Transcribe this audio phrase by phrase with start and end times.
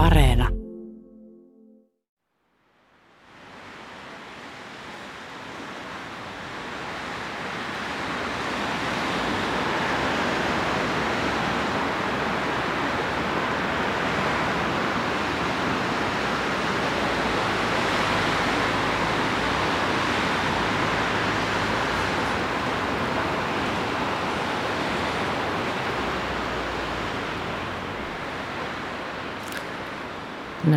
[0.00, 0.59] Areena.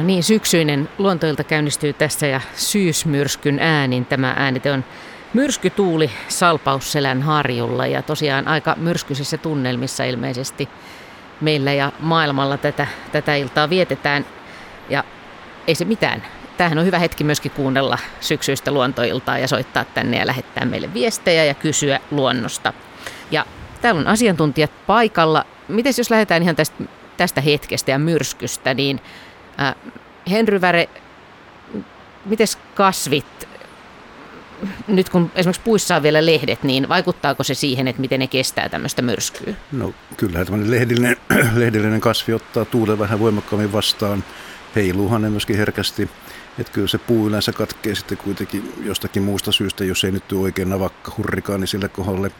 [0.03, 4.05] No niin, syksyinen luontoilta käynnistyy tässä ja syysmyrskyn äänin.
[4.05, 4.83] Tämä äänite on
[5.33, 10.69] myrskytuuli Salpausselän harjulla ja tosiaan aika myrskyisissä tunnelmissa ilmeisesti
[11.41, 14.25] meillä ja maailmalla tätä, tätä iltaa vietetään.
[14.89, 15.03] Ja
[15.67, 16.23] ei se mitään.
[16.57, 21.45] Tämähän on hyvä hetki myöskin kuunnella syksyistä luontoiltaa ja soittaa tänne ja lähettää meille viestejä
[21.45, 22.73] ja kysyä luonnosta.
[23.31, 23.45] Ja
[23.81, 25.45] täällä on asiantuntijat paikalla.
[25.67, 26.83] Miten jos lähdetään ihan tästä,
[27.17, 29.01] tästä hetkestä ja myrskystä, niin
[29.61, 29.75] Äh,
[30.31, 30.89] Henry Väre,
[32.25, 33.47] miten kasvit,
[34.87, 38.69] nyt kun esimerkiksi puissa on vielä lehdet, niin vaikuttaako se siihen, että miten ne kestää
[38.69, 39.53] tämmöistä myrskyä?
[39.71, 41.17] No kyllähän tämmöinen lehdellinen,
[41.55, 44.23] lehdellinen kasvi ottaa tuulen vähän voimakkaammin vastaan.
[44.75, 46.09] Heiluuhan ne myöskin herkästi.
[46.59, 50.43] Että kyllä se puu yleensä katkee sitten kuitenkin jostakin muusta syystä, jos ei nyt tule
[50.43, 52.31] oikein navakka hurrikaani sille kohdalle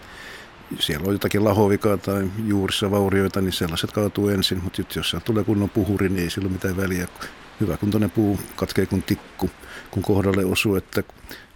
[0.79, 5.43] siellä on jotakin lahovikaa tai juurissa vaurioita, niin sellaiset kaatuu ensin, mutta jos siellä tulee
[5.43, 7.07] kunnon puhuri, niin ei sillä ole mitään väliä.
[7.59, 9.49] Hyvä kuntoinen puu katkee kuin tikku,
[9.91, 11.03] kun kohdalle osuu, että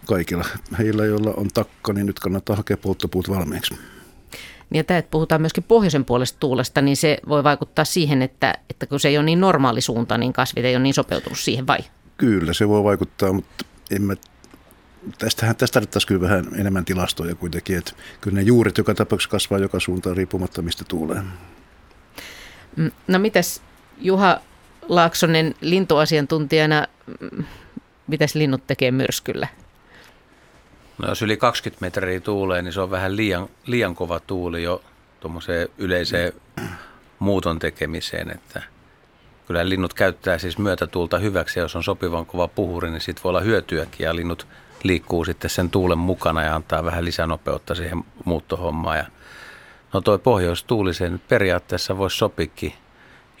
[0.06, 0.44] kaikilla
[0.78, 3.74] heillä, joilla on takka, niin nyt kannattaa hakea polttopuut valmiiksi.
[4.74, 8.86] Ja tämä, että puhutaan myöskin pohjoisen puolesta tuulesta, niin se voi vaikuttaa siihen, että, että
[8.86, 11.78] kun se ei ole niin normaali suunta, niin kasvit ei ole niin sopeutunut siihen, vai?
[12.16, 14.14] Kyllä, se voi vaikuttaa, mutta en mä
[15.18, 19.58] tästähän, tästä tarvittaisiin kyllä vähän enemmän tilastoja kuitenkin, että kyllä ne juuret joka tapauksessa kasvaa
[19.58, 21.22] joka suuntaan riippumatta mistä tuulee.
[22.76, 23.62] Mm, no mitäs
[23.98, 24.40] Juha
[24.88, 26.86] Laaksonen lintuasiantuntijana,
[27.20, 27.44] mm,
[28.06, 29.48] mitäs linnut tekee myrskyllä?
[30.98, 34.82] No jos yli 20 metriä tuulee, niin se on vähän liian, liian kova tuuli jo
[35.20, 36.32] tuommoiseen yleiseen
[37.18, 38.62] muuton tekemiseen, että
[39.46, 43.30] kyllä linnut käyttää siis myötätuulta hyväksi ja jos on sopivan kova puhuri, niin siitä voi
[43.30, 44.46] olla hyötyäkin ja linnut
[44.82, 48.98] liikkuu sitten sen tuulen mukana ja antaa vähän lisänopeutta siihen muuttohommaan.
[48.98, 49.04] Ja
[49.92, 52.72] no toi pohjoistuuli se nyt periaatteessa voisi sopikin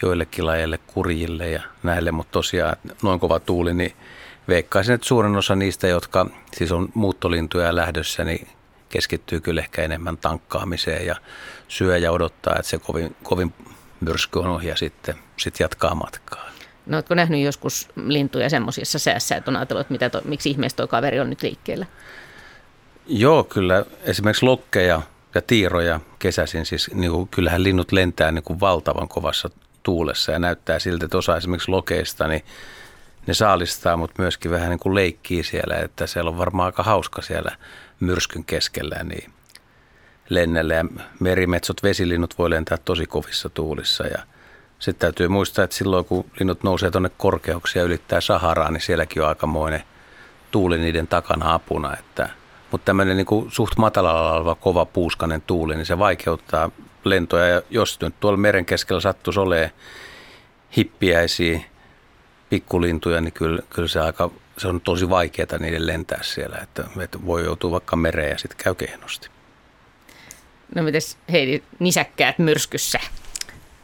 [0.02, 3.92] joillekin lajeille, kurjille ja näille, mutta tosiaan noin kova tuuli, niin
[4.48, 6.26] veikkaisin, että suurin osa niistä, jotka
[6.56, 8.48] siis on muuttolintuja lähdössä, niin
[8.88, 11.16] keskittyy kyllä ehkä enemmän tankkaamiseen ja
[11.68, 13.54] syö ja odottaa, että se kovin, kovin
[14.00, 16.47] myrsky on ohi ja sitten sit jatkaa matkaa.
[16.88, 20.76] No oletko nähnyt joskus lintuja semmoisissa säässä, että on ajatellut, että mitä to, miksi ihmeessä
[20.76, 21.86] tuo kaveri on nyt liikkeellä?
[23.06, 23.84] Joo, kyllä.
[24.02, 25.02] Esimerkiksi lokkeja
[25.34, 29.50] ja tiiroja kesäisin, siis niin kuin, kyllähän linnut lentää niin kuin valtavan kovassa
[29.82, 32.44] tuulessa ja näyttää siltä, että osa esimerkiksi lokeista, niin
[33.26, 37.22] ne saalistaa, mutta myöskin vähän niin kuin leikkii siellä, että siellä on varmaan aika hauska
[37.22, 37.56] siellä
[38.00, 39.32] myrskyn keskellä niin
[40.28, 40.84] lennellä ja
[41.20, 44.18] merimetsot, vesilinnut voi lentää tosi kovissa tuulissa ja–
[44.78, 49.22] sitten täytyy muistaa, että silloin kun linnut nousee tuonne korkeuksia ja ylittää Saharaa, niin sielläkin
[49.22, 49.82] on aikamoinen
[50.50, 51.96] tuuli niiden takana apuna.
[51.96, 52.28] Että,
[52.70, 56.70] mutta tämmöinen niin kuin suht matalalla oleva kova puuskanen tuuli, niin se vaikeuttaa
[57.04, 57.46] lentoja.
[57.46, 59.70] Ja jos nyt tuolla meren keskellä sattuisi olemaan
[60.76, 61.60] hippiäisiä
[62.50, 66.58] pikkulintuja, niin kyllä, kyllä se, aika, se on tosi vaikeaa niiden lentää siellä.
[66.62, 69.28] Että, että voi joutua vaikka mereen ja sitten käy kehnosti.
[70.74, 73.00] No mites Heidi, nisäkkäät myrskyssä?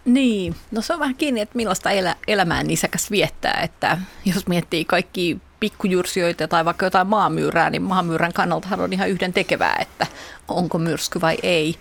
[0.05, 4.85] Niin, no se on vähän kiinni, että millaista elä, elämää nisäkäs viettää, että jos miettii
[4.85, 10.07] kaikki pikkujursioita tai vaikka jotain maamyyrää, niin maamyyrän kannaltahan on ihan yhden tekevää, että
[10.49, 11.75] onko myrsky vai ei.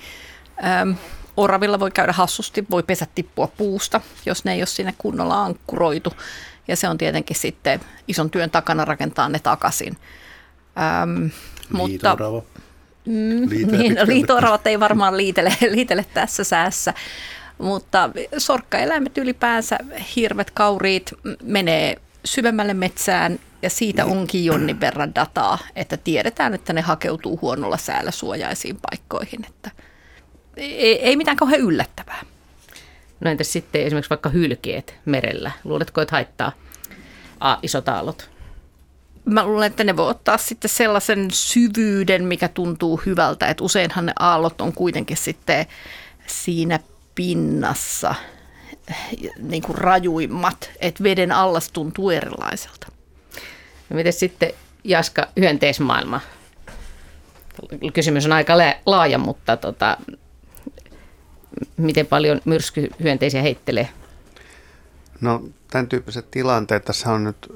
[0.81, 0.95] Öm,
[1.37, 6.13] oravilla voi käydä hassusti, voi pesä tippua puusta, jos ne ei ole sinne kunnolla ankkuroitu.
[6.67, 9.97] Ja se on tietenkin sitten ison työn takana rakentaa ne takaisin.
[11.03, 11.29] Öm,
[11.71, 12.17] mutta,
[13.05, 16.93] mm, niin, no, liito-oravat ei varmaan liitele, liitele tässä säässä.
[17.57, 19.77] Mutta sorkkaeläimet ylipäänsä,
[20.15, 21.13] hirvet, kauriit,
[21.43, 21.95] menee
[22.25, 28.11] syvemmälle metsään ja siitä onkin jonnin verran dataa, että tiedetään, että ne hakeutuu huonolla säällä
[28.11, 29.45] suojaisiin paikkoihin.
[29.45, 29.71] Että
[30.57, 32.21] ei, ei mitään kauhean yllättävää.
[33.19, 35.51] No entäs sitten esimerkiksi vaikka hylkeet merellä?
[35.63, 36.51] Luuletko, että haittaa
[37.39, 38.29] A, isot aallot?
[39.25, 43.47] Mä luulen, että ne voi ottaa sitten sellaisen syvyyden, mikä tuntuu hyvältä.
[43.47, 45.65] Että useinhan ne aallot on kuitenkin sitten
[46.27, 46.79] siinä
[47.15, 48.15] pinnassa
[49.37, 52.87] niin kuin rajuimmat, että veden allas tuntuu erilaiselta.
[53.89, 56.21] No miten sitten Jaska, hyönteismaailma?
[57.93, 58.53] Kysymys on aika
[58.85, 59.97] laaja, mutta tota,
[61.77, 63.89] miten paljon myrskyhyönteisiä heittelee?
[65.21, 67.51] No tämän tyyppiset tilanteet, tässä on nyt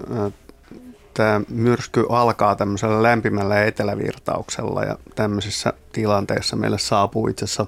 [1.13, 7.65] tämä myrsky alkaa tämmöisellä lämpimällä etelävirtauksella ja tämmöisissä tilanteissa meille saapuu itse asiassa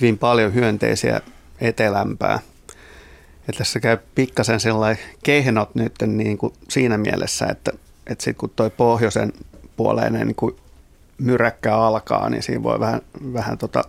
[0.00, 1.20] hyvin paljon hyönteisiä
[1.60, 2.38] etelämpää.
[3.46, 7.72] Ja tässä käy pikkasen sellainen kehnot nyt niin kuin siinä mielessä, että,
[8.06, 9.32] että sitten kun tuo pohjoisen
[9.76, 10.56] puoleinen niin kuin
[11.18, 13.00] myräkkä alkaa, niin siinä voi vähän,
[13.32, 13.84] vähän tota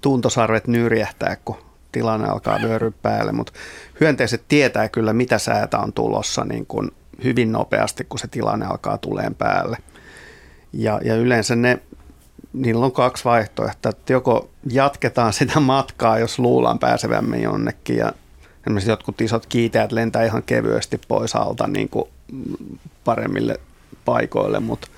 [0.00, 1.56] tuntosarvet nyrjähtää, kun
[1.92, 3.32] tilanne alkaa vyöryä päälle.
[3.32, 3.52] Mutta
[4.00, 6.90] hyönteiset tietää kyllä, mitä säätä on tulossa niin kuin
[7.24, 9.76] hyvin nopeasti, kun se tilanne alkaa tuleen päälle.
[10.72, 11.78] Ja, ja yleensä ne,
[12.52, 17.96] niillä on kaksi vaihtoehtoa, että joko jatketaan sitä matkaa, jos luullaan pääsevämme jonnekin.
[17.96, 18.12] Ja
[18.66, 22.04] esimerkiksi jotkut isot kiiteät lentää ihan kevyesti pois alta niin kuin
[23.04, 23.60] paremmille
[24.04, 24.88] paikoille, mutta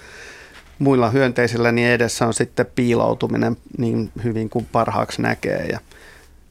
[0.79, 5.67] muilla hyönteisillä niin edessä on sitten piiloutuminen niin hyvin kuin parhaaksi näkee.
[5.67, 5.81] Ja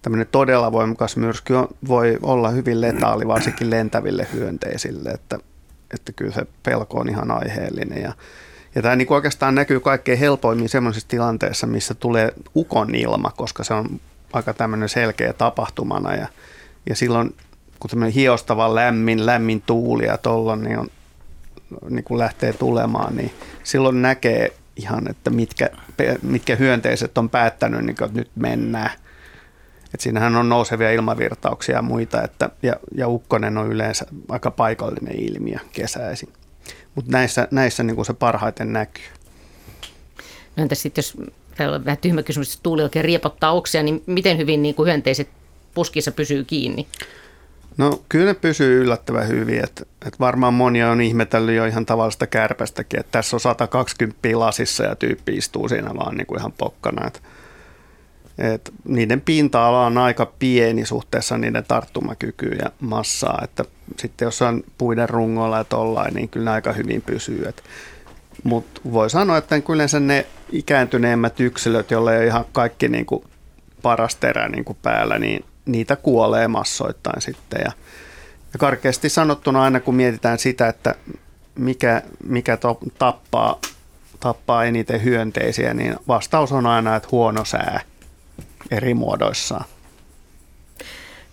[0.02, 5.40] tämmöinen todella voimakas myrsky on, voi olla hyvin letaali varsinkin lentäville hyönteisille, että,
[5.94, 8.02] että kyllä se pelko on ihan aiheellinen.
[8.02, 8.14] Ja
[8.76, 13.74] ja tämä niin oikeastaan näkyy kaikkein helpoimmin sellaisissa tilanteissa, missä tulee ukon ilma, koska se
[13.74, 14.00] on
[14.34, 16.28] aika tämmöinen selkeä tapahtumana ja,
[16.90, 17.36] ja silloin
[17.80, 20.90] kun tämmöinen hiostava lämmin, lämmin tuuli ja tollon, niin, on,
[21.90, 23.32] niin kun lähtee tulemaan, niin
[23.64, 25.70] silloin näkee ihan, että mitkä,
[26.22, 28.92] mitkä hyönteiset on päättänyt, niin kuin, että nyt mennään.
[29.94, 35.16] Et siinähän on nousevia ilmavirtauksia ja muita, että, ja, ja ukkonen on yleensä aika paikallinen
[35.20, 36.30] ilmiö kesäisin.
[36.96, 39.04] Mutta näissä, näissä niin se parhaiten näkyy.
[40.56, 41.18] No entäs sitten, jos
[41.58, 44.88] täällä on vähän tyhmä kysymys, että tuuli oikein riepottaa oksia, niin miten hyvin niin kuin
[44.88, 45.30] hyönteiset
[45.74, 46.88] puskissa pysyy kiinni?
[47.78, 52.28] No kyllä ne pysyy yllättävän hyvin, että, että varmaan monia on ihmetellyt jo ihan tavallista
[52.28, 57.08] kärpästäkin, että tässä on 120 lasissa ja tyyppi istuu siinä vaan niin kuin ihan pokkana,
[57.08, 57.20] että,
[58.38, 63.66] että niiden pinta-ala on aika pieni suhteessa niiden tarttumakykyyn ja massaa, että
[64.00, 67.46] sitten jossain puiden rungoilla ja tollain, niin kyllä ne aika hyvin pysyy,
[68.44, 73.24] mutta voi sanoa, että yleensä ne ikääntyneemmät yksilöt, joille ei ihan kaikki niin kuin
[73.82, 77.62] paras terä niin kuin päällä, niin niitä kuolee massoittain sitten.
[77.66, 77.72] Ja,
[78.54, 80.96] ja karkeasti sanottuna aina kun mietitään sitä, että
[81.56, 83.60] mikä, mikä to, tappaa,
[84.20, 87.82] tappaa eniten hyönteisiä, niin vastaus on aina, että huono sää
[88.72, 89.66] eri muodoissaan.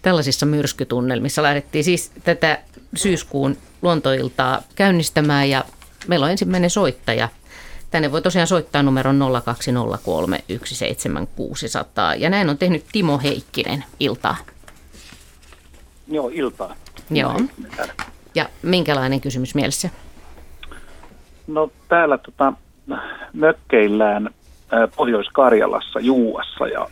[0.02, 2.58] Tällaisissa myrskytunnelmissa lähdettiin siis tätä
[2.96, 5.64] syyskuun luontoiltaa käynnistämään ja
[6.08, 7.28] meillä on ensimmäinen soittaja.
[7.90, 14.36] Tänne voi tosiaan soittaa numeron 0203 17600 ja näin on tehnyt Timo Heikkinen iltaa.
[16.08, 16.74] Joo, iltaa.
[17.10, 17.40] Joo.
[18.34, 19.90] Ja minkälainen kysymys mielessä?
[21.46, 22.52] No täällä tota,
[23.32, 24.30] mökkeillään
[24.96, 26.88] Pohjois-Karjalassa, Juuassa ja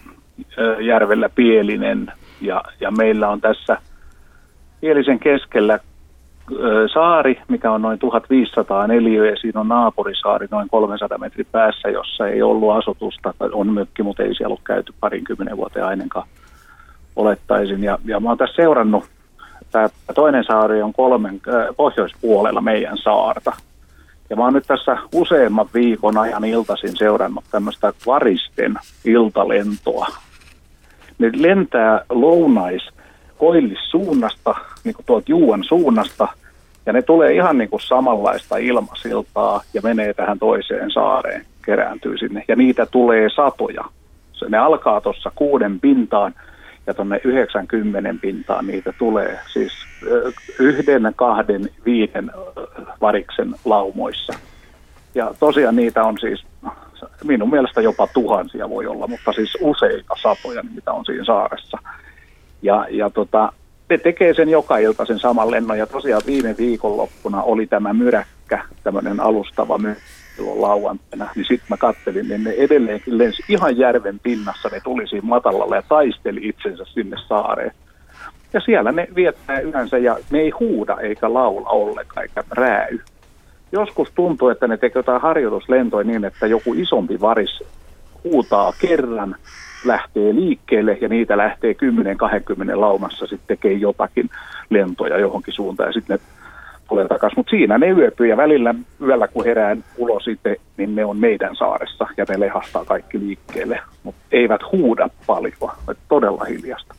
[0.80, 2.12] järvellä Pielinen.
[2.40, 3.78] Ja, ja meillä on tässä
[4.80, 5.78] Pielisen keskellä
[6.92, 12.28] saari, mikä on noin 1500 neliöä, ja siinä on naapurisaari noin 300 metrin päässä, jossa
[12.28, 16.28] ei ollut asutusta, on mökki, mutta ei siellä ollut käyty parinkymmenen vuoteen ainakaan
[17.16, 17.84] olettaisin.
[17.84, 19.04] Ja, ja mä oon tässä seurannut,
[19.72, 23.52] tämä toinen saari on kolmen äh, pohjoispuolella meidän saarta.
[24.30, 28.74] Ja mä oon nyt tässä useamman viikon ajan iltaisin seurannut tämmöistä varisten
[29.04, 30.06] iltalentoa.
[31.18, 32.88] Ne lentää lounais
[33.38, 34.54] koillissuunnasta,
[34.84, 36.28] niin kuin tuolta Juuan suunnasta,
[36.86, 42.44] ja ne tulee ihan niin kuin samanlaista ilmasiltaa ja menee tähän toiseen saareen, kerääntyy sinne.
[42.48, 43.84] Ja niitä tulee satoja.
[44.48, 46.34] Ne alkaa tuossa kuuden pintaan
[46.86, 49.38] ja tuonne 90 pintaan niitä tulee.
[49.52, 49.72] Siis
[50.58, 52.30] yhden, kahden, viiden
[53.00, 54.32] variksen laumoissa.
[55.14, 56.46] Ja tosiaan niitä on siis,
[57.24, 61.78] minun mielestä jopa tuhansia voi olla, mutta siis useita satoja niitä on siinä saaressa.
[62.62, 63.52] Ja, ja tota,
[63.90, 65.78] ne tekee sen joka ilta sen saman lennon.
[65.78, 70.02] Ja tosiaan viime viikonloppuna oli tämä myräkkä, tämmöinen alustava myräkkä
[70.38, 75.28] lauantaina, niin sitten mä kattelin, niin ne edelleenkin lensi ihan järven pinnassa, ne tuli siinä
[75.28, 77.72] matalalla ja taisteli itsensä sinne saareen.
[78.52, 82.98] Ja siellä ne viettää yleensä ja ne ei huuda eikä laula ollenkaan eikä rääy.
[83.76, 87.62] Joskus tuntuu, että ne tekee jotain harjoituslentoja niin, että joku isompi varis
[88.24, 89.36] huutaa kerran,
[89.84, 91.76] lähtee liikkeelle ja niitä lähtee 10-20
[92.80, 94.30] laumassa sitten tekee jotakin
[94.70, 96.24] lentoja johonkin suuntaan ja sitten ne
[96.88, 97.38] tulee takaisin.
[97.38, 101.56] Mutta siinä ne yöpyy ja välillä yöllä kun herään ulos sitten, niin ne on meidän
[101.56, 103.80] saaressa ja ne lehastaa kaikki liikkeelle.
[104.02, 105.52] Mutta eivät huuda paljon,
[106.08, 106.94] todella hiljasta.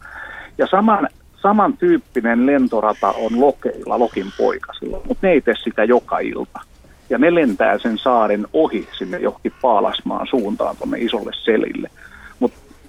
[0.58, 1.08] Ja saman,
[1.42, 6.60] samantyyppinen lentorata on Lokeilla, Lokin poikasilla, mutta ne ei tee sitä joka ilta.
[7.10, 11.90] Ja ne lentää sen saaren ohi sinne johonkin Paalasmaan suuntaan tuonne isolle selille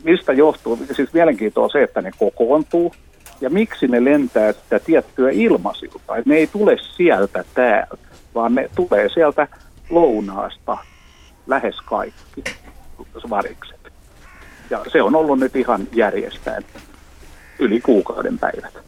[0.05, 2.95] mistä johtuu, siis mielenkiintoa on se, että ne kokoontuu
[3.41, 6.17] Ja miksi ne lentää sitä tiettyä ilmasiltaa?
[6.25, 7.97] Ne ei tule sieltä täältä,
[8.35, 9.49] vaan ne tulee sieltä
[9.91, 10.79] lounaasta
[11.47, 12.45] lähes kaikki
[13.31, 13.93] varikset.
[14.71, 16.63] Ja se on ollut nyt ihan järjestään
[17.59, 18.79] yli kuukauden päivät.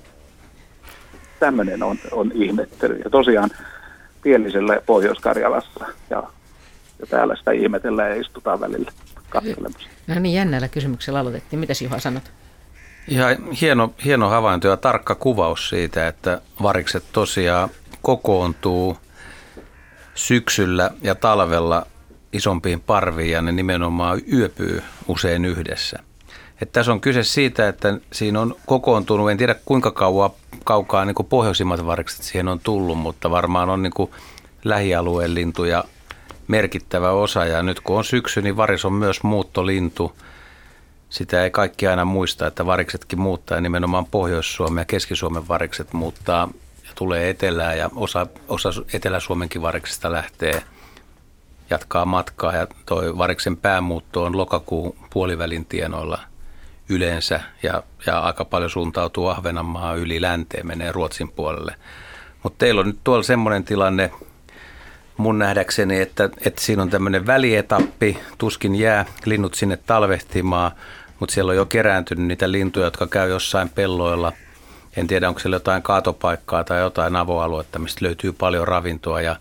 [1.41, 3.01] Tämmöinen on, on ihmettely.
[3.05, 3.51] Ja tosiaan
[4.23, 6.23] Pielisellä Pohjois-Karjalassa ja,
[6.99, 8.93] ja täällä sitä ihmetellään ja istutaan välillä
[9.29, 9.89] katselemassa.
[10.07, 11.61] No niin, jännällä kysymyksellä aloitettiin.
[11.61, 12.33] Mitäs Juha sanot?
[13.09, 17.69] Ihan hieno, hieno havainto ja tarkka kuvaus siitä, että varikset tosiaan
[18.03, 18.97] kokoontuu
[20.15, 21.87] syksyllä ja talvella
[22.33, 25.99] isompiin parviin ja ne nimenomaan yöpyy usein yhdessä.
[26.63, 30.31] Että tässä on kyse siitä, että siinä on kokoontunut, en tiedä kuinka kauan,
[30.65, 34.11] kaukaa niin pohjoisimmat varikset siihen on tullut, mutta varmaan on niin
[34.65, 35.85] lähialueen lintuja
[36.49, 37.45] merkittävä osa.
[37.45, 40.13] Ja nyt kun on syksy, niin varis on myös muuttolintu.
[41.11, 46.49] Sitä ei kaikki aina muista, että variksetkin muuttaa ja nimenomaan Pohjois-Suomen ja Keski-Suomen varikset muuttaa
[46.85, 50.63] ja tulee etelään ja osa, osa Etelä-Suomenkin variksista lähtee
[51.71, 56.30] jatkaa matkaa ja toi variksen päämuutto on lokakuun puolivälin tienoilla
[56.91, 61.75] yleensä ja, ja aika paljon suuntautuu Ahvenanmaa yli länteen, menee Ruotsin puolelle.
[62.43, 64.11] Mutta teillä on nyt tuolla semmoinen tilanne
[65.17, 70.71] mun nähdäkseni, että, että siinä on tämmöinen välietappi, tuskin jää linnut sinne talvehtimaan,
[71.19, 74.33] mutta siellä on jo kerääntynyt niitä lintuja, jotka käy jossain pelloilla.
[74.97, 79.37] En tiedä, onko siellä jotain kaatopaikkaa tai jotain avoaluetta, mistä löytyy paljon ravintoa ja,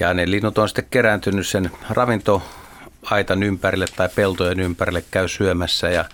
[0.00, 6.04] ja ne linnut on sitten kerääntynyt sen ravintoaitan ympärille tai peltojen ympärille, käy syömässä ja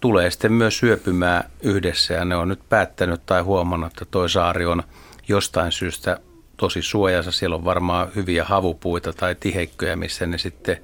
[0.00, 4.66] tulee sitten myös syöpymään yhdessä ja ne on nyt päättänyt tai huomannut, että toi saari
[4.66, 4.82] on
[5.28, 6.20] jostain syystä
[6.56, 7.32] tosi suojassa.
[7.32, 10.76] Siellä on varmaan hyviä havupuita tai tiheikköjä, missä ne sitten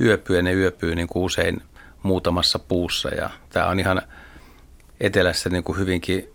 [0.00, 1.62] yöpyy ja ne yöpyy niin kuin usein
[2.02, 4.02] muutamassa puussa ja tämä on ihan
[5.00, 6.28] etelässä niin kuin hyvinkin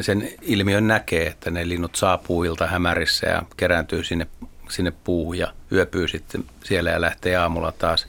[0.00, 4.26] sen ilmiön näkee, että ne linnut saapuu ilta hämärissä ja kerääntyy sinne,
[4.68, 8.06] sinne puuhun ja yöpyy sitten siellä ja lähtee aamulla taas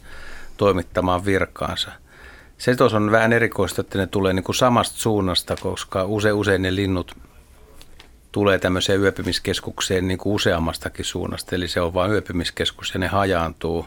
[0.58, 1.92] toimittamaan virkaansa.
[2.62, 6.62] Se tuossa on vähän erikoista, että ne tulee niin kuin samasta suunnasta, koska usein, usein
[6.62, 7.18] ne linnut
[8.32, 13.86] tulee tämmöiseen yöpymiskeskukseen niin kuin useammastakin suunnasta, eli se on vain yöpymiskeskus ja ne hajaantuu.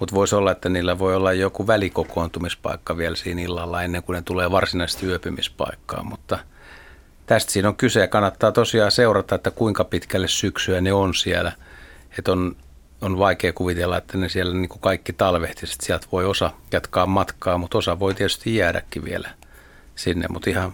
[0.00, 4.22] Mutta voisi olla, että niillä voi olla joku välikokoontumispaikka vielä siinä illalla ennen kuin ne
[4.22, 6.38] tulee varsinaisesti yöpymispaikkaan, mutta
[7.26, 11.52] tästä siinä on kyse ja kannattaa tosiaan seurata, että kuinka pitkälle syksyä ne on siellä.
[12.18, 12.56] Että on
[13.02, 17.58] on vaikea kuvitella, että ne siellä niin kuin kaikki talvehtiset, sieltä voi osa jatkaa matkaa,
[17.58, 19.28] mutta osa voi tietysti jäädäkin vielä
[19.94, 20.72] sinne, mutta ihan,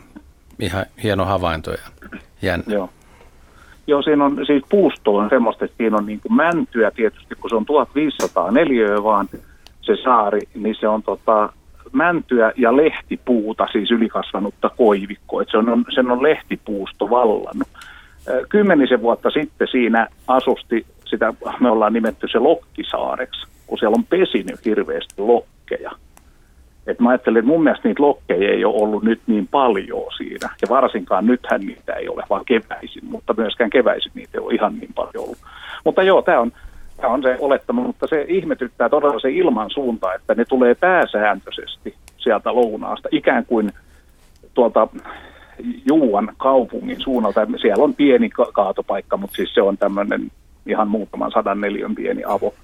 [0.59, 1.79] ihan hieno havainto ja
[2.43, 2.75] jännä.
[2.75, 2.91] Joo.
[3.87, 7.51] Joo, siinä on siis puusto on semmoista, että siinä on niin kuin mäntyä tietysti, kun
[7.51, 9.29] se on 1500 neliöä vaan
[9.81, 11.53] se saari, niin se on tota,
[11.93, 17.69] mäntyä ja lehtipuuta, siis ylikasvanutta koivikkoa, että se on, sen on lehtipuusto vallannut.
[18.49, 24.65] Kymmenisen vuotta sitten siinä asusti sitä me ollaan nimetty se Lokkisaareksi, kun siellä on pesinyt
[24.65, 25.91] hirveästi lokkeja.
[26.87, 30.51] Et mä ajattelin, että mun mielestä niitä lokkeja ei ole ollut nyt niin paljon siinä.
[30.63, 33.05] Ja varsinkaan nythän niitä ei ole, vaan keväisin.
[33.05, 35.39] Mutta myöskään keväisin niitä ei ole ihan niin paljon ollut.
[35.85, 36.53] Mutta joo, tämä on,
[36.97, 41.95] tämä on se olettama, mutta se ihmetyttää todella se ilman suunta, että ne tulee pääsääntöisesti
[42.19, 43.09] sieltä lounaasta.
[43.13, 43.73] Ikään kuin
[44.55, 44.89] tuolta
[45.87, 47.47] Juuan kaupungin suunnalta.
[47.61, 50.31] Siellä on pieni kaatopaikka, mutta siis se on tämmöinen
[50.67, 52.55] ihan muutaman sadan neliön pieni avo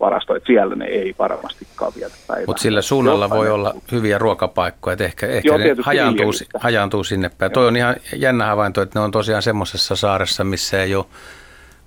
[0.00, 2.46] varasto, että siellä ne ei varmastikaan vietä päivää.
[2.46, 7.30] Mutta sillä suunnalla voi olla hyviä ruokapaikkoja, että ehkä, ehkä Joo, ne hajaantuu, hajaantuu sinne
[7.38, 7.52] päin.
[7.52, 11.04] Toi on ihan jännä havainto, että ne on tosiaan semmoisessa saaressa, missä ei ole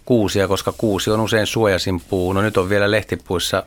[0.06, 2.34] kuusia, koska kuusi on usein suojasin puu.
[2.34, 3.64] No nyt on vielä lehtipuissa,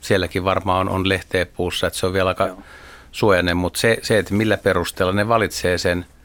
[0.00, 2.58] sielläkin varmaan on, on lehteä puussa, että se on vielä aika Joo.
[3.12, 6.06] suojainen, mutta se, se, että millä perusteella ne valitsee sen–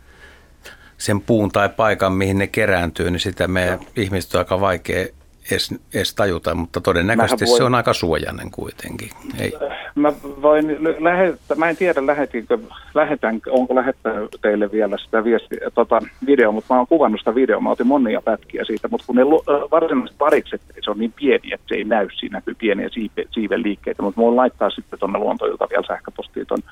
[1.03, 5.05] sen puun tai paikan, mihin ne kerääntyy, niin sitä me ihmiset on aika vaikea
[5.51, 9.09] edes, edes tajuta, mutta todennäköisesti voin, se on aika suojainen kuitenkin.
[9.39, 9.53] Ei.
[9.95, 10.65] Mä voin
[10.99, 12.57] lähettää, mä en tiedä lähetinkö,
[12.93, 17.61] lähetän, onko lähettänyt teille vielä sitä viesti, tota, video, mutta mä oon kuvannut sitä videoa,
[17.61, 19.25] mä otin monia pätkiä siitä, mutta kun ne
[19.71, 23.63] varsinaiset parikset, se on niin pieni, että se ei näy, siinä näkyy pieniä siipe, siiven
[23.63, 26.63] liikkeitä, mutta mä voin laittaa sitten tuonne luontoilta vielä sähköpostiin tuon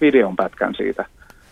[0.00, 1.04] videon pätkän siitä,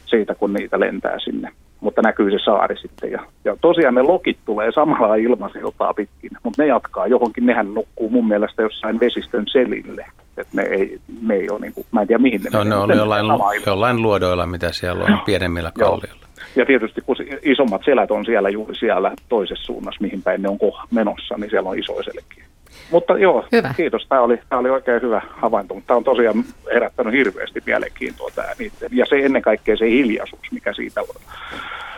[0.07, 3.11] siitä, kun niitä lentää sinne mutta näkyy se saari sitten.
[3.11, 8.11] Ja, ja tosiaan ne lokit tulee samalla ilmasiltaa pitkin, mutta ne jatkaa johonkin, nehän nukkuu
[8.11, 10.07] mun mielestä jossain vesistön selille.
[10.37, 12.79] että ne ei, ne ei ole niin kuin, mä en tiedä mihin ne no, menee.
[12.79, 13.27] Ne on jollain,
[13.67, 16.27] jollain luodoilla, mitä siellä on, pienemmillä kallioilla.
[16.57, 20.59] Ja tietysti kun isommat selät on siellä juuri siellä toisessa suunnassa, mihin päin ne on
[20.91, 22.45] menossa, niin siellä on isoja selkiä.
[22.91, 23.75] Mutta joo, Hyvä.
[23.77, 24.07] kiitos.
[24.09, 28.49] Tämä oli, tämä oli oikein hyvä havainto, mutta tämä on tosiaan herättänyt hirveästi mielenkiintoa tämä
[28.59, 28.89] niiden.
[28.93, 31.01] Ja se ennen kaikkea se hiljaisuus, mikä siitä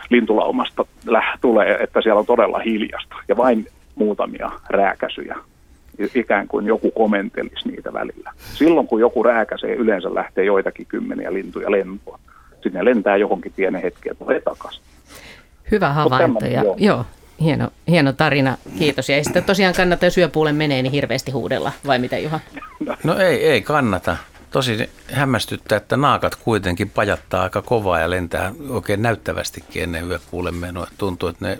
[0.09, 5.35] lintulaumasta lä- tulee, että siellä on todella hiljasta ja vain muutamia rääkäsyjä.
[6.15, 8.31] Ikään kuin joku komentelisi niitä välillä.
[8.37, 12.19] Silloin kun joku rääkäsee, yleensä lähtee joitakin kymmeniä lintuja lentoon.
[12.51, 14.83] Sitten ne lentää johonkin pienen hetken ja tulee takaisin.
[15.71, 17.05] Hyvä havainto ja joo.
[17.41, 18.57] Hieno, hieno tarina.
[18.79, 19.09] Kiitos.
[19.09, 22.39] Ja ei sitten tosiaan kannata, jos yöpuolen menee, niin hirveästi huudella, vai mitä Juha?
[23.03, 24.17] No ei, ei kannata.
[24.51, 30.87] Tosi hämmästyttää, että naakat kuitenkin pajattaa aika kovaa ja lentää oikein näyttävästikin ennen yöpuolen menoa.
[30.97, 31.59] Tuntuu, että ne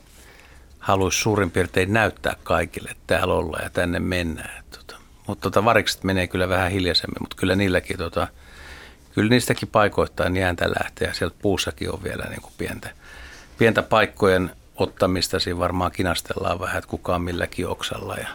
[0.80, 4.64] haluaisi suurin piirtein näyttää kaikille, että täällä ollaan ja tänne mennään.
[4.72, 4.96] Tota,
[5.28, 8.28] mutta tota, varikset menee kyllä vähän hiljaisemmin, mutta kyllä niilläkin, tota,
[9.16, 12.90] kyllä niistäkin paikoittain jääntä lähtee ja sieltä puussakin on vielä niin kuin pientä,
[13.58, 15.40] pientä paikkojen ottamista.
[15.40, 18.28] Siinä varmaan kinastellaan vähän, että kuka on milläkin oksalla ja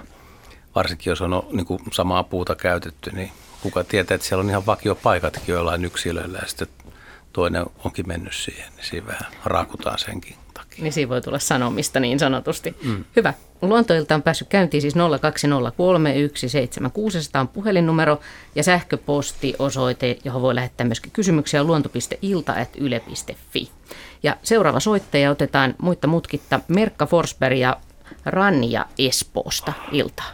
[0.75, 3.33] varsinkin jos on niin kuin samaa puuta käytetty, niin
[3.63, 6.69] kuka tietää, että siellä on ihan vakiopaikatkin joillain yksilöillä ja sitten
[7.33, 10.83] toinen onkin mennyt siihen, niin siinä vähän raakutaan senkin takia.
[10.83, 12.77] Niin siinä voi tulla sanomista niin sanotusti.
[12.83, 13.05] Mm.
[13.17, 13.35] Hyvä.
[13.68, 14.99] Luontoilta on päässyt käyntiin siis 020317600
[17.40, 18.21] on puhelinnumero
[18.54, 23.71] ja sähköpostiosoite, johon voi lähettää myöskin kysymyksiä luonto.ilta.yle.fi.
[24.23, 27.76] Ja seuraava soittaja otetaan muitta mutkitta Merkka Forsberg ja
[28.26, 30.30] Ranja Espoosta iltaa.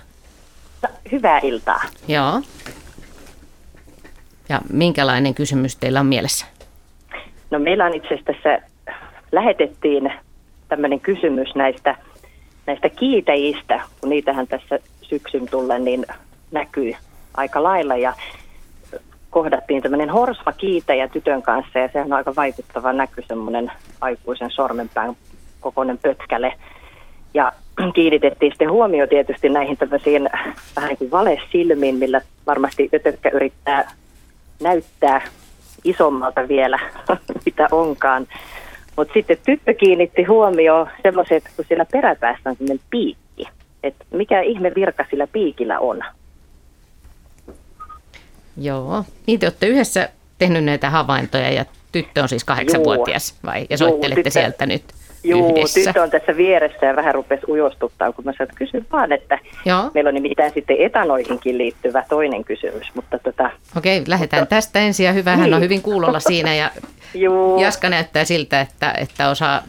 [1.12, 1.82] Hyvää iltaa.
[2.08, 2.42] Joo.
[4.49, 6.46] Ja minkälainen kysymys teillä on mielessä?
[7.50, 8.58] No meillä on itse asiassa tässä,
[9.32, 10.12] lähetettiin
[10.68, 11.96] tämmöinen kysymys näistä,
[12.70, 16.06] näistä kiitäjistä, kun niitähän tässä syksyn tullen niin
[16.50, 16.92] näkyy
[17.34, 18.12] aika lailla ja
[19.30, 25.16] kohdattiin tämmöinen horsma kiitäjä tytön kanssa ja sehän on aika vaikuttava näky, semmoinen aikuisen sormenpään
[25.60, 26.54] kokoinen pötkäle.
[27.34, 27.52] Ja
[27.94, 30.30] kiinnitettiin sitten huomio tietysti näihin tämmöisiin
[30.76, 33.90] vähän kuin valesilmiin, millä varmasti ötökkä yrittää
[34.62, 35.20] näyttää
[35.84, 36.78] isommalta vielä,
[37.46, 38.26] mitä onkaan.
[38.97, 43.49] Mutta sitten tyttö kiinnitti huomioon semmoiset, että kun siellä peräpäässä on semmoinen piikki,
[43.82, 46.00] että mikä ihme virka sillä piikillä on.
[48.57, 49.05] Joo.
[49.26, 53.66] Niin te olette yhdessä tehnyt näitä havaintoja ja tyttö on siis kahdeksanvuotias vai?
[53.70, 54.83] Ja soittelette tyttö- sieltä nyt
[55.24, 55.80] Joo, yhdessä.
[55.85, 59.38] tyttö on tässä vieressä ja vähän rupesi ujostuttaa, kun mä sanoin, että kysyn vaan, että
[59.64, 59.90] Joo.
[59.94, 65.12] meillä on nimittäin sitten etanoihinkin liittyvä toinen kysymys, mutta tota, Okei, lähdetään tästä ensin ja
[65.12, 65.61] hyvä, hän on Niin.
[65.62, 66.70] hyvin kuulolla siinä ja
[67.14, 69.62] juu, Jaska näyttää siltä, että, että osaa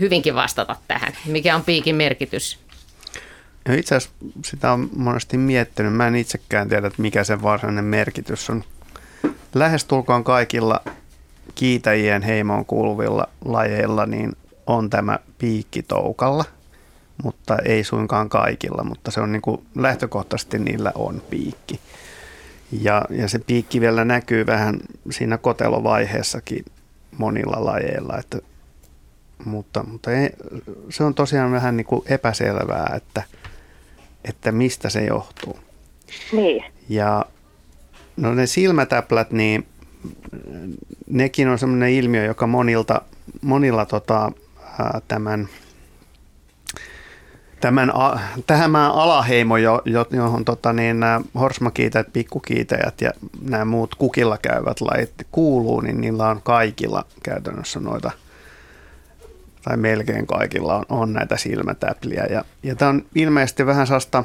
[0.00, 1.12] hyvinkin vastata tähän.
[1.26, 2.58] Mikä on piikin merkitys?
[3.68, 5.92] Ja itse asiassa sitä on monesti miettinyt.
[5.94, 8.64] Mä en itsekään tiedä, että mikä sen varsinainen merkitys on.
[9.54, 10.80] Lähestulkoon kaikilla
[11.54, 14.32] kiitäjien heimoon kuuluvilla lajeilla niin
[14.66, 16.44] on tämä piikki toukalla,
[17.22, 21.80] mutta ei suinkaan kaikilla, mutta se on niin kuin lähtökohtaisesti niillä on piikki.
[22.80, 26.64] Ja, ja se piikki vielä näkyy vähän siinä kotelovaiheessakin
[27.18, 28.38] monilla lajeilla, että,
[29.44, 30.30] mutta, mutta ei,
[30.90, 33.22] se on tosiaan vähän niin kuin epäselvää, että,
[34.24, 35.58] että mistä se johtuu.
[36.32, 37.24] niin, Ja
[38.16, 39.66] no ne silmätäplät, niin
[41.06, 43.02] nekin on semmoinen ilmiö, joka monilta,
[43.42, 44.32] monilla tota,
[45.08, 45.48] tämän,
[47.60, 47.92] tämän
[48.46, 50.96] tähän alaheimo, jo, jo, johon tota, niin,
[51.34, 53.10] horsmakiitäjät, pikkukiitäjät ja
[53.42, 58.10] nämä muut kukilla käyvät lajit kuuluu, niin niillä on kaikilla käytännössä noita
[59.64, 62.26] tai melkein kaikilla on, on näitä silmätäpliä.
[62.30, 64.24] Ja, ja tämä on ilmeisesti vähän sellaista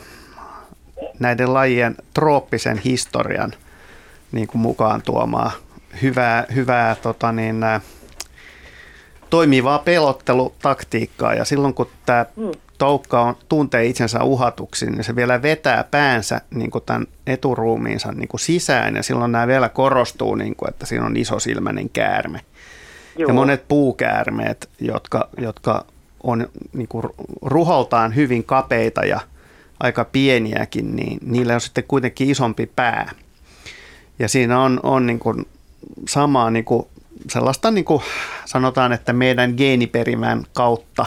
[1.19, 3.53] näiden lajien trooppisen historian
[4.31, 5.51] niin kuin mukaan tuomaa
[6.01, 7.61] hyvää, hyvää tota niin,
[9.29, 11.33] toimivaa pelottelutaktiikkaa.
[11.33, 12.25] Ja silloin kun tämä
[12.77, 18.27] toukka on, tuntee itsensä uhatuksi, niin se vielä vetää päänsä niin kuin tämän eturuumiinsa niin
[18.27, 18.95] kuin sisään.
[18.95, 22.41] Ja silloin nämä vielä korostuu, niin kuin, että siinä on isosilmäinen käärme.
[23.19, 25.85] juu, Ja monet puukäärmeet, jotka, jotka
[26.23, 27.05] on niin kuin
[27.41, 29.19] ruholtaan hyvin kapeita ja
[29.79, 33.11] aika pieniäkin, niin niillä on sitten kuitenkin isompi pää.
[34.19, 35.45] Ja siinä on, on niin kuin
[36.07, 36.87] samaa niin kuin
[37.27, 38.01] sellaista, niin kuin
[38.45, 41.05] sanotaan, että meidän geeniperimän kautta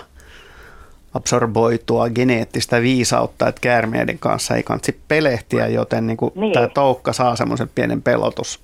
[1.14, 6.53] absorboitua geneettistä viisautta, että käärmeiden kanssa ei kansi pelehtiä, joten niin kuin Niin.
[6.53, 8.61] tämä toukka saa semmoisen pienen pelotus,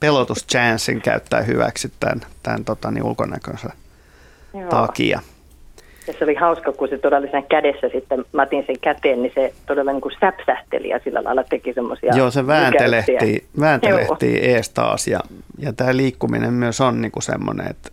[0.00, 3.70] pelotuschanssin käyttää hyväksi tämän, tämän tota, niin ulkonäkönsä
[4.54, 4.70] joo.
[4.70, 5.20] takia.
[6.06, 9.54] Ja se oli hauska, kun se todella kädessä sitten, mä otin sen käteen, niin se
[9.66, 15.08] todella niin kuin säpsähteli ja sillä lailla teki semmoisia Joo, se vääntelehtii, vääntelehtii ees taas
[15.08, 15.20] ja,
[15.58, 17.90] ja tämä liikkuminen myös on niinku semmoinen, että,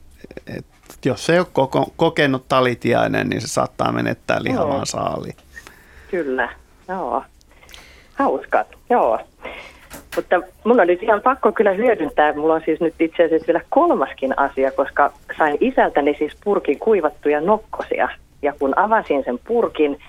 [0.58, 0.74] että
[1.06, 4.86] jos se ei ole koko, kokenut talitiainen, niin se saattaa menettää lihavan Joo.
[4.86, 5.36] saaliin.
[6.12, 6.50] Kyllä,
[6.88, 7.24] joo.
[8.14, 9.20] Hauskaa, joo.
[10.16, 12.34] Mutta mun oli ihan pakko kyllä hyödyntää.
[12.34, 17.42] Mulla on siis nyt itse asiassa vielä kolmaskin asia, koska sain isältäni siis purkin kuivattuja
[17.42, 18.10] nokkosia.
[18.42, 20.00] Ja kun avasin sen purkin,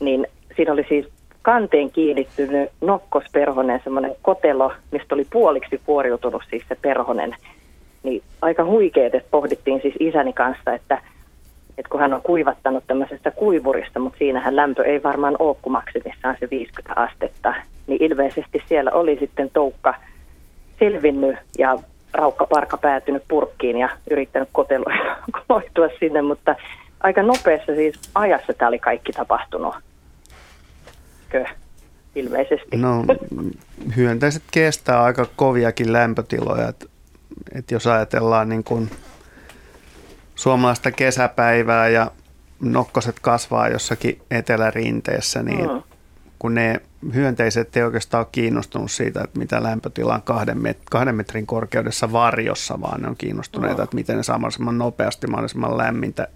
[0.00, 1.08] niin siinä oli siis
[1.42, 7.36] kanteen kiinnittynyt nokkosperhonen, semmoinen kotelo, mistä oli puoliksi puoriutunut siis se perhonen.
[8.02, 11.00] Niin aika huikeet, että pohdittiin siis isäni kanssa, että,
[11.82, 16.36] että kun hän on kuivattanut tämmöisestä kuivurista, mutta siinähän lämpö ei varmaan ole, kun maksimissaan
[16.40, 17.54] se 50 astetta,
[17.86, 19.94] niin ilmeisesti siellä oli sitten toukka
[20.78, 21.78] selvinnyt ja
[22.12, 26.54] raukka parka päätynyt purkkiin ja yrittänyt koteloitua sinne, mutta
[27.00, 29.74] aika nopeassa siis ajassa tämä oli kaikki tapahtunut.
[31.28, 31.44] Kö?
[32.14, 32.76] Ilmeisesti.
[32.76, 33.04] No,
[33.96, 36.68] hyönteiset kestää aika koviakin lämpötiloja.
[36.68, 36.90] Et,
[37.54, 38.90] et jos ajatellaan niin kun
[40.42, 42.10] suomalaista kesäpäivää ja
[42.60, 45.82] nokkoset kasvaa jossakin etelärinteessä, niin mm.
[46.38, 46.80] kun ne
[47.14, 52.12] hyönteiset ei oikeastaan ole kiinnostunut siitä, että mitä lämpötila on kahden, met- kahden metrin korkeudessa
[52.12, 53.84] varjossa, vaan ne on kiinnostuneita, mm.
[53.84, 56.28] että miten ne saa mahdollisimman nopeasti mahdollisimman lämmintä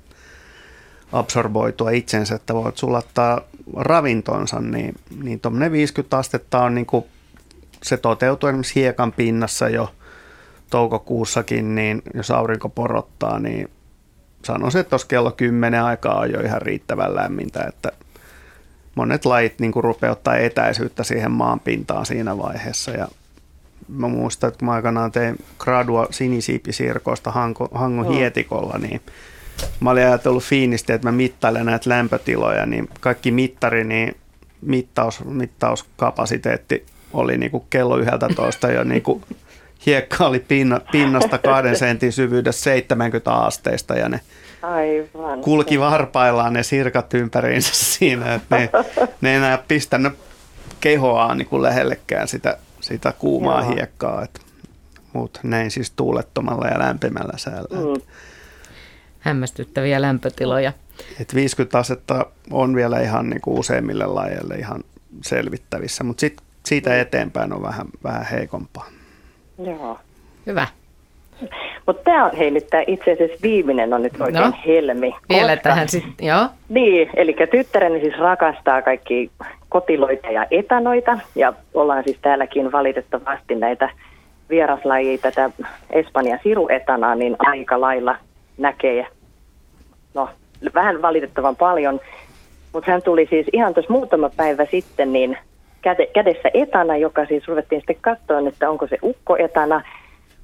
[1.13, 3.41] absorboitua itsensä, että voit sulattaa
[3.77, 7.05] ravintonsa, niin, niin tuommoinen 50 astetta on niin kuin,
[7.83, 9.95] se toteutuu esimerkiksi hiekan pinnassa jo
[10.71, 13.71] toukokuussakin, niin jos aurinko porottaa, niin
[14.47, 17.93] sanoisin, että tuossa kello 10 aikaa on jo ihan riittävän lämmintä, että
[18.95, 22.91] monet lajit niin rupeaa ottaa etäisyyttä siihen maanpintaan siinä vaiheessa.
[22.91, 23.09] Ja
[23.89, 29.01] mä muistan, että kun mä aikanaan tein gradua sinisiipisirkoista Hanko, Hangon hietikolla, niin
[29.81, 34.17] mä olin ajatellut fiinisti, että mä mittailen näitä lämpötiloja, niin kaikki mittari, niin
[34.63, 39.23] mittaus, mittauskapasiteetti oli niin kuin kello 11 jo niin kuin
[39.87, 44.21] hiekka oli pinna, pinnasta kahden sentin syvyydessä 70 asteista ja ne
[44.63, 45.41] Aivan.
[45.41, 48.71] kulki varpaillaan ne sirkat ympäriinsä siinä, että ne,
[49.21, 50.13] ne ei enää pistänyt
[50.81, 53.75] kehoaan niin kuin lähellekään sitä, sitä kuumaa Joo.
[53.75, 54.27] hiekkaa,
[55.13, 57.77] mutta näin siis tuulettomalla ja lämpimällä säällä.
[57.79, 58.03] Mm
[59.27, 60.73] hämmästyttäviä lämpötiloja.
[61.21, 64.85] Et 50 asetta on vielä ihan niin kuin useimmille lajeille ihan
[65.23, 68.89] selvittävissä, mutta sit, siitä eteenpäin on vähän, vähän heikompaa.
[69.59, 69.99] Joo.
[70.47, 70.67] Hyvä.
[71.87, 75.15] Mutta tämä on hei nyt, itse asiassa viimeinen on nyt oikein no, helmi.
[75.29, 76.49] Vielä koska, tähän sitten, joo.
[76.69, 79.31] Niin, eli tyttäreni siis rakastaa kaikki
[79.69, 83.91] kotiloita ja etanoita, ja ollaan siis täälläkin valitettavasti näitä
[84.51, 85.51] vieraslajia, tätä
[85.91, 88.17] Espanjan siruetanaa, niin aika lailla
[88.59, 89.07] näkee
[90.15, 90.29] no
[90.75, 92.01] vähän valitettavan paljon,
[92.73, 95.39] mutta hän tuli siis ihan tuossa muutama päivä sitten niin
[95.87, 99.83] käde, kädessä etana, joka siis ruvettiin sitten katsoa, että onko se ukko etana,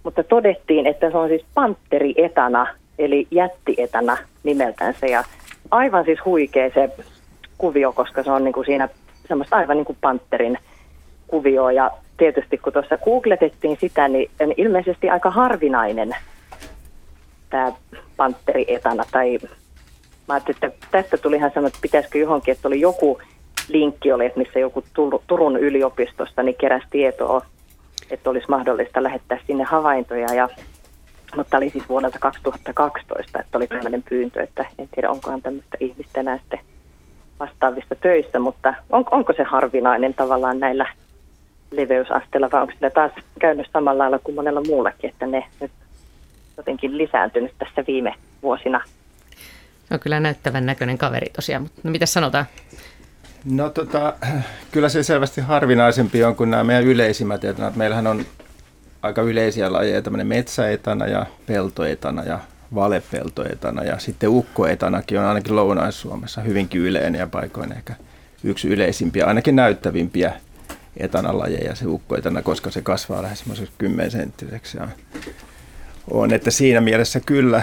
[0.03, 2.67] mutta todettiin, että se on siis pantteri etana,
[2.99, 5.25] eli jättietana nimeltänsä ja
[5.71, 6.91] aivan siis huikea se
[7.59, 8.89] kuvio, koska se on niin kuin siinä
[9.29, 10.59] semmoista aivan niin kuin pantterin
[11.27, 16.17] kuvio ja tietysti kun tuossa googletettiin sitä, niin ilmeisesti aika harvinainen
[17.51, 17.73] tämä
[18.17, 19.05] pantteri etana.
[19.13, 19.39] Tai
[20.29, 23.21] Mä ajattelin, että tästä tuli sanoa, että pitäisikö johonkin, että oli joku
[23.73, 24.85] linkki oli, että missä joku
[25.27, 27.47] Turun yliopistosta niin keräsi tietoa,
[28.11, 30.35] että olisi mahdollista lähettää sinne havaintoja.
[30.35, 30.49] Ja,
[31.37, 36.23] mutta oli siis vuodelta 2012, että oli tämmöinen pyyntö, että en tiedä onkohan tämmöistä ihmistä
[36.39, 36.61] sitten
[37.41, 40.87] vastaavista töissä, mutta on, onko se harvinainen tavallaan näillä
[41.71, 45.71] leveysasteilla vai onko sillä taas käynyt samalla lailla kuin monella muullakin, että ne nyt
[46.57, 48.81] jotenkin lisääntynyt tässä viime vuosina
[49.95, 52.47] on kyllä näyttävän näköinen kaveri tosiaan, mutta no mitä sanotaan?
[53.45, 54.15] No tota,
[54.73, 57.77] kyllä se selvästi harvinaisempi on kuin nämä meidän yleisimmät etanat.
[57.77, 58.27] Meillähän on
[59.03, 62.41] aika yleisiä lajeja, tämmöinen metsäetana ja peltoetana ja
[62.75, 67.95] valepeltoetana ja sitten ukkoetanakin on ainakin Lounais-Suomessa hyvinkin yleinen ja paikoin ehkä
[68.45, 70.33] yksi yleisimpiä, ainakin näyttävimpiä
[70.97, 74.89] etanalajeja se ukkoetana, koska se kasvaa lähes semmoiseksi 10 senttiseksi ja
[76.11, 77.63] on, että siinä mielessä kyllä,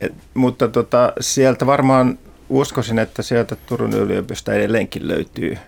[0.00, 2.18] et, mutta tota, sieltä varmaan
[2.50, 5.58] uskoisin, että sieltä Turun yliopistosta edelleenkin löytyy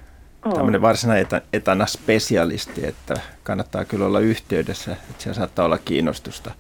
[0.45, 0.55] oh.
[0.55, 6.51] tämmöinen varsinainen etana spesialisti, että kannattaa kyllä olla yhteydessä, että siellä saattaa olla kiinnostusta.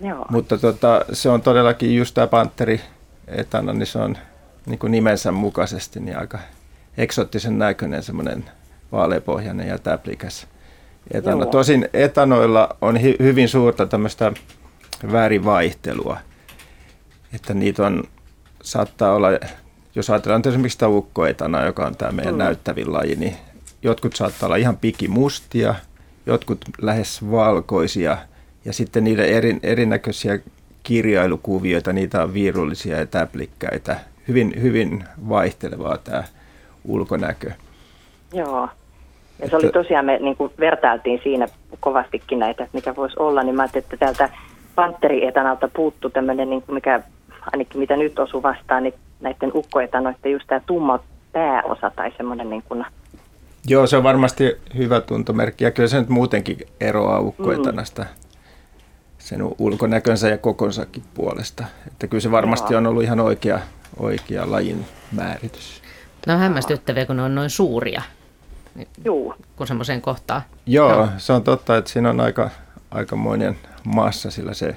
[0.00, 0.26] Joo.
[0.30, 2.80] Mutta tota, se on todellakin just tämä Panteri
[3.28, 4.16] etana, niin se on
[4.66, 6.38] niin kuin nimensä mukaisesti niin aika
[6.96, 8.44] eksoottisen näköinen semmoinen
[8.92, 10.46] vaaleapohjainen ja täplikäs
[11.10, 11.42] etana.
[11.42, 11.50] Joo.
[11.50, 14.32] Tosin etanoilla on hi- hyvin suurta tämmöistä
[15.12, 16.18] värivaihtelua.
[17.34, 18.04] Että niitä on,
[18.66, 19.28] saattaa olla,
[19.94, 22.38] jos ajatellaan esimerkiksi sitä ukkoetana, joka on tämä meidän mm.
[22.38, 23.36] näyttävin laji, niin
[23.82, 25.74] jotkut saattaa olla ihan pikimustia,
[26.26, 28.16] jotkut lähes valkoisia
[28.64, 30.38] ja sitten niiden eri, erinäköisiä
[30.82, 33.96] kirjailukuvioita, niitä on viirullisia ja täplikkäitä.
[34.28, 36.24] Hyvin, hyvin vaihtelevaa tämä
[36.84, 37.50] ulkonäkö.
[38.32, 38.68] Joo.
[39.38, 41.46] Ja se oli tosiaan, me niin kuin vertailtiin siinä
[41.80, 44.28] kovastikin näitä, että mikä voisi olla, niin mä ajattelin, että täältä
[44.74, 47.02] pantterietanalta puuttuu tämmöinen, niin kuin mikä
[47.52, 50.98] ainakin mitä nyt osuu vastaan, niin näiden ukkoetanoiden just tämä tumma
[51.32, 52.84] pääosa tai semmoinen niin kuin
[53.68, 58.08] Joo, se on varmasti hyvä tuntomerkki ja kyllä se nyt muutenkin eroaa ukkoetanasta mm.
[59.18, 61.64] sen ulkonäkönsä ja kokonsakin puolesta.
[61.86, 62.78] Että kyllä se varmasti Joo.
[62.78, 63.60] on ollut ihan oikea,
[63.98, 65.82] oikea lajin määritys.
[66.26, 68.02] Ne on hämmästyttäviä, kun ne on noin suuria.
[69.04, 69.34] Joo.
[69.56, 70.42] Kun semmoiseen kohtaan.
[70.66, 72.50] Joo, Joo, se on totta, että siinä on aika,
[72.90, 74.76] aikamoinen massa, sillä se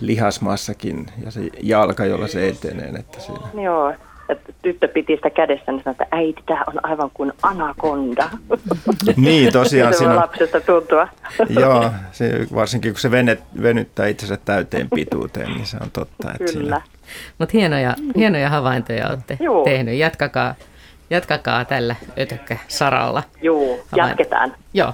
[0.00, 2.88] lihasmassakin ja se jalka, jolla se etenee.
[2.98, 3.62] Että siinä.
[3.62, 3.94] Joo,
[4.28, 8.30] että tyttö piti sitä kädessä, niin sanoi, että äiti, tämä on aivan kuin anakonda.
[9.16, 9.94] niin, tosiaan.
[9.98, 11.08] se voi lapsesta tuntua.
[11.60, 16.30] joo, se, varsinkin kun se venet, venyttää itsensä täyteen pituuteen, niin se on totta.
[16.30, 16.80] Että Kyllä.
[16.84, 16.98] Siinä...
[17.38, 19.64] Mutta hienoja, hienoja havaintoja olette Joo.
[19.64, 19.94] tehnyt.
[19.94, 20.54] Jatkakaa,
[21.10, 23.22] jatkakaa tällä ötökkä-saralla.
[23.42, 24.54] Joo, jatketaan.
[24.74, 24.92] Joo,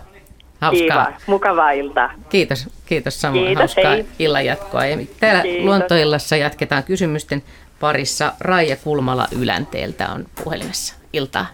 [0.60, 1.04] hauskaa.
[1.04, 2.10] Kiva, mukavaa iltaa.
[2.28, 3.46] Kiitos, kiitos samoin.
[3.46, 4.06] Kiitos, hauskaa hei.
[4.18, 4.86] illan jatkoa.
[4.86, 5.64] Ja täällä kiitos.
[5.64, 7.42] Luontoillassa jatketaan kysymysten
[7.80, 8.32] parissa.
[8.40, 10.94] Raija Kulmala Ylänteeltä on puhelimessa.
[11.12, 11.46] Iltaa.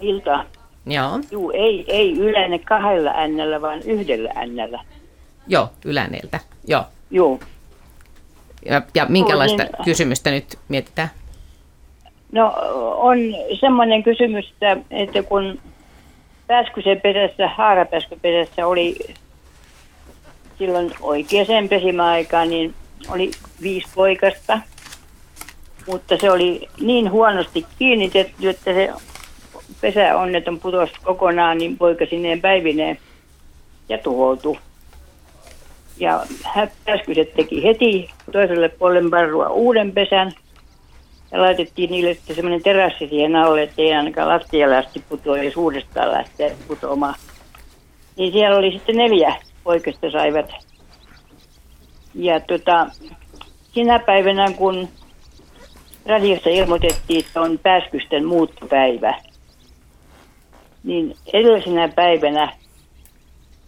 [0.00, 0.44] Iltaa.
[0.86, 1.20] Joo.
[1.30, 4.80] Juu, ei, ei Ylänne kahdella ännällä, vaan yhdellä ännällä.
[5.48, 6.40] Joo, Ylänneeltä.
[6.66, 6.84] Joo.
[7.10, 7.38] Joo.
[8.64, 11.10] Ja, ja minkälaista niin, kysymystä nyt mietitään?
[12.32, 12.54] No
[12.96, 13.18] on
[13.60, 14.54] semmoinen kysymys,
[14.90, 15.58] että kun
[16.52, 18.96] Pääskysen pesässä, Haarapääskön pesässä oli
[20.58, 22.74] silloin oikeaan pesimäaikaan, niin
[23.08, 23.30] oli
[23.62, 24.58] viisi poikasta–
[25.86, 28.90] mutta se oli niin huonosti kiinnitetty, että se
[29.80, 32.98] pesäonneton putosi kokonaan, niin poika sinne päivineen
[33.88, 34.58] ja tuhoutui.
[36.00, 40.32] Ja häppäskyset teki heti toiselle puolelle parrua uuden pesän
[41.32, 45.56] ja laitettiin niille sitten semmoinen terassi siihen alle, että ei ainakaan lattialle asti putoa, jos
[45.56, 47.14] uudestaan lähtee putoamaan.
[48.16, 50.50] Niin siellä oli sitten neljä poikasta saivat.
[52.14, 52.86] Ja tota,
[53.74, 54.88] sinä päivänä, kun
[56.06, 59.14] radiossa ilmoitettiin, että on pääskysten muuttopäivä.
[60.84, 62.52] Niin edellisenä päivänä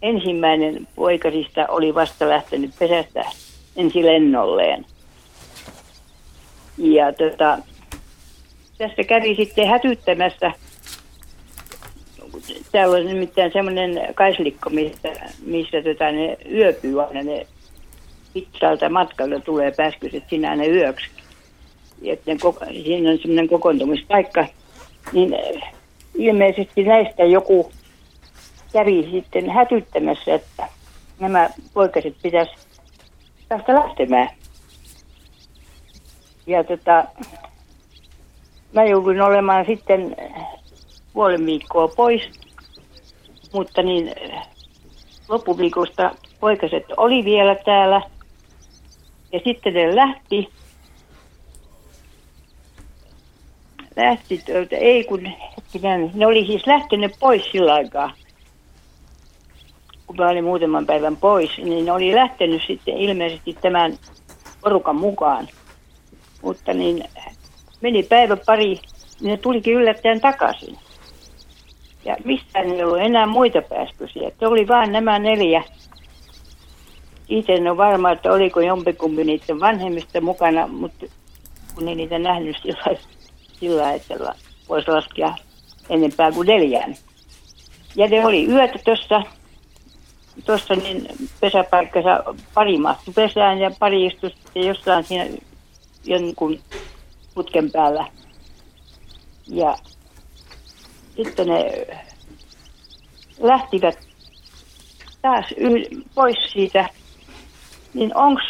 [0.01, 3.25] ensimmäinen poikasista oli vasta lähtenyt pesästä
[3.75, 4.85] ensi lennolleen.
[6.77, 7.57] Ja tota,
[8.77, 10.51] tästä kävi sitten hätyttämässä.
[12.71, 15.09] Täällä on nimittäin semmoinen kaislikko, missä,
[15.45, 17.47] missä tota, ne yöpyy aina ne
[18.33, 21.09] pitkältä matkalta tulee pääskyset sinä ne yöksi
[22.03, 22.37] että ne,
[22.83, 24.45] siinä on semmoinen kokoontumispaikka,
[25.13, 25.61] niin eh,
[26.15, 27.71] ilmeisesti näistä joku
[28.73, 30.67] kävi sitten hätyttämässä, että
[31.19, 32.51] nämä poikaset pitäisi
[33.49, 34.29] päästä lähtemään.
[36.47, 37.03] Ja tota,
[38.73, 40.15] mä jouduin olemaan sitten
[41.13, 42.21] puolen viikkoa pois,
[43.53, 44.41] mutta niin eh,
[45.29, 48.01] loppuviikosta poikaset oli vielä täällä.
[49.31, 50.49] Ja sitten ne lähti
[53.95, 58.11] lähti, tuota, ei kun hetkinen, ne oli siis lähtenyt pois sillä aikaa,
[60.07, 63.97] kun mä olin muutaman päivän pois, niin ne oli lähtenyt sitten ilmeisesti tämän
[64.61, 65.47] porukan mukaan.
[66.45, 67.03] Mutta niin
[67.81, 68.81] meni päivä pari, niin
[69.21, 70.77] ne tulikin yllättäen takaisin.
[72.05, 74.31] Ja mistään ei ollut enää muita pääskysiä.
[74.39, 75.63] Se oli vain nämä neljä.
[77.29, 81.05] Itse en ole varma, että oliko jompikumpi niiden vanhemmista mukana, mutta
[81.75, 82.97] kun ei niitä nähnyt sillä
[83.59, 84.15] sillä että
[84.69, 85.35] voisi laskea
[85.89, 86.95] enempää kuin neljään.
[87.95, 89.21] Ja ne oli yötä tuossa
[90.45, 91.07] tuossa niin
[91.39, 95.25] pesäpaikkansa pari mahtui pesään ja pari istui jossain siinä
[96.05, 96.59] jonkun
[97.35, 98.07] putken päällä.
[99.47, 99.75] Ja
[101.15, 101.87] sitten ne
[103.39, 103.99] lähtivät
[105.21, 106.89] taas yh- pois siitä,
[107.93, 108.41] niin onko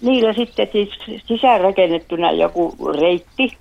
[0.00, 0.88] niillä sitten siis
[1.26, 3.58] sisäänrakennettuna joku reitti,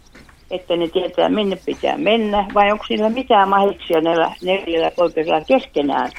[0.51, 6.11] että ne tietää minne pitää mennä, vai onko niillä mitään mahiksia näillä neljällä poikasilla keskenään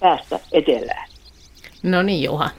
[0.00, 1.08] päästä etelään?
[1.82, 2.50] No niin, Juha.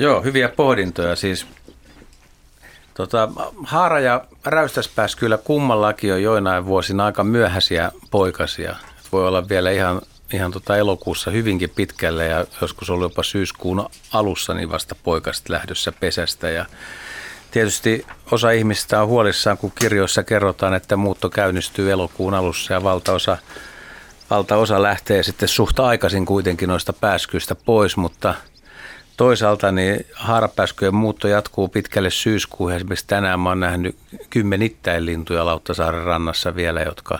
[0.00, 1.16] Joo, hyviä pohdintoja.
[1.16, 1.46] Siis
[2.94, 3.28] tota,
[3.64, 8.76] haara ja räystäspääs kyllä kummallakin on joinain vuosina aika myöhäisiä poikasia.
[9.12, 10.00] Voi olla vielä ihan,
[10.32, 15.92] ihan tota elokuussa hyvinkin pitkälle ja joskus ollut jopa syyskuun alussa niin vasta poikaset lähdössä
[15.92, 16.50] pesästä.
[16.50, 16.66] Ja
[17.50, 23.38] Tietysti osa ihmistä on huolissaan, kun kirjoissa kerrotaan, että muutto käynnistyy elokuun alussa ja valtaosa,
[24.30, 28.34] valtaosa lähtee sitten suht aikaisin kuitenkin noista pääskyistä pois, mutta
[29.20, 32.74] toisaalta niin haarapääskyjen muutto jatkuu pitkälle syyskuuhun.
[32.74, 33.96] Esimerkiksi tänään mä oon nähnyt
[34.30, 37.18] kymmenittäin lintuja Lauttasaaren rannassa vielä, jotka,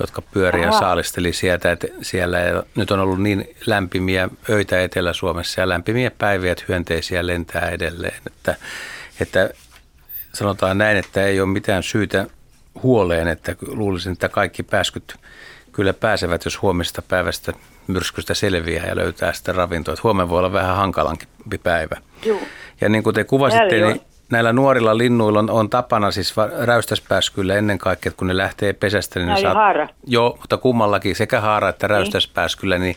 [0.00, 5.60] jotka pyörii ja saalisteli sieltä, että siellä ja nyt on ollut niin lämpimiä öitä Etelä-Suomessa
[5.60, 8.22] ja lämpimiä päiviä, että hyönteisiä lentää edelleen.
[8.26, 8.56] Että,
[9.20, 9.50] että
[10.32, 12.26] sanotaan näin, että ei ole mitään syytä
[12.82, 15.16] huoleen, että luulisin, että kaikki pääskyt
[15.72, 17.52] kyllä pääsevät, jos huomista päivästä
[17.86, 19.92] myrskystä selviää ja löytää sitä ravintoa.
[19.92, 21.96] Että huomenna voi olla vähän hankalampi päivä.
[22.24, 22.38] Joo.
[22.80, 27.78] Ja niin kuin te kuvasitte, niin näillä nuorilla linnuilla on, on tapana siis räystäspääskyllä ennen
[27.78, 29.54] kaikkea, että kun ne lähtee pesästä, niin ne saa...
[29.54, 29.88] haara.
[30.06, 32.96] Joo, mutta kummallakin, sekä haara että räystäspääskyllä, niin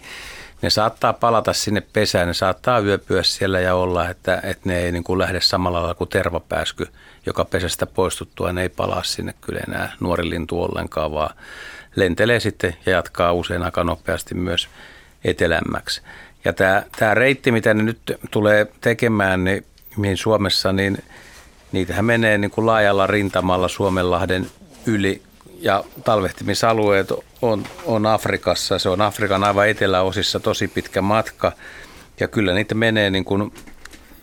[0.62, 4.92] ne saattaa palata sinne pesään, ne saattaa yöpyä siellä ja olla, että, että ne ei
[4.92, 6.88] niin kuin lähde samalla lailla kuin tervapääsky,
[7.26, 11.36] joka pesästä poistuttua, ne ei palaa sinne kyllä enää nuori lintu ollenkaan, vaan
[11.96, 14.70] lentelee sitten ja jatkaa usein aika nopeasti myös
[15.24, 16.02] etelämmäksi.
[16.46, 18.00] Ja tämä, tämä reitti, mitä ne nyt
[18.32, 19.66] tulee tekemään, niin
[19.98, 20.98] mihin Suomessa, niin
[21.72, 24.48] niitähän menee niin kuin laajalla rintamalla Suomenlahden
[24.86, 25.22] yli
[25.60, 27.08] ja talvehtimisalueet
[27.42, 28.80] on, on Afrikassa.
[28.80, 31.52] Se on Afrikan aivan eteläosissa tosi pitkä matka
[32.20, 33.54] ja kyllä niitä menee niin kuin,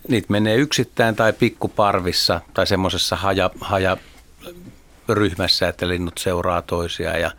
[0.09, 3.97] niitä menee yksittäin tai pikkuparvissa tai semmoisessa haja, haja
[5.15, 7.31] ryhmässä, että linnut seuraa toisiaan ja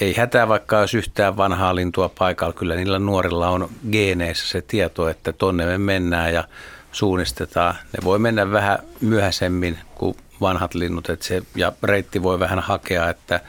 [0.00, 2.52] ei hätää vaikka olisi yhtään vanhaa lintua paikalla.
[2.52, 6.44] Kyllä niillä nuorilla on geeneissä se tieto, että tonne me mennään ja
[6.92, 7.74] suunnistetaan.
[7.74, 13.10] Ne voi mennä vähän myöhäisemmin kuin vanhat linnut että se, ja reitti voi vähän hakea,
[13.10, 13.40] että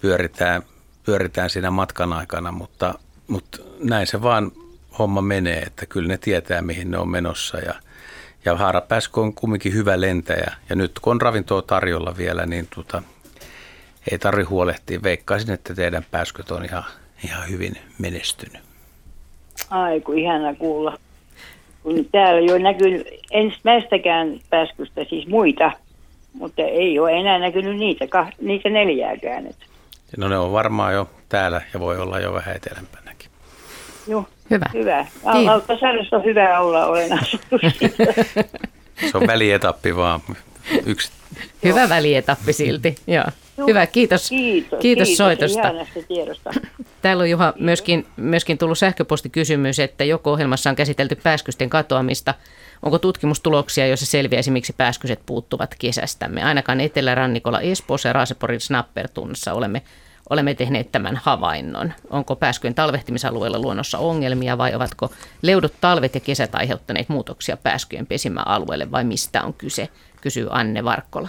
[0.00, 0.62] pyöritään,
[1.04, 2.94] pyöritään siinä matkan aikana, mutta,
[3.28, 4.52] mutta näin se vaan
[4.98, 7.74] homma menee, että kyllä ne tietää mihin ne on menossa ja,
[8.44, 13.02] ja haarapääskö on kumminkin hyvä lentäjä ja nyt kun on ravintoa tarjolla vielä, niin tota,
[14.10, 15.02] ei tarvi huolehtia.
[15.02, 16.84] Veikkaisin, että teidän pääsköt on ihan,
[17.24, 18.62] ihan hyvin menestynyt.
[19.70, 20.98] Ai kun ihana kuulla.
[21.82, 25.72] Kun täällä jo näkyy ensimmäistäkään pääskystä siis muita,
[26.32, 28.04] mutta ei ole enää näkynyt niitä,
[28.40, 29.48] niitä neljääkään.
[30.16, 33.03] No ne on varmaan jo täällä ja voi olla jo vähän etelämpänäkin.
[34.06, 34.66] Joo, hyvä.
[34.72, 35.06] hyvä.
[35.24, 37.58] Valtasaaressa on hyvä olla, olen asuttu
[39.10, 40.20] Se on välietappi vaan.
[40.86, 41.10] Yksi.
[41.64, 43.24] Hyvä välietappi silti, joo.
[43.58, 43.66] Joo.
[43.66, 44.28] Hyvä, kiitos.
[44.28, 45.72] Kiitos, kiitos, kiitos soitosta.
[46.08, 46.50] tiedosta.
[47.02, 52.34] Täällä on Juha myöskin, myöskin tullut sähköpostikysymys, että joko ohjelmassa on käsitelty pääskysten katoamista.
[52.82, 56.42] Onko tutkimustuloksia, joissa selviäisi, miksi pääskyset puuttuvat kesästämme?
[56.42, 59.82] Ainakaan Etelärannikolla, Espoossa ja Raaseporin Snappertunnassa olemme,
[60.30, 61.92] olemme tehneet tämän havainnon.
[62.10, 68.90] Onko pääskyjen talvehtimisalueella luonnossa ongelmia vai ovatko leudut talvet ja kesät aiheuttaneet muutoksia pääskyjen pesimäalueelle
[68.90, 69.88] vai mistä on kyse,
[70.20, 71.28] kysyy Anne Varkkola.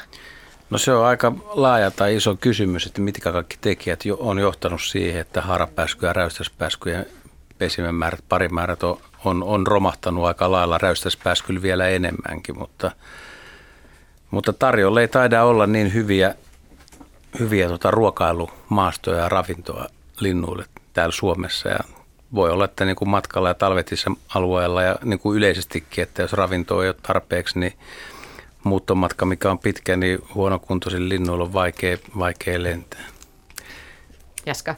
[0.70, 5.22] No se on aika laaja tai iso kysymys, että mitkä kaikki tekijät on johtanut siihen,
[5.22, 7.06] että harapääsky ja räystäspääskyjen
[7.58, 12.92] pesimän määrät, parimäärät on, on, on romahtanut aika lailla, räystäspääskyllä vielä enemmänkin, mutta,
[14.32, 16.36] mutta tarjolla ei taida olla niin hyviä,
[17.40, 19.88] hyviä tota ruokailumaastoja ja ravintoa
[20.20, 21.80] linnuille täällä Suomessa ja
[22.36, 26.34] voi olla, että niin kuin matkalla ja talvetisessa alueella ja niin kuin yleisestikin, että jos
[26.34, 27.74] ravintoa ei ole tarpeeksi, niin
[28.64, 33.06] muuttomatka, mikä on pitkä, niin huonokuntoisilla linnuilla on vaikea, vaikea lentää.
[34.46, 34.76] Jaska.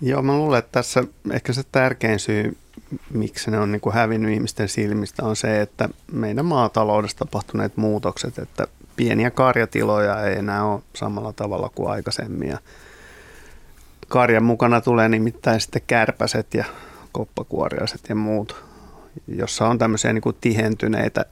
[0.00, 2.56] Joo, mä luulen, että tässä ehkä se tärkein syy,
[3.10, 8.38] miksi ne on niin kuin hävinnyt ihmisten silmistä, on se, että meidän maataloudessa tapahtuneet muutokset,
[8.38, 8.66] että
[8.96, 12.48] pieniä karjatiloja ei enää ole samalla tavalla kuin aikaisemmin.
[12.48, 12.58] Ja
[14.08, 16.64] karjan mukana tulee nimittäin sitten kärpäset ja
[17.12, 18.64] koppakuoriaiset ja muut,
[19.28, 21.24] jossa on tämmöisiä niin kuin tihentyneitä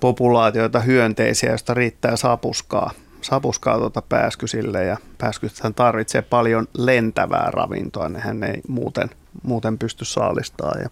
[0.00, 8.42] populaatioita hyönteisiä, joista riittää sapuskaa, sapuskaa tuota pääskysille ja pääskythän tarvitsee paljon lentävää ravintoa, nehän
[8.42, 9.10] ei muuten,
[9.42, 10.80] muuten pysty saalistamaan.
[10.80, 10.88] Ja,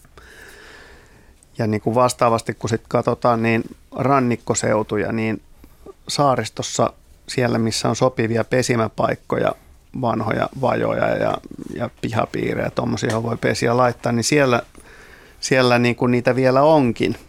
[1.58, 3.62] ja niin kuin vastaavasti kun sitten katsotaan niin
[3.96, 5.42] rannikkoseutuja, niin
[6.08, 6.92] saaristossa
[7.28, 9.52] siellä, missä on sopivia pesimäpaikkoja,
[10.00, 11.34] vanhoja vajoja ja,
[11.74, 14.62] ja pihapiirejä, tuommoisia voi pesiä laittaa, niin siellä,
[15.40, 17.16] siellä niin kuin niitä vielä onkin–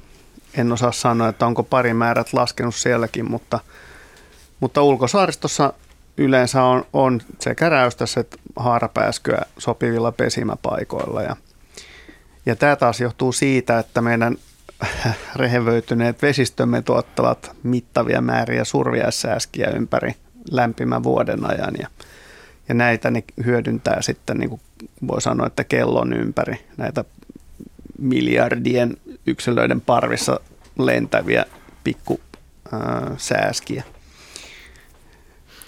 [0.58, 3.60] en osaa sanoa, että onko parimäärät laskenut sielläkin, mutta,
[4.60, 5.73] mutta ulkosaaristossa
[6.17, 11.22] yleensä on, on sekä räystässä että haarapääskyä sopivilla pesimäpaikoilla.
[11.22, 11.36] Ja,
[12.45, 14.38] ja tämä taas johtuu siitä, että meidän
[15.36, 20.15] rehevöityneet vesistömme tuottavat mittavia määriä surviaissääskiä ympäri
[20.51, 21.73] lämpimän vuoden ajan.
[21.80, 21.88] Ja,
[22.69, 24.61] ja näitä ne hyödyntää sitten, niin kuin
[25.07, 27.05] voi sanoa, että kellon ympäri näitä
[27.99, 28.97] miljardien
[29.28, 30.39] yksilöiden parvissa
[30.80, 31.45] lentäviä
[31.84, 32.19] pikku
[33.17, 33.84] sääskiä.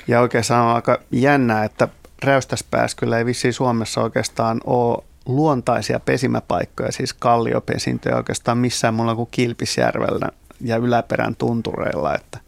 [0.07, 1.87] Ja oikeastaan on aika jännää, että
[2.23, 10.29] räystäspääskyllä ei vissiin Suomessa oikeastaan ole luontaisia pesimäpaikkoja, siis kalliopesintöjä oikeastaan missään muulla kuin Kilpisjärvellä
[10.61, 12.39] ja yläperän tuntureilla, että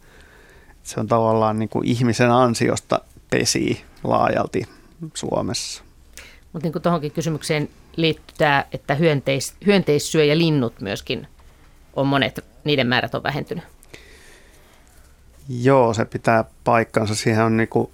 [0.83, 4.63] se on tavallaan niin kuin ihmisen ansiosta pesii laajalti
[5.13, 5.83] Suomessa.
[6.53, 11.27] Mutta niin tuohonkin kysymykseen liittyy tämä, että hyönteis, hyönteissyö ja linnut myöskin
[11.93, 13.63] on monet, niiden määrät on vähentynyt.
[15.49, 17.15] Joo, se pitää paikkansa.
[17.15, 17.91] Siihen on niin kuin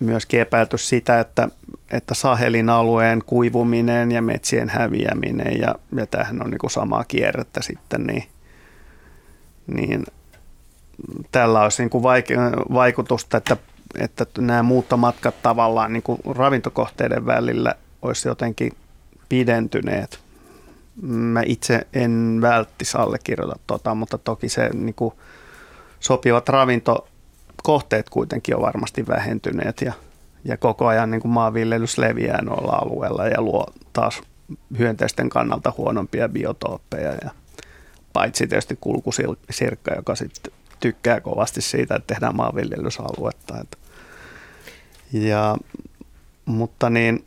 [0.00, 1.48] myöskin epäilty sitä, että,
[1.90, 7.62] että Sahelin alueen kuivuminen ja metsien häviäminen ja, ja tämähän on niin kuin samaa kierrettä
[7.62, 8.24] sitten, niin,
[9.66, 10.04] niin
[11.32, 12.04] tällä olisi niin kuin
[12.72, 13.56] vaikutusta, että,
[13.98, 18.72] että nämä muuttomatkat tavallaan niin kuin ravintokohteiden välillä olisi jotenkin
[19.28, 20.20] pidentyneet.
[21.02, 25.14] Mä itse en välttis allekirjoita tota, mutta toki se niin kuin
[26.00, 29.92] sopivat ravintokohteet kuitenkin on varmasti vähentyneet ja,
[30.46, 34.22] ja koko ajan niin kuin maanviljelys leviää noilla alueilla ja luo taas
[34.78, 37.30] hyönteisten kannalta huonompia biotooppeja ja
[38.12, 43.64] paitsi tietysti kulkusirkka, joka sitten tykkää kovasti siitä, että tehdään maanviljelysaluetta.
[45.12, 45.56] Ja,
[46.44, 47.24] mutta niin,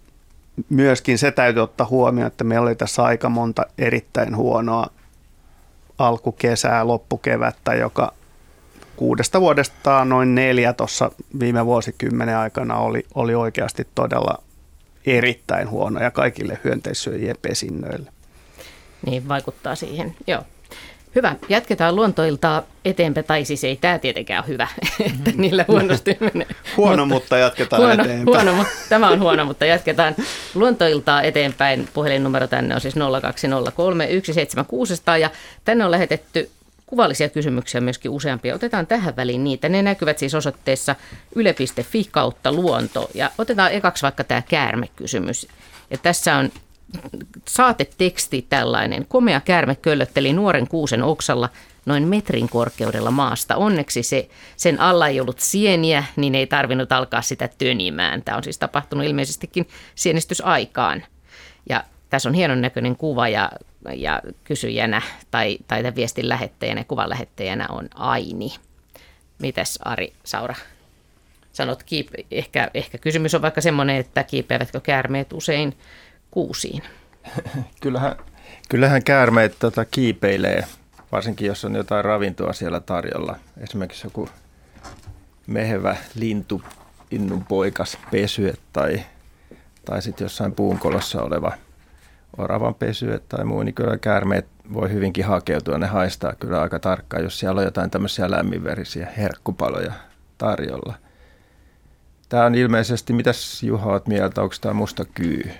[0.70, 4.88] myöskin se täytyy ottaa huomioon, että meillä oli tässä aika monta erittäin huonoa
[5.98, 8.14] alkukesää, loppukevättä, joka
[9.00, 14.44] kuudesta vuodesta noin neljä tuossa viime vuosikymmenen aikana oli, oli oikeasti todella
[15.06, 18.12] erittäin huonoja kaikille hyönteissyöjien pesinnöille.
[19.06, 20.44] Niin, vaikuttaa siihen, joo.
[21.16, 21.36] Hyvä.
[21.50, 24.68] Jatketaan luontoiltaa eteenpäin, tai siis ei tämä tietenkään ole hyvä,
[25.06, 26.48] että niillä huonosti menee.
[26.78, 28.26] huono, mutta, mutta jatketaan huono, eteenpäin.
[28.26, 30.16] Huono, tämä on huono, mutta jatketaan
[30.56, 31.90] luontoiltaa eteenpäin.
[31.94, 35.30] Puhelinnumero tänne on siis 0203 17600 ja
[35.66, 36.50] tänne on lähetetty
[36.90, 38.56] kuvallisia kysymyksiä myöskin useampia.
[38.56, 39.70] Otetaan tähän väliin niitä.
[39.70, 40.96] Ne näkyvät siis osoitteessa
[41.36, 43.10] yle.fi kautta luonto.
[43.14, 45.48] Ja otetaan ekaksi vaikka tämä käärmekysymys.
[45.92, 46.50] Ja tässä on
[47.48, 49.06] saateteksti tällainen.
[49.06, 51.50] Komea käärme köllötteli nuoren kuusen oksalla
[51.86, 53.56] noin metrin korkeudella maasta.
[53.56, 58.22] Onneksi se, sen alla ei ollut sieniä, niin ei tarvinnut alkaa sitä tönimään.
[58.22, 61.04] Tämä on siis tapahtunut ilmeisestikin sienistysaikaan.
[61.70, 63.52] Ja tässä on hienon näköinen kuva ja,
[63.96, 65.02] ja kysyjänä
[65.32, 68.54] tai, tai tämän viestin lähettäjänä kuvan lähettäjänä on Aini.
[69.40, 70.56] Mites Ari Saura?
[71.52, 75.78] Sanot, kiip, ehkä, ehkä kysymys on vaikka semmoinen, että kiipeävätkö käärmeet usein
[76.32, 76.84] kuusiin?
[77.82, 78.16] kyllähän,
[78.70, 80.64] kyllähän käärmeet tota, kiipeilee,
[81.12, 83.36] varsinkin jos on jotain ravintoa siellä tarjolla.
[83.58, 84.30] Esimerkiksi joku
[85.48, 86.62] mehevä lintu,
[87.12, 89.04] innun poikas pesy tai,
[89.86, 91.52] tai sitten jossain puunkolossa oleva
[92.38, 95.78] oravan pesy tai muu, niin kyllä käärmeet voi hyvinkin hakeutua.
[95.78, 99.94] Ne haistaa kyllä aika tarkkaan, jos siellä on jotain tämmöisiä lämminverisiä herkkupaloja
[100.38, 100.94] tarjolla.
[102.30, 105.52] Tämä on ilmeisesti, mitäs Juha oot mieltä, onko tämä musta kyy?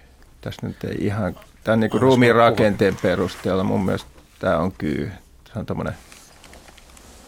[0.42, 4.10] tässä nyt ei ihan, tämän niin ruumiin rakenteen perusteella mun mielestä
[4.40, 5.12] tämä on kyy.
[5.54, 5.94] Se on tommonen,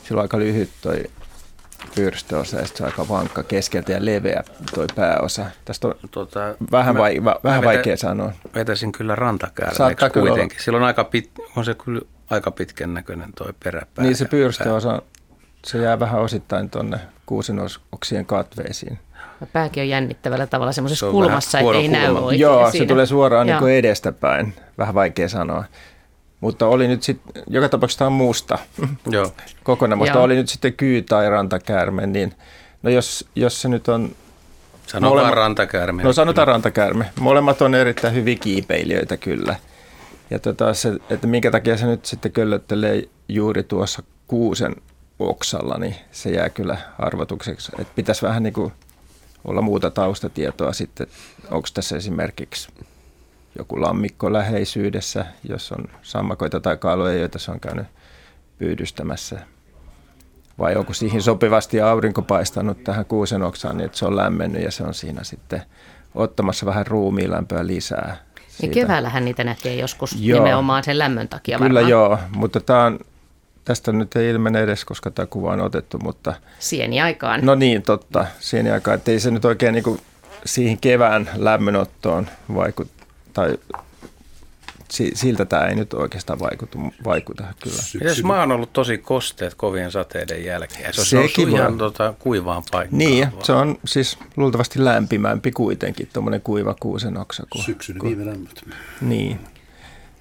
[0.03, 1.03] sillä on aika lyhyt toi
[1.95, 4.43] pyrstöosa ja se on aika vankka keskeltä ja leveä
[4.75, 5.45] toi pääosa.
[5.65, 8.31] Tästä on tota, vähän, mä, vai, va, vähän vetä, vaikea sanoa.
[8.55, 10.55] Vetäisin kyllä rantakäärmeeksi kuitenkin.
[10.55, 10.63] Olla.
[10.63, 14.05] Silloin aika pit, on se kyllä aika pitkän näköinen toi peräpää.
[14.05, 15.01] Niin se pyrstöosa,
[15.65, 18.99] se jää vähän osittain tuonne kuusinoksien katveisiin.
[19.53, 22.83] Pääkin on jännittävällä tavalla semmoisessa kulmassa, että ei näy oikein Joo, siinä.
[22.83, 24.53] se tulee suoraan niin kuin edestäpäin.
[24.77, 25.63] Vähän vaikea sanoa.
[26.41, 28.57] Mutta oli nyt sitten, joka tapauksessa tämä on musta
[29.09, 29.33] Joo.
[29.63, 30.23] kokonaan, mutta Joo.
[30.23, 32.33] oli nyt sitten kyy tai rantakäärme, niin
[32.83, 34.15] no jos, jos se nyt on...
[34.87, 36.03] Sanotaan molemmat, rantakäärme.
[36.03, 37.05] No sanotaan rantakäärme.
[37.19, 39.55] Molemmat on erittäin hyviä kiipeilijöitä kyllä.
[40.29, 44.75] Ja tota, se, että minkä takia se nyt sitten köllöttelee juuri tuossa kuusen
[45.19, 47.71] oksalla, niin se jää kyllä arvotukseksi.
[47.79, 48.73] Että pitäisi vähän niin kuin
[49.45, 51.07] olla muuta taustatietoa sitten,
[51.51, 52.69] onko tässä esimerkiksi
[53.57, 57.87] joku lammikko läheisyydessä, jos on sammakoita tai kaloja, joita se on käynyt
[58.57, 59.39] pyydystämässä.
[60.59, 64.71] Vai onko siihen sopivasti aurinko paistanut tähän kuusen oksaan niin, että se on lämmennyt ja
[64.71, 65.61] se on siinä sitten
[66.15, 68.17] ottamassa vähän ruumiilämpöä lisää.
[68.61, 70.43] Niin keväällähän niitä näkee joskus joo.
[70.43, 71.89] nimenomaan sen lämmön takia Kyllä varmaan.
[71.89, 72.99] joo, mutta tämä on
[73.65, 76.33] Tästä nyt ei ilmene edes, koska tämä kuva on otettu, mutta...
[76.59, 77.39] Sieniaikaan.
[77.43, 78.25] No niin, totta.
[78.39, 78.95] Sieniaikaan.
[78.95, 79.99] Että ei se nyt oikein niin kuin
[80.45, 83.00] siihen kevään lämmönottoon vaikuta,
[83.33, 83.57] tai
[85.13, 88.09] siltä tämä ei nyt oikeastaan vaikuta, vaikuta kyllä.
[88.09, 92.97] Jos maa on ollut tosi kosteet kovien sateiden jälkeen, se on ihan tuota, kuivaan paikkaan.
[92.97, 93.45] Niin, vaan.
[93.45, 97.43] se on siis luultavasti lämpimämpi kuitenkin, tuommoinen kuiva kuusen oksa.
[97.65, 98.63] Syksyn viime lämmöt.
[99.01, 99.39] Niin.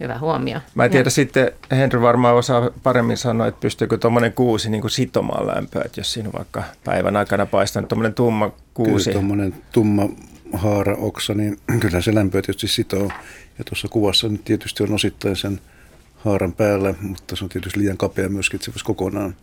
[0.00, 0.60] Hyvä huomio.
[0.74, 1.10] Mä en tiedä ja.
[1.10, 6.00] sitten, Henry varmaan osaa paremmin sanoa, että pystyykö tuommoinen kuusi niin kuin sitomaan lämpöä, että
[6.00, 9.04] jos siinä vaikka päivän aikana paistaa tuommoinen tumma kuusi.
[9.04, 10.08] Kyllä tuommoinen tumma
[10.52, 13.10] haara, oksa, niin kyllä se lämpöä tietysti sitoo.
[13.58, 15.60] Ja tuossa kuvassa nyt tietysti on osittain sen
[16.16, 19.36] haaran päällä, mutta se on tietysti liian kapea myöskin, että se voisi kokonaan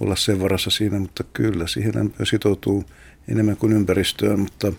[0.00, 2.84] olla sen varassa siinä, mutta kyllä siihen lämpöä sitoutuu
[3.28, 4.72] enemmän kuin ympäristöön, mutta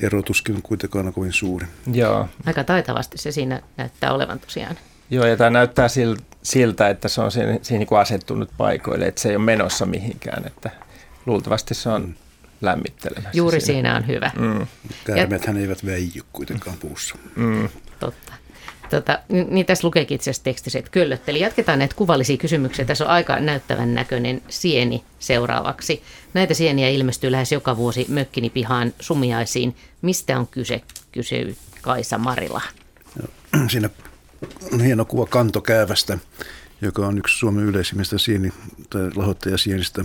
[0.00, 1.66] erotuskin on kuitenkaan kovin suuri.
[1.92, 2.28] Joo.
[2.46, 4.76] Aika taitavasti se siinä näyttää olevan tosiaan.
[5.10, 5.86] Joo, ja tämä näyttää
[6.42, 9.86] siltä, että se on siinä, siinä niin kuin asettunut paikoille, että se ei ole menossa
[9.86, 10.70] mihinkään, että
[11.26, 12.14] luultavasti se on mm.
[12.60, 13.30] Lämmittelemässä.
[13.32, 14.30] Juuri siinä, siinä on hyvä.
[14.38, 14.66] Mm.
[15.04, 17.14] Käärmeethän eivät väijy kuitenkaan puussa.
[17.36, 17.68] Mm.
[18.00, 18.32] Totta.
[18.90, 21.40] Tota, niin tässä lukeekin itse asiassa tekstissä, että köllötteli.
[21.40, 22.84] Jatketaan näitä kuvallisia kysymyksiä.
[22.84, 26.02] Tässä on aika näyttävän näköinen sieni seuraavaksi.
[26.34, 29.76] Näitä sieniä ilmestyy lähes joka vuosi mökkini pihaan sumiaisiin.
[30.02, 30.82] Mistä on kyse,
[31.12, 32.62] kysyy Kaisa Marila?
[33.70, 33.90] Siinä
[34.72, 36.18] on hieno kuva kantokäävästä,
[36.80, 38.52] joka on yksi Suomen yleisimmistä sieni-
[38.90, 40.04] tai lahottajasienistä,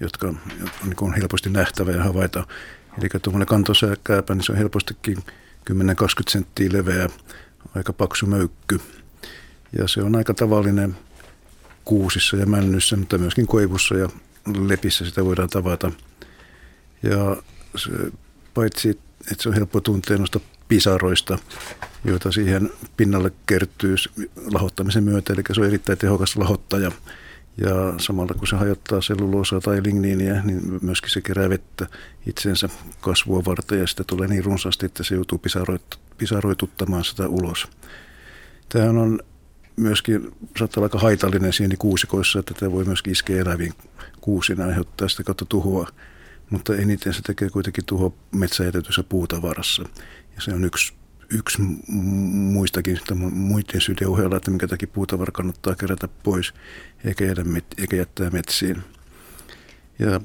[0.00, 0.40] jotka on,
[0.84, 2.46] niin helposti nähtävä ja havaita.
[2.98, 5.16] Eli tuommoinen kantosääkääpä, niin se on helpostikin
[5.70, 5.72] 10-20
[6.28, 7.08] senttiä leveä
[7.74, 8.80] aika paksu möykky.
[9.78, 10.96] Ja se on aika tavallinen
[11.84, 14.08] kuusissa ja männyssä, mutta myöskin koivussa ja
[14.66, 15.92] lepissä sitä voidaan tavata.
[17.02, 17.36] Ja
[17.76, 17.90] se,
[18.54, 21.38] paitsi, että se on helppo tuntea noista pisaroista,
[22.04, 23.94] joita siihen pinnalle kertyy
[24.52, 26.92] lahottamisen myötä, eli se on erittäin tehokas lahottaja.
[27.58, 31.86] Ja samalla kun se hajottaa selluloosaa tai ligniiniä, niin myöskin se kerää vettä
[32.26, 32.68] itsensä
[33.00, 35.42] kasvua varten ja sitä tulee niin runsaasti, että se joutuu
[36.18, 37.68] pisaroituttamaan sitä ulos.
[38.68, 39.20] Tämä on
[39.76, 40.22] myöskin,
[40.58, 43.72] saattaa olla aika haitallinen sieni kuusikoissa, että tämä voi myöskin iskeä eläviin
[44.20, 45.88] kuusina ja aiheuttaa sitä kautta tuhoa.
[46.50, 49.82] Mutta eniten se tekee kuitenkin tuho metsäjätetyssä puutavarassa.
[50.36, 50.92] Ja se on yksi,
[51.30, 51.62] yksi
[52.32, 52.98] muistakin
[53.30, 56.54] muiden syiden ohella, että minkä takia puutavara kannattaa kerätä pois
[57.04, 57.44] eikä, jäädä,
[57.78, 58.82] eikä jättää metsiin.
[59.98, 60.20] Ja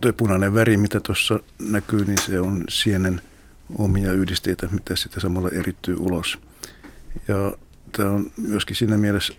[0.00, 3.20] tuo punainen väri, mitä tuossa näkyy, niin se on sienen
[3.78, 6.38] omia yhdisteitä, mitä sitten samalla erittyy ulos.
[7.28, 7.52] Ja
[7.92, 9.34] tämä on myöskin siinä mielessä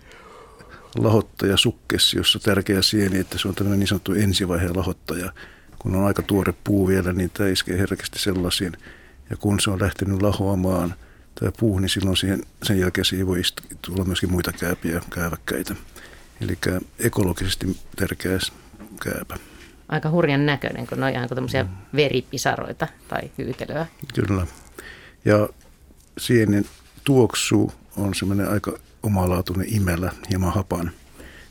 [0.98, 5.32] lahottaja sukkessi, jossa tärkeä sieni, että se on tämmöinen niin sanottu ensivaiheen lahottaja.
[5.78, 8.72] Kun on aika tuore puu vielä, niin tämä iskee herkästi sellaisiin.
[9.30, 10.94] Ja kun se on lähtenyt lahoamaan
[11.40, 13.42] tämä puu, niin silloin siihen, sen jälkeen siihen voi
[13.82, 15.74] tulla myöskin muita kääpiä, kääväkkäitä.
[16.40, 16.58] Eli
[16.98, 18.38] ekologisesti tärkeä
[19.04, 19.38] kääpä
[19.88, 21.70] aika hurjan näköinen, kun ne on ihan tämmöisiä mm.
[21.96, 23.86] veripisaroita tai hyytelöä.
[24.14, 24.46] Kyllä.
[25.24, 25.48] Ja
[26.18, 26.64] sienen
[27.04, 30.90] tuoksu on semmoinen aika omalaatuinen imellä, hieman hapan.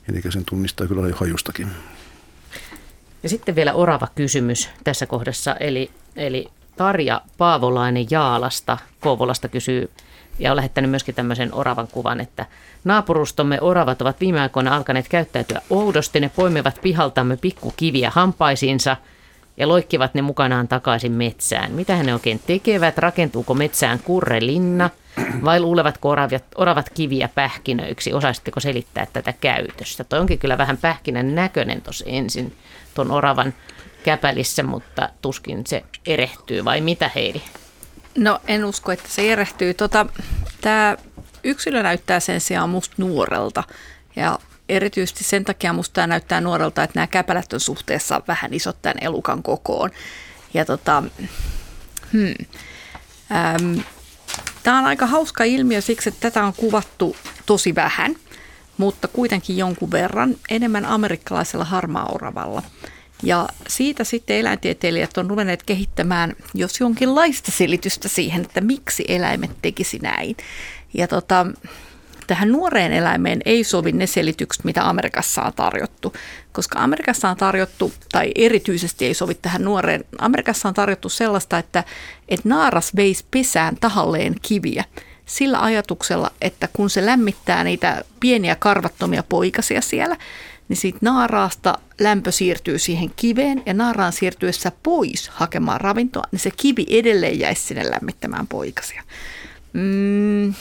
[0.10, 1.68] Eli sen tunnistaa kyllä jo hajustakin.
[3.24, 9.91] Ja sitten vielä orava kysymys tässä kohdassa, eli, eli Tarja Paavolainen Jaalasta Kouvolasta kysyy
[10.39, 12.45] ja on lähettänyt myöskin tämmöisen oravan kuvan, että
[12.84, 16.19] naapurustomme oravat ovat viime aikoina alkaneet käyttäytyä oudosti.
[16.19, 18.97] Ne poimivat pihaltamme pikkukiviä hampaisiinsa
[19.57, 21.71] ja loikkivat ne mukanaan takaisin metsään.
[21.71, 22.97] Mitä ne oikein tekevät?
[22.97, 24.89] Rakentuuko metsään kurrelinna
[25.45, 28.13] vai luulevatko oravat, oravat kiviä pähkinöiksi?
[28.13, 30.03] Osaisitteko selittää tätä käytöstä?
[30.03, 32.55] Toi onkin kyllä vähän pähkinän näköinen tuossa ensin
[32.93, 33.53] tuon oravan
[34.06, 37.41] käpälissä, mutta tuskin se erehtyy vai mitä Heidi?
[38.18, 39.74] No en usko, että se erehtyy.
[39.74, 40.06] Tota,
[40.62, 40.97] Tämä
[41.43, 43.64] yksilö näyttää sen sijaan musta nuorelta
[44.16, 44.39] ja
[44.70, 48.97] erityisesti sen takia musta tämä näyttää nuorelta, että nämä käpälät on suhteessa vähän isot tämän
[49.01, 49.89] elukan kokoon.
[50.53, 51.03] Ja tota,
[52.14, 52.34] hmm.
[53.32, 53.80] Ähm,
[54.64, 58.16] tämä on aika hauska ilmiö siksi, että tätä on kuvattu tosi vähän,
[58.78, 62.62] mutta kuitenkin jonkun verran enemmän amerikkalaisella harmaauravalla.
[63.24, 69.99] Ja siitä sitten eläintieteilijät on ruvenneet kehittämään jos jonkinlaista selitystä siihen, että miksi eläimet tekisi
[69.99, 70.38] näin.
[70.93, 71.45] Ja tota,
[72.28, 76.13] tähän nuoreen eläimeen ei sovi ne selitykset, mitä Amerikassa on tarjottu.
[76.51, 81.84] Koska Amerikassa on tarjottu, tai erityisesti ei sovi tähän nuoreen, Amerikassa on tarjottu sellaista, että,
[82.30, 84.84] että naaras veisi pesään tahalleen kiviä
[85.26, 90.18] sillä ajatuksella, että kun se lämmittää niitä pieniä karvattomia poikasia siellä,
[90.68, 96.51] niin siitä naaraasta lämpö siirtyy siihen kiveen ja naaraan siirtyessä pois hakemaan ravintoa, niin se
[96.57, 99.03] kivi edelleen jäisi sinne lämmittämään poikasia.
[99.74, 100.53] Mm,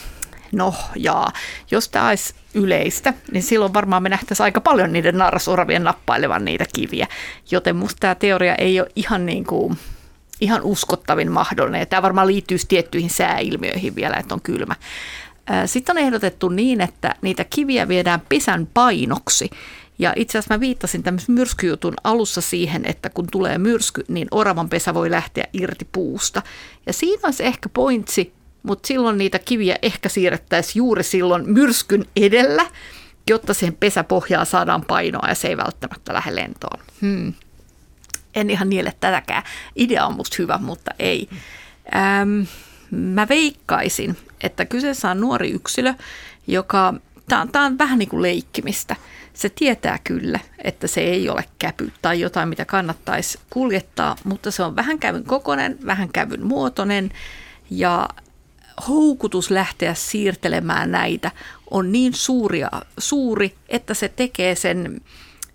[0.51, 1.31] no jaa,
[1.71, 6.65] jos tämä olisi yleistä, niin silloin varmaan me nähtäisiin aika paljon niiden naarasoravien nappailevan niitä
[6.75, 7.07] kiviä.
[7.51, 9.77] Joten musta tämä teoria ei ole ihan niin kuin,
[10.41, 11.79] ihan uskottavin mahdollinen.
[11.79, 14.75] Ja tämä varmaan liittyy tiettyihin sääilmiöihin vielä, että on kylmä.
[15.65, 19.49] Sitten on ehdotettu niin, että niitä kiviä viedään pesän painoksi.
[19.99, 24.69] Ja itse asiassa mä viittasin tämmöisen myrskyjutun alussa siihen, että kun tulee myrsky, niin oravan
[24.69, 26.41] pesä voi lähteä irti puusta.
[26.85, 28.33] Ja siinä olisi ehkä pointsi,
[28.63, 32.65] mutta silloin niitä kiviä ehkä siirrettäisiin juuri silloin myrskyn edellä,
[33.29, 36.79] jotta siihen pesäpohjaan saadaan painoa ja se ei välttämättä lähde lentoon.
[37.01, 37.33] Hmm.
[38.35, 39.43] En ihan niele tätäkään.
[39.75, 41.29] Idea on musta hyvä, mutta ei,
[41.95, 42.41] Ähm,
[42.91, 45.93] mä veikkaisin, että kyseessä on nuori yksilö,
[46.47, 46.93] joka,
[47.27, 48.95] tämä on, tää on vähän niin kuin leikkimistä.
[49.35, 54.63] Se tietää kyllä, että se ei ole käpy tai jotain, mitä kannattaisi kuljettaa, mutta se
[54.63, 57.11] on vähän kävyn kokonen, vähän kävyn muotoinen
[57.69, 58.09] ja
[58.87, 61.31] houkutus lähteä siirtelemään näitä
[61.71, 65.01] on niin suuria, suuri, että se tekee sen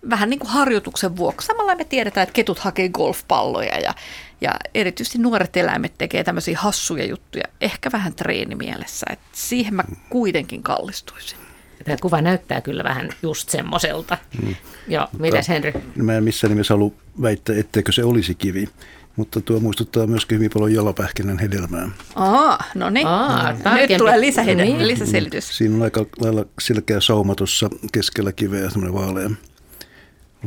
[0.09, 1.47] vähän niin kuin harjoituksen vuoksi.
[1.47, 3.93] Samalla me tiedetään, että ketut hakee golfpalloja ja,
[4.41, 9.05] ja erityisesti nuoret eläimet tekee tämmöisiä hassuja juttuja, ehkä vähän treenimielessä.
[9.09, 11.50] Että siihen mä kuitenkin kallistuisin.
[11.83, 14.17] Tämä kuva näyttää kyllä vähän just semmoiselta.
[14.43, 14.55] Mm.
[14.87, 15.73] Joo, mitäs Henry?
[15.95, 18.67] Mä en missään nimessä halua väittää, etteikö se olisi kivi.
[19.15, 21.89] Mutta tuo muistuttaa myöskin hyvin paljon jalopähkinän hedelmää.
[22.15, 23.07] Aa, no niin.
[23.07, 24.87] Aa, Nyt tulee lisähede, niin.
[24.87, 25.57] lisäselitys.
[25.57, 29.29] Siinä on aika lailla selkeä sauma tuossa keskellä kiveä, semmoinen vaalea,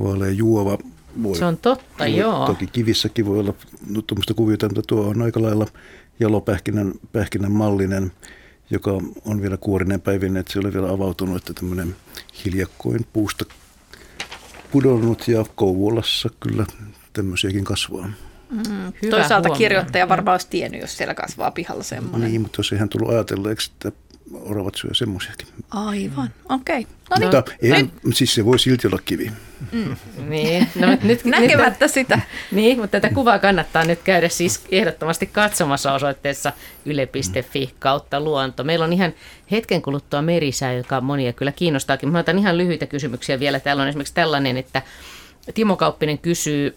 [0.04, 0.78] vaalea juova.
[1.22, 2.46] Voi, se on totta, voi, joo.
[2.46, 3.54] Toki kivissäkin voi olla
[4.06, 5.66] tuommoista kuviota, mutta tuo on aika lailla
[6.20, 8.12] jalopähkinän pähkinän mallinen,
[8.74, 8.90] joka
[9.24, 11.96] on vielä kuorinen päivinen, että se ole vielä avautunut, että tämmöinen
[12.44, 13.44] hiljakkoin puusta
[14.70, 16.66] pudonnut ja Kouvolassa kyllä
[17.12, 18.08] tämmöisiäkin kasvaa.
[18.50, 19.58] Mm, Toisaalta huomio.
[19.58, 22.30] kirjoittaja varmaan olisi tiennyt, jos siellä kasvaa pihalla semmoinen.
[22.30, 23.92] Niin, mutta jos ihan tullut ajatelleeksi, että
[24.32, 25.48] oravat syö semmoisiakin.
[25.70, 26.80] Aivan, okei.
[26.80, 26.94] Okay.
[27.10, 27.36] No niin.
[27.36, 29.30] Mutta ei, siis se voi silti olla kivi.
[29.72, 29.96] Mm.
[30.28, 32.20] Niin, no, nyt, Näkemättä nyt, sitä.
[32.52, 36.52] Niin, mutta tätä kuvaa kannattaa nyt käydä siis ehdottomasti katsomassa osoitteessa
[36.84, 38.64] yle.fi kautta luonto.
[38.64, 39.14] Meillä on ihan
[39.50, 42.08] hetken kuluttua merisää, joka monia kyllä kiinnostaakin.
[42.08, 43.60] Mä otan ihan lyhyitä kysymyksiä vielä.
[43.60, 44.82] Täällä on esimerkiksi tällainen, että
[45.54, 46.76] Timo Kauppinen kysyy,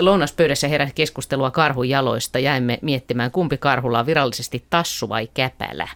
[0.00, 2.38] lounaspöydässä heräsi keskustelua karhun jaloista.
[2.38, 5.88] Jäimme miettimään, kumpi karhulla on virallisesti tassu vai käpälä.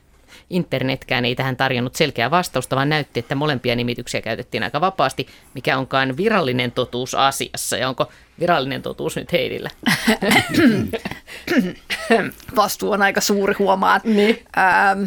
[0.51, 5.79] Internetkään ei tähän tarjonnut selkeää vastausta, vaan näytti, että molempia nimityksiä käytettiin aika vapaasti, mikä
[5.79, 7.77] onkaan virallinen totuus asiassa.
[7.77, 8.09] Ja onko
[8.41, 9.71] virallinen totuus nyt Heidillä?
[12.57, 14.01] Vastuu on aika suuri, huomaan.
[14.05, 14.47] Niin.
[14.59, 15.05] Ähm,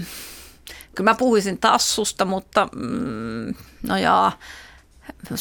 [0.95, 3.53] kyllä mä puhuisin tassusta, mutta mm,
[3.87, 4.39] no jaa,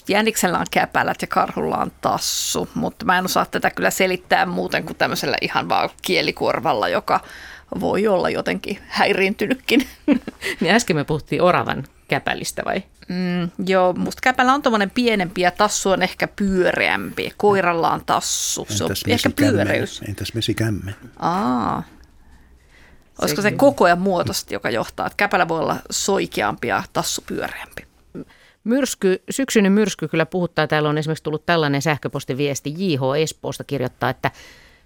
[0.09, 4.85] Jäniksellä on käpälät ja karhulla on tassu, mutta mä en osaa tätä kyllä selittää muuten
[4.85, 7.21] kuin tämmöisellä ihan vaan kielikorvalla, joka
[7.81, 9.87] voi olla jotenkin häiriintynytkin.
[10.61, 12.83] niin äsken me puhuttiin oravan käpälistä vai?
[13.09, 17.33] Mm, joo, musta käpälä on tuommoinen pienempi ja tassu on ehkä pyöreämpi.
[17.37, 20.03] Koiralla on tassu, se on ehkä pyöreys.
[20.09, 20.95] Entäs mesikämmen?
[21.19, 21.83] Aa.
[23.23, 27.25] Olisiko se, se koko ajan muotosta, joka johtaa, että käpälä voi olla soikeampi ja tassu
[27.27, 27.87] pyöreämpi?
[28.65, 30.67] Myrsky, syksyinen myrsky kyllä puhuttaa.
[30.67, 32.75] Täällä on esimerkiksi tullut tällainen sähköpostiviesti.
[32.77, 34.31] JH Espoosta kirjoittaa, että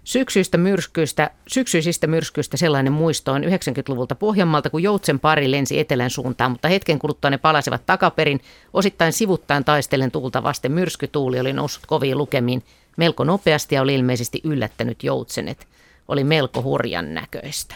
[0.05, 6.51] syksyistä myrskyistä, syksyisistä myrskyistä sellainen muisto on 90-luvulta Pohjanmaalta, kun Joutsen pari lensi etelän suuntaan,
[6.51, 8.41] mutta hetken kuluttua ne palasivat takaperin.
[8.73, 12.63] Osittain sivuttain taistellen tuulta vasten myrskytuuli oli noussut koviin lukemiin
[12.97, 15.67] melko nopeasti ja oli ilmeisesti yllättänyt Joutsenet.
[16.07, 17.75] Oli melko hurjan näköistä.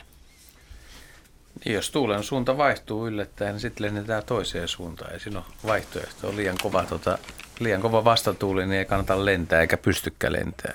[1.66, 5.14] Niin, jos tuulen suunta vaihtuu yllättäen, niin sitten lennetään toiseen suuntaan.
[5.14, 6.28] Ei siinä vaihtoehto.
[6.28, 7.18] On liian kova, tota,
[7.60, 10.74] liian kova vastatuuli, niin ei kannata lentää eikä pystykkä lentää.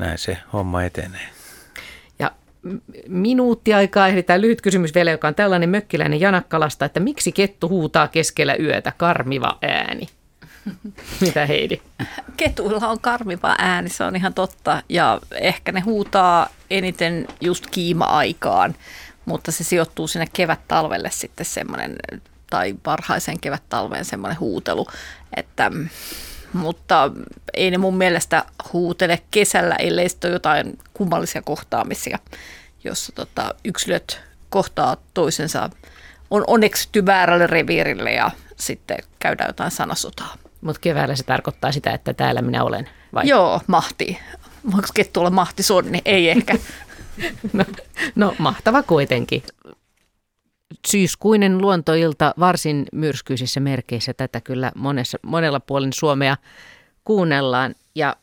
[0.00, 1.28] Näin se homma etenee.
[2.18, 2.30] Ja
[3.08, 8.08] minuutti aikaa ehditään lyhyt kysymys vielä, joka on tällainen mökkiläinen Janakkalasta, että miksi kettu huutaa
[8.08, 10.08] keskellä yötä karmiva ääni?
[11.20, 11.80] Mitä Heidi?
[12.36, 14.82] Ketuilla on karmiva ääni, se on ihan totta.
[14.88, 18.74] Ja ehkä ne huutaa eniten just kiima-aikaan
[19.24, 21.96] mutta se sijoittuu sinne kevät-talvelle sitten semmoinen,
[22.50, 24.86] tai varhaisen kevät-talveen semmoinen huutelu,
[25.36, 25.70] että
[26.52, 27.10] mutta
[27.54, 32.18] ei ne mun mielestä huutele kesällä, ellei sitten ole jotain kummallisia kohtaamisia,
[32.84, 34.20] jossa tota, yksilöt
[34.50, 35.70] kohtaa toisensa,
[36.30, 40.34] on onneksi väärälle reviirille ja sitten käydään jotain sanasotaa.
[40.60, 43.28] Mutta keväällä se tarkoittaa sitä, että täällä minä olen, vai?
[43.28, 44.18] Joo, mahti.
[44.72, 46.02] Voiko kettu olla mahti sonni?
[46.04, 46.54] Ei ehkä.
[47.52, 47.64] No,
[48.14, 49.42] no mahtava kuitenkin.
[50.86, 56.36] Syyskuinen luontoilta varsin myrskyisissä merkeissä tätä kyllä monessa, monella puolin Suomea
[57.04, 57.74] kuunnellaan.
[57.94, 58.16] Ja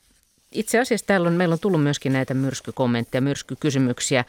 [0.51, 4.25] itse asiassa täällä on, meillä on tullut myöskin näitä myrskykommentteja, myrskykysymyksiä.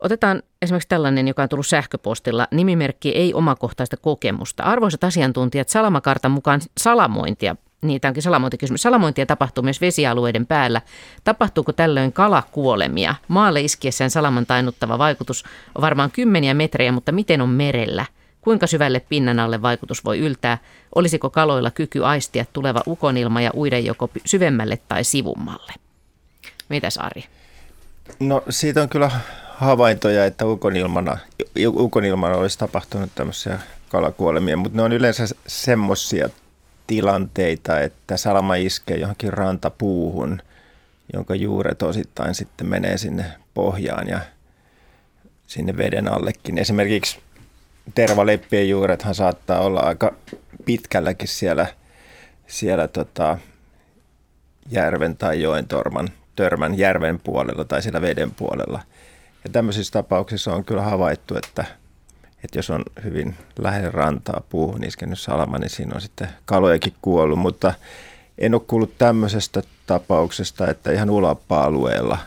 [0.00, 2.48] Otetaan esimerkiksi tällainen, joka on tullut sähköpostilla.
[2.50, 4.62] Nimimerkki ei omakohtaista kokemusta.
[4.62, 8.82] Arvoisat asiantuntijat, Salamakartan mukaan salamointia niin tämä onkin salamointikysymys.
[8.82, 10.80] Salamointia tapahtuu myös vesialueiden päällä.
[11.24, 13.14] Tapahtuuko tällöin kalakuolemia?
[13.28, 18.06] Maalle iskiessään salaman tainuttava vaikutus on varmaan kymmeniä metrejä, mutta miten on merellä?
[18.40, 20.58] Kuinka syvälle pinnan alle vaikutus voi yltää?
[20.94, 25.72] Olisiko kaloilla kyky aistia tuleva ukonilma ja uida joko syvemmälle tai sivummalle?
[26.68, 27.24] Mitäs Ari?
[28.20, 29.10] No siitä on kyllä
[29.54, 31.18] havaintoja, että ukonilmana,
[31.66, 33.58] ukonilmana olisi tapahtunut tämmöisiä
[33.88, 36.28] kalakuolemia, mutta ne on yleensä semmoisia
[36.86, 40.42] tilanteita, että salama iskee johonkin rantapuuhun
[41.12, 43.24] jonka juuret osittain sitten menee sinne
[43.54, 44.20] pohjaan ja
[45.46, 46.58] sinne veden allekin.
[46.58, 47.20] Esimerkiksi
[47.94, 50.14] tervaleppien juurethan saattaa olla aika
[50.64, 51.66] pitkälläkin siellä,
[52.46, 53.38] siellä tota,
[54.70, 58.80] järven tai joen torman, törmän järven puolella tai siellä veden puolella.
[59.44, 61.64] Ja tämmöisissä tapauksissa on kyllä havaittu, että,
[62.44, 67.38] että jos on hyvin lähellä rantaa puuhun iskenyt salama, niin siinä on sitten kalojakin kuollut,
[67.38, 67.74] mutta
[68.38, 72.18] en ole kuullut tämmöisestä tapauksesta, että ihan ulappa-alueella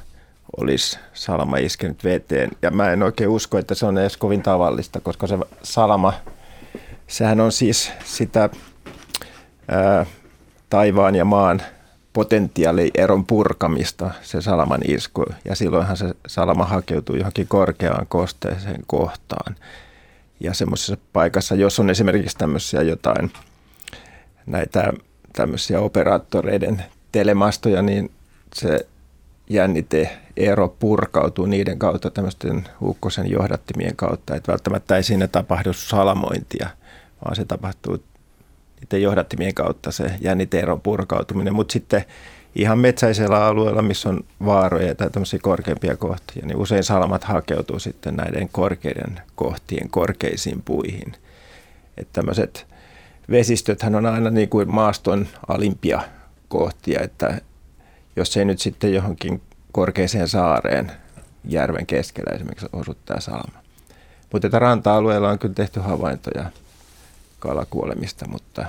[0.58, 2.52] olisi salama iskenyt veteen.
[2.62, 6.14] Ja mä en oikein usko, että se on edes kovin tavallista, koska se salama,
[7.08, 8.50] sehän on siis sitä
[9.68, 10.06] ää,
[10.70, 11.62] taivaan ja maan
[12.14, 15.26] potentiaalieron purkamista, se salaman isku.
[15.46, 19.56] Ja silloinhan se salama hakeutuu johonkin korkeaan kosteeseen kohtaan.
[20.40, 23.32] Ja semmoisessa paikassa, jos on esimerkiksi tämmöisiä jotain
[24.46, 24.94] näitä
[25.34, 28.12] tämmöisiä operaattoreiden telemastoja, niin
[28.56, 28.88] se
[29.50, 36.70] jännite ero purkautuu niiden kautta tämmöisten ukkosen johdattimien kautta, että välttämättä ei siinä tapahdu salamointia,
[37.26, 38.04] vaan se tapahtuu
[38.82, 42.06] niiden johdattimien kautta se jänniteeron purkautuminen, mutta sitten
[42.56, 48.16] ihan metsäisellä alueella, missä on vaaroja tai tämmöisiä korkeampia kohtia, niin usein salamat hakeutuu sitten
[48.16, 51.14] näiden korkeiden kohtien korkeisiin puihin.
[51.98, 52.68] Että tämmöiset
[53.30, 56.02] vesistöthän on aina niin kuin maaston alimpia
[56.48, 57.42] kohtia, että
[58.16, 59.42] jos ei nyt sitten johonkin
[59.72, 60.92] korkeiseen saareen
[61.46, 63.60] järven keskellä esimerkiksi osu tämä salama.
[64.34, 66.46] Mutta ranta-alueella on kyllä tehty havaintoja
[67.40, 68.66] kalakuolemista, mutta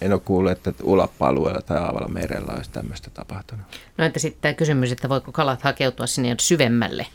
[0.00, 3.66] en ole kuullut, että ulappa-alueella tai aavalla merellä olisi tämmöistä tapahtunut.
[3.98, 7.06] No entä sitten tämä kysymys, että voiko kalat hakeutua sinne syvemmälle,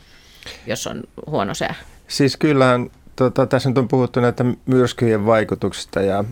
[0.66, 1.74] jos on huono sää?
[2.08, 6.24] Siis kyllähän tota, tässä nyt on puhuttu näitä myrskyjen vaikutuksista ja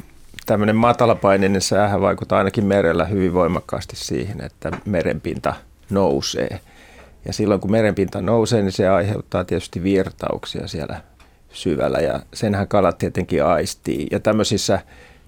[0.47, 5.55] tämmöinen matalapaineinen säähän vaikuttaa ainakin merellä hyvin voimakkaasti siihen, että merenpinta
[5.91, 6.61] nousee.
[7.25, 11.01] Ja silloin kun merenpinta nousee, niin se aiheuttaa tietysti virtauksia siellä
[11.53, 14.07] syvällä ja senhän kalat tietenkin aistii.
[14.11, 14.81] Ja tämmöisissä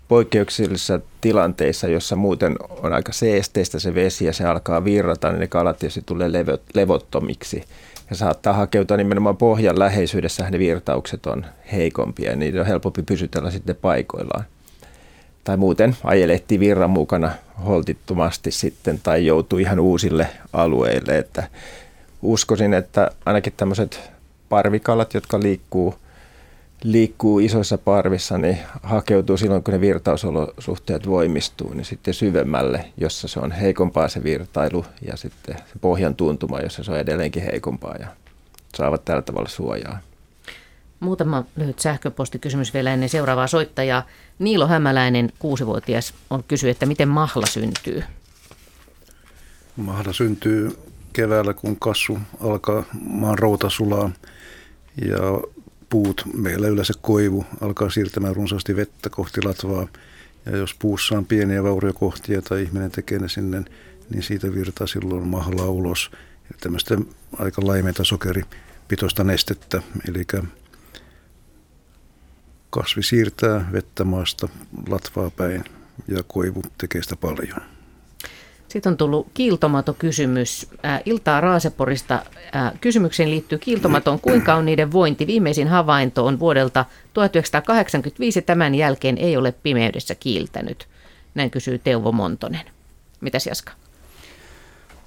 [0.08, 5.46] poikkeuksellisissa tilanteissa, jossa muuten on aika seesteistä se vesi ja se alkaa virrata, niin ne
[5.46, 6.30] kalat tietysti tulee
[6.74, 7.64] levottomiksi
[8.10, 13.50] ja saattaa hakeutua nimenomaan pohjan läheisyydessä, ne virtaukset on heikompia ja niitä on helpompi pysytellä
[13.50, 14.44] sitten paikoillaan.
[15.44, 17.30] Tai muuten ajelehti virran mukana
[17.66, 21.48] holtittomasti sitten tai joutuu ihan uusille alueille, että
[22.22, 24.00] uskoisin, että ainakin tämmöiset
[24.48, 25.94] parvikalat, jotka liikkuu–
[26.92, 33.40] liikkuu isoissa parvissa, niin hakeutuu silloin, kun ne virtausolosuhteet voimistuu, niin sitten syvemmälle, jossa se
[33.40, 38.06] on heikompaa se virtailu ja sitten se pohjan tuntuma, jossa se on edelleenkin heikompaa ja
[38.74, 39.98] saavat tällä tavalla suojaa.
[41.00, 44.06] Muutama lyhyt sähköpostikysymys vielä ennen seuraavaa soittajaa.
[44.38, 48.02] Niilo Hämäläinen, kuusivuotias, on kysynyt, että miten mahla syntyy?
[49.76, 50.78] Mahla syntyy
[51.12, 54.10] keväällä, kun kasvu alkaa maan routa sulaa
[55.04, 55.20] ja
[55.90, 59.88] puut, meillä yleensä koivu, alkaa siirtämään runsaasti vettä kohti latvaa.
[60.46, 63.62] Ja jos puussa on pieniä vauriokohtia tai ihminen tekee ne sinne,
[64.10, 66.10] niin siitä virtaa silloin mahlaa ulos.
[66.52, 66.98] Ja tämmöistä
[67.38, 69.82] aika laimenta sokeripitoista nestettä.
[70.08, 70.24] Eli
[72.70, 74.48] kasvi siirtää vettä maasta
[74.88, 75.64] latvaa päin
[76.08, 77.75] ja koivu tekee sitä paljon.
[78.76, 80.70] Sitten on tullut kiiltomato-kysymys.
[81.04, 82.22] Iltaa Raaseporista
[82.80, 84.20] kysymykseen liittyy kiiltomatoon.
[84.20, 85.26] Kuinka on niiden vointi?
[85.26, 88.42] Viimeisin havainto on vuodelta 1985.
[88.42, 90.88] Tämän jälkeen ei ole pimeydessä kiiltänyt.
[91.34, 92.60] Näin kysyy Teuvo Montonen.
[93.20, 93.72] Mitäs Jaska?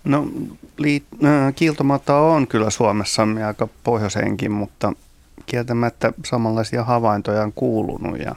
[0.04, 0.28] No
[0.78, 4.94] liit, äh, kiiltomato on kyllä Suomessa aika pohjoiseenkin, mutta
[5.46, 8.20] kieltämättä samanlaisia havaintoja on kuulunut.
[8.20, 8.36] Ja,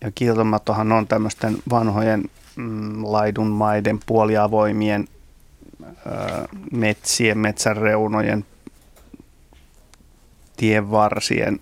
[0.00, 2.24] ja kiiltomatohan on tämmöisten vanhojen
[2.58, 5.08] mm, laidunmaiden puoliavoimien
[6.72, 8.44] metsien, metsänreunojen,
[10.56, 11.60] tienvarsien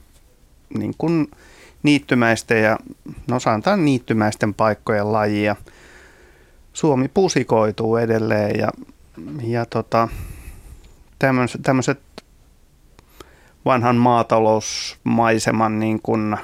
[0.79, 1.31] niin kuin
[1.83, 2.79] niittymäisten ja
[3.27, 5.57] no sanotaan niittymäisten paikkojen lajia.
[6.73, 8.69] Suomi pusikoituu edelleen ja,
[9.43, 10.09] ja tota,
[11.63, 12.01] tämmöiset
[13.65, 16.37] vanhan maatalousmaiseman niin kuin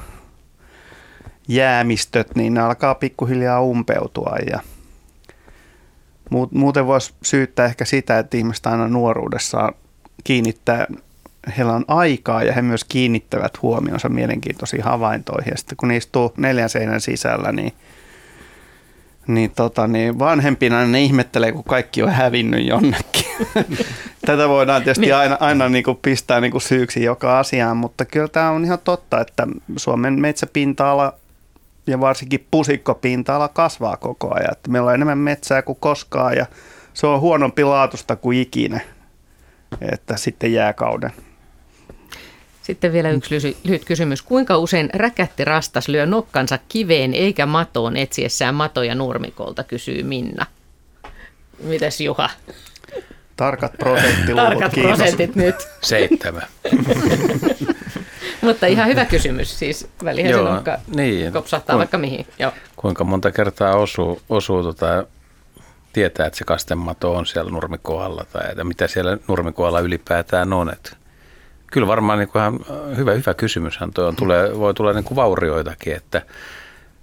[1.48, 4.60] jäämistöt, niin ne alkaa pikkuhiljaa umpeutua ja
[6.50, 9.74] muuten voisi syyttää ehkä sitä, että ihmiset aina nuoruudessaan
[10.24, 10.86] kiinnittää,
[11.58, 15.50] heillä on aikaa ja he myös kiinnittävät huomionsa mielenkiintoisiin havaintoihin.
[15.50, 17.72] Ja sitten kun ne istuu neljän seinän sisällä, niin,
[19.26, 23.24] niin, tota, niin vanhempina ne ihmettelee, kun kaikki on hävinnyt jonnekin.
[24.26, 25.14] Tätä voidaan tietysti niin.
[25.14, 28.78] aina, aina niin kuin pistää niin kuin syyksi joka asiaan, mutta kyllä tämä on ihan
[28.84, 31.14] totta, että Suomen metsäpinta-ala
[31.86, 34.52] ja varsinkin pusikkopinta-ala kasvaa koko ajan.
[34.52, 36.46] Että meillä on enemmän metsää kuin koskaan ja
[36.94, 38.80] se on huonompi laatusta kuin ikinä,
[39.92, 41.12] että sitten jääkauden.
[42.62, 44.22] Sitten vielä yksi lyhyt kysymys.
[44.22, 50.46] Kuinka usein räkätti rastas lyö nokkansa kiveen eikä matoon etsiessään matoja nurmikolta, kysyy Minna.
[51.62, 52.30] Mitäs Juha?
[53.36, 54.98] Tarkat prosenttiluvut, Tarkat kiitos.
[54.98, 55.54] prosentit nyt.
[55.82, 56.46] Seitsemän.
[58.42, 59.58] Mutta ihan hyvä kysymys.
[59.58, 61.32] Siis välihän se Joo, nokka niin.
[61.32, 62.26] kopsahtaa Kun- vaikka mihin.
[62.38, 62.52] Joo.
[62.76, 65.06] Kuinka monta kertaa osuu, osuu tota,
[65.92, 70.72] tietää, että se kastemato on siellä nurmikohdalla tai että mitä siellä nurmikohdalla ylipäätään on.
[70.72, 70.96] Et
[71.66, 72.60] kyllä varmaan niin kuin ihan
[72.96, 74.16] hyvä, hyvä kysymyshän tuo on.
[74.16, 76.22] Tulee, voi tulla niin kuin vaurioitakin, että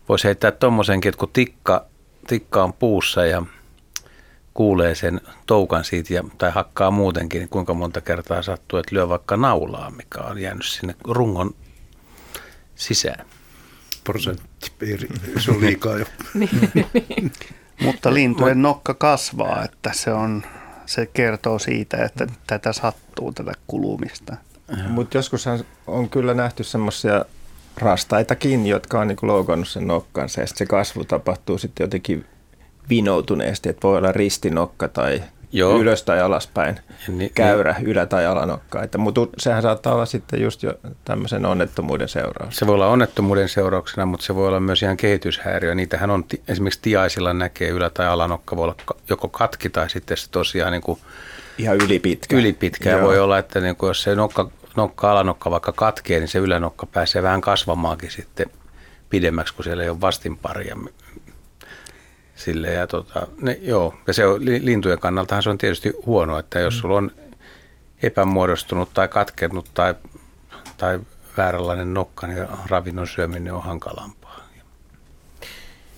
[0.09, 1.85] voisi heittää tommosenkin, että kun tikka,
[2.27, 3.43] tikka on puussa ja
[4.59, 9.09] kuulee sen toukan siitä ja, tai hakkaa muutenkin, niin kuinka monta kertaa sattuu, että lyö
[9.09, 11.55] vaikka naulaa, mikä on jäänyt sinne rungon
[12.75, 13.25] sisään.
[14.03, 15.07] Prosentti, ei-
[15.39, 16.05] se on liikaa jo.
[17.85, 20.43] Mutta lintujen nokka kasvaa, että se, on,
[20.85, 24.37] se kertoo siitä, että tätä sattuu, tätä kulumista.
[24.87, 25.45] Mutta joskus
[25.87, 27.25] on kyllä nähty semmoisia
[27.77, 32.25] rastaitakin, jotka on niinku loukannut sen nokkansa ja se kasvu tapahtuu sitten jotenkin
[32.89, 35.77] vinoutuneesti, että voi olla ristinokka tai Joo.
[35.79, 38.83] Ylös tai alaspäin Ja ni- käyrä, ylä- tai alanokka.
[38.83, 40.73] Että, mutta sehän saattaa olla sitten just jo
[41.05, 42.55] tämmöisen onnettomuuden seuraus.
[42.55, 45.75] Se voi olla onnettomuuden seurauksena, mutta se voi olla myös ihan kehityshäiriö.
[45.75, 48.75] Niitähän on esimerkiksi tiaisilla näkee ylä- tai alanokka voi olla
[49.09, 50.99] joko katki tai sitten se tosiaan niin kuin
[51.57, 52.35] Ihan ylipitkä.
[52.35, 52.89] ylipitkä.
[52.89, 53.01] Joo.
[53.01, 56.85] Voi olla, että niin kuin jos se nokka, nokka, alanokka vaikka katkee, niin se ylänokka
[56.85, 58.47] pääsee vähän kasvamaankin sitten
[59.09, 60.75] pidemmäksi, kun siellä ei ole vastinparia.
[62.39, 66.39] Sille ja tota, ne, joo, ja se on, li- lintujen kannaltahan se on tietysti huono,
[66.39, 67.11] että jos sulla on
[68.03, 69.95] epämuodostunut tai katkennut tai,
[70.77, 70.99] tai
[71.37, 74.39] vääränlainen nokka, niin ravinnon syöminen on hankalampaa.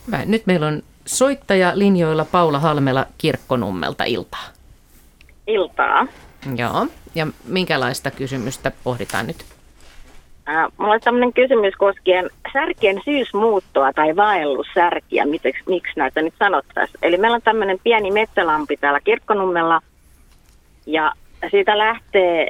[0.08, 0.26] Hyvä.
[0.26, 4.46] Nyt meillä on soittaja linjoilla Paula Halmela Kirkkonummelta iltaa.
[5.48, 6.08] iltaa.
[6.56, 6.88] Joo.
[7.16, 9.46] Ja minkälaista kysymystä pohditaan nyt?
[10.52, 17.00] Äh, mulla olisi tämmöinen kysymys koskien särkien syysmuuttoa tai vaellussärkiä, miten, miksi näitä nyt sanottaisiin.
[17.02, 19.82] Eli meillä on tämmöinen pieni metsälampi täällä Kirkkonummella
[20.86, 21.12] ja
[21.52, 22.48] siitä lähtee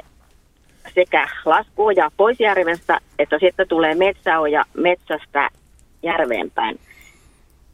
[0.94, 5.48] sekä laskuoja pois järvestä, että sitten tulee metsäoja metsästä
[6.02, 6.80] järveen päin.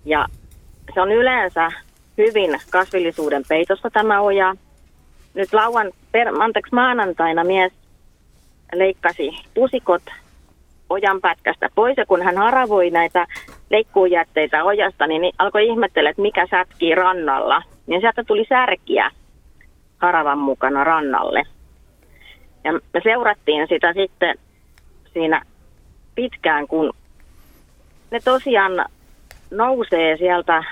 [0.05, 0.27] Ja
[0.95, 1.73] se on yleensä
[2.19, 4.55] hyvin kasvillisuuden peitossa tämä oja.
[5.35, 7.73] Nyt lauan, per, anteeksi, maanantaina mies
[8.75, 10.03] leikkasi pusikot
[10.91, 13.27] ojan pätkästä pois ja kun hän haravoi näitä
[13.71, 17.63] leikkuujätteitä ojasta, niin, niin alkoi ihmettellä, että mikä sätkii rannalla.
[17.87, 19.11] Niin sieltä tuli särkiä
[19.99, 21.43] haravan mukana rannalle.
[22.65, 24.39] Ja me seurattiin sitä sitten
[25.13, 25.43] siinä
[26.15, 26.93] pitkään, kun
[28.11, 28.85] ne tosiaan
[29.51, 30.65] nousee sieltä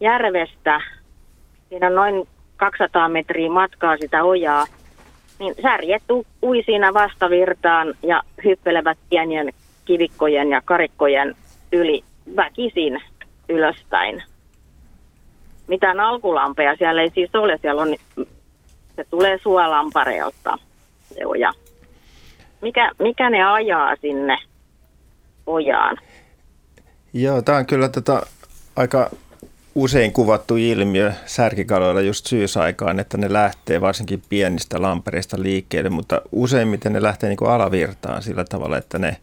[0.00, 0.80] järvestä.
[1.68, 4.66] Siinä on noin 200 metriä matkaa sitä ojaa
[5.38, 6.02] niin särjet
[6.42, 9.52] ui siinä vastavirtaan ja hyppelevät pienien
[9.84, 11.36] kivikkojen ja karikkojen
[11.72, 12.04] yli
[12.36, 13.02] väkisin
[13.48, 14.22] ylöspäin.
[15.66, 17.96] Mitään alkulampeja siellä ei siis ole, siellä on,
[18.96, 20.58] se tulee suolampareelta
[21.08, 21.20] se.
[22.62, 24.38] Mikä, mikä ne ajaa sinne
[25.46, 25.96] ojaan?
[27.12, 28.26] Joo, tämä on kyllä tota,
[28.76, 29.10] aika
[29.74, 36.92] usein kuvattu ilmiö särkikaloilla just syysaikaan, että ne lähtee varsinkin pienistä lampereista liikkeelle, mutta useimmiten
[36.92, 39.16] ne lähtee niin kuin alavirtaan sillä tavalla, että ne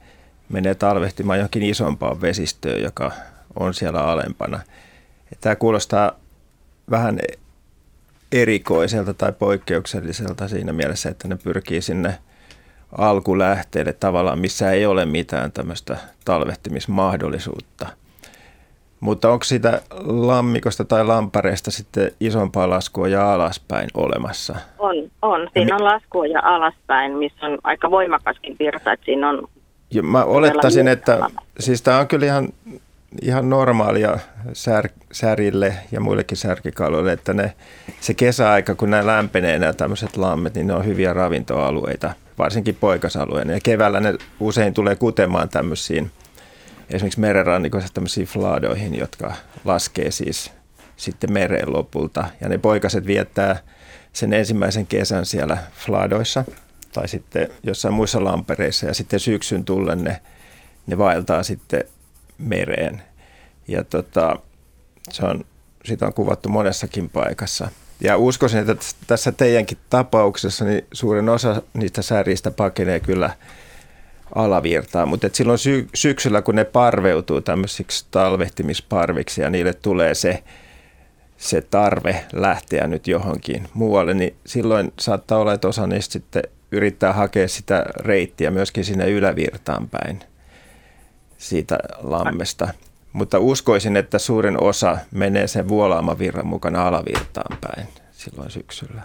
[0.51, 3.11] menee talvehtimaan johonkin isompaan vesistöön, joka
[3.59, 4.59] on siellä alempana.
[5.31, 6.11] Ja Tämä kuulostaa
[6.89, 7.19] vähän
[8.31, 12.17] erikoiselta tai poikkeukselliselta siinä mielessä, että ne pyrkii sinne
[12.97, 17.87] alkulähteelle tavallaan, missä ei ole mitään tämmöistä talvehtimismahdollisuutta.
[18.99, 24.55] Mutta onko sitä lammikosta tai lampareesta sitten isompaa laskua ja alaspäin olemassa?
[24.79, 25.49] On, on.
[25.53, 29.47] Siinä on laskuoja alaspäin, missä on aika voimakaskin virta, että siinä on
[29.91, 31.19] Ja mä olettaisin, että
[31.59, 32.49] siis tämä on kyllä ihan,
[33.21, 34.17] ihan normaalia
[34.53, 37.53] sär, särille ja muillekin särkikaloille, että ne,
[38.01, 43.53] se kesäaika, kun nämä lämpenee nämä tämmöiset lammet, niin ne on hyviä ravintoalueita, varsinkin poikasalueena.
[43.53, 46.11] Ja keväällä ne usein tulee kutemaan tämmöisiin,
[46.89, 49.33] esimerkiksi merenrannikoissa tämmöisiin fladoihin, jotka
[49.65, 50.51] laskee siis
[50.97, 52.25] sitten mereen lopulta.
[52.41, 53.55] Ja ne poikaset viettää
[54.13, 56.43] sen ensimmäisen kesän siellä fladoissa
[56.93, 60.21] tai sitten jossain muissa lampereissa ja sitten syksyn tullen ne,
[60.87, 61.83] ne vaeltaa sitten
[62.37, 63.01] mereen.
[63.67, 64.39] Ja tota,
[65.11, 65.45] se on,
[65.85, 67.69] sitä on kuvattu monessakin paikassa.
[68.01, 68.75] Ja uskoisin, että
[69.07, 73.29] tässä teidänkin tapauksessa niin suurin osa niistä särjistä pakenee kyllä
[74.35, 80.43] alavirtaa, mutta et silloin sy- syksyllä, kun ne parveutuu tämmöisiksi talvehtimisparviksi ja niille tulee se,
[81.37, 87.13] se tarve lähteä nyt johonkin muualle, niin silloin saattaa olla, että osa niistä sitten yrittää
[87.13, 90.19] hakea sitä reittiä myöskin sinne ylävirtaan päin
[91.37, 92.67] siitä lammesta.
[93.13, 99.01] Mutta uskoisin, että suurin osa menee sen vuolaamavirran mukana alavirtaan päin silloin syksyllä.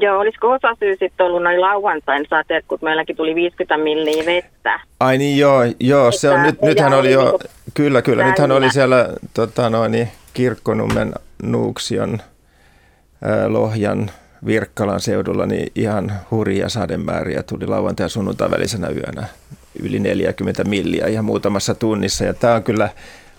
[0.00, 4.80] Joo, olisiko osa syy sitten ollut noin lauantain sateet, kun meilläkin tuli 50 milliä vettä?
[5.00, 7.38] Ai niin joo, joo se on, nyt, nythän oli jo, niinku
[7.74, 8.30] kyllä kyllä, täynnä.
[8.30, 12.18] nythän oli siellä tota, noin, Kirkkonummen, Nuuksion,
[13.22, 14.10] ää, Lohjan,
[14.46, 19.26] Virkkalan seudulla niin ihan hurjia sademääriä tuli lauantai ja sunnuntai välisenä yönä
[19.82, 22.24] yli 40 milliä ihan muutamassa tunnissa.
[22.24, 22.88] Ja tämä on kyllä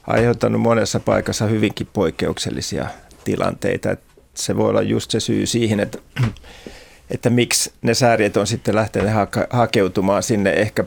[0.08, 2.88] aiheuttanut monessa paikassa hyvinkin poikkeuksellisia
[3.24, 3.96] tilanteita.
[4.34, 5.98] Se voi olla just se syy siihen, että,
[7.12, 9.16] että miksi ne sääriet on sitten lähteneet
[9.50, 10.84] hakeutumaan sinne ehkä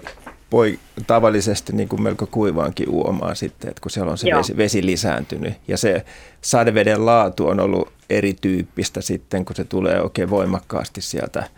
[0.50, 4.86] poi, tavallisesti niin kuin melko kuivaankin uomaan sitten, että kun siellä on se vesi, vesi
[4.86, 5.54] lisääntynyt.
[5.68, 6.04] Ja se
[6.40, 11.48] sadeveden laatu on ollut erityyppistä sitten, kun se tulee oikein voimakkaasti sieltä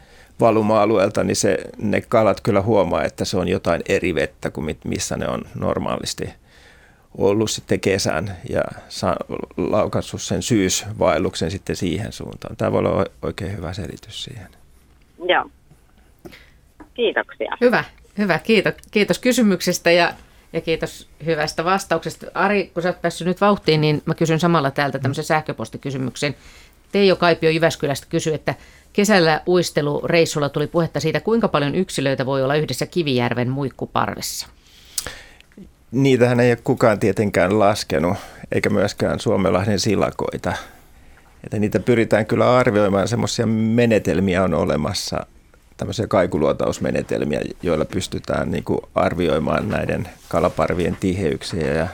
[0.40, 5.16] valuma-alueelta, niin se, ne kalat kyllä huomaa, että se on jotain eri vettä kuin missä
[5.16, 6.28] ne on normaalisti
[7.18, 8.62] ollut sitten kesän ja
[9.56, 12.56] laukassut sen syysvaelluksen sitten siihen suuntaan.
[12.56, 14.48] Tämä voi olla oikein hyvä selitys siihen.
[15.28, 15.50] Joo.
[16.94, 17.56] Kiitoksia.
[17.60, 17.84] Hyvä,
[18.18, 18.38] hyvä.
[18.38, 20.14] Kiitos, kiitos kysymyksestä ja,
[20.52, 22.26] ja kiitos hyvästä vastauksesta.
[22.34, 26.36] Ari, kun sä oot päässyt nyt vauhtiin, niin mä kysyn samalla täältä tämmöisen sähköpostikysymyksen.
[26.92, 28.54] Teijo Kaipio Jyväskylästä kysyy, että
[28.92, 34.46] kesällä uistelureissulla tuli puhetta siitä, kuinka paljon yksilöitä voi olla yhdessä Kivijärven muikkuparvessa.
[35.92, 38.16] Niitähän ei ole kukaan tietenkään laskenut,
[38.52, 40.52] eikä myöskään Suomenlahden silakoita.
[41.44, 45.26] Että niitä pyritään kyllä arvioimaan, semmoisia menetelmiä on olemassa,
[45.76, 51.88] tämmöisiä kaikuluotausmenetelmiä, joilla pystytään niin kuin arvioimaan näiden kalaparvien tiheyksiä ja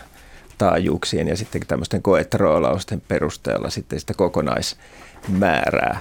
[0.58, 6.00] taajuuksien ja sitten tämmöisten koetroolausten perusteella sitten sitä kokonaismäärää.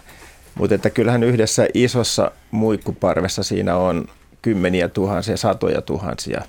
[0.56, 4.08] Mutta että kyllähän yhdessä isossa muikkuparvessa siinä on
[4.42, 6.42] kymmeniä tuhansia, satoja tuhansia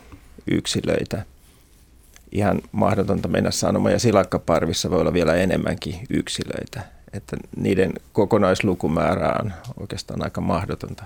[0.51, 1.23] yksilöitä
[2.33, 3.93] ihan mahdotonta mennä sanomaan.
[3.93, 6.83] Ja silakkaparvissa voi olla vielä enemmänkin yksilöitä.
[7.13, 11.05] Että niiden kokonaislukumäärä on oikeastaan aika mahdotonta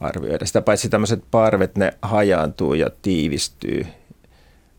[0.00, 0.46] arvioida.
[0.46, 3.86] Sitä paitsi tämmöiset parvet, ne hajaantuu ja tiivistyy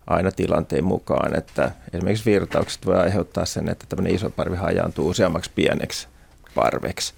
[0.08, 1.38] aina tilanteen mukaan.
[1.38, 6.08] Että esimerkiksi virtaukset voi aiheuttaa sen, että tämmöinen iso parvi hajaantuu useammaksi pieneksi
[6.56, 7.14] parveksi.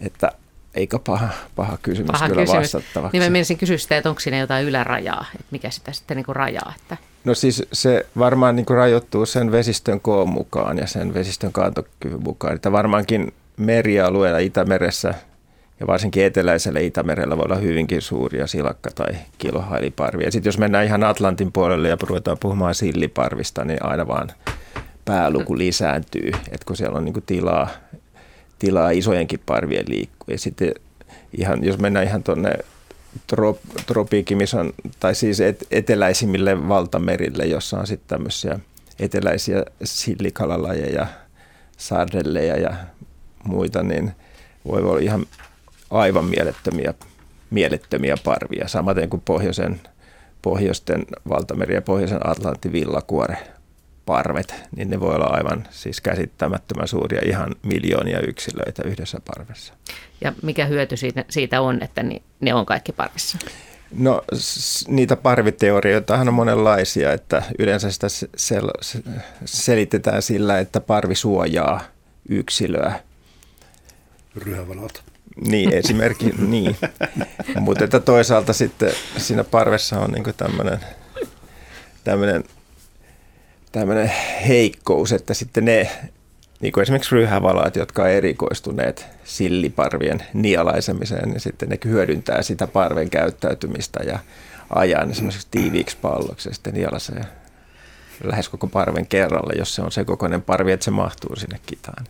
[0.00, 0.32] Että
[0.74, 2.74] eikä paha, paha kysymys paha kyllä kysymys.
[2.74, 3.18] vastattavaksi.
[3.18, 6.24] Niin mä menisin kysyä sitä, että onko siinä jotain ylärajaa, että mikä sitä sitten niin
[6.24, 6.72] kuin rajaa?
[6.82, 6.96] Että...
[7.24, 12.22] No siis se varmaan niin kuin rajoittuu sen vesistön koon mukaan ja sen vesistön kantokyvyn
[12.22, 12.54] mukaan.
[12.54, 15.14] Että varmaankin merialueella Itämeressä
[15.80, 20.30] ja varsinkin eteläisellä Itämerellä voi olla hyvinkin suuria silakka- tai kilohailiparvia.
[20.30, 24.28] Sitten jos mennään ihan Atlantin puolelle ja ruvetaan puhumaan silliparvista, niin aina vaan
[25.04, 27.68] pääluku lisääntyy, että kun siellä on niin kuin tilaa,
[28.58, 30.26] tilaa isojenkin parvien liikkua.
[30.28, 30.74] Ja sitten
[31.38, 32.52] ihan, jos mennään ihan tuonne
[33.26, 38.58] trop, tropiikki, missä on, tai siis et, eteläisimmille valtamerille, jossa on sitten tämmöisiä
[38.98, 41.06] eteläisiä sillikalalajia,
[41.76, 42.74] sardelleja ja
[43.44, 44.12] muita, niin
[44.66, 45.26] voi olla ihan
[45.90, 46.94] aivan mielettömiä,
[47.50, 48.68] mielettömiä parvia.
[48.68, 49.80] Samaten kuin pohjoisen,
[50.42, 53.36] pohjoisten valtameri ja pohjoisen Atlantin villakuore
[54.06, 59.74] parvet, niin ne voi olla aivan siis käsittämättömän suuria, ihan miljoonia yksilöitä yhdessä parvessa.
[60.20, 62.04] Ja mikä hyöty siitä, siitä on, että
[62.40, 63.38] ne on kaikki parvissa?
[63.98, 64.22] No
[64.88, 69.04] niitä parviteorioitahan on monenlaisia, että yleensä sitä sel-
[69.44, 71.80] selitetään sillä, että parvi suojaa
[72.28, 73.00] yksilöä.
[74.36, 75.02] Ryhävalot.
[75.46, 76.76] Niin, esimerkiksi niin.
[77.60, 80.80] Mutta että toisaalta sitten siinä parvessa on niin tämmöinen
[82.04, 82.44] tämmöinen
[83.72, 84.12] tämmöinen
[84.48, 85.90] heikkous, että sitten ne,
[86.60, 93.10] niin kuin esimerkiksi ryhävalaat, jotka on erikoistuneet silliparvien nialaisemiseen, niin sitten ne hyödyntää sitä parven
[93.10, 94.18] käyttäytymistä ja
[94.70, 97.24] ajaa ne semmoiseksi tiiviiksi palloksi ja sitten nialasee
[98.24, 102.06] lähes koko parven kerralla, jos se on se kokoinen parvi, että se mahtuu sinne kitaan.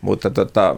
[0.00, 0.76] Mutta tota,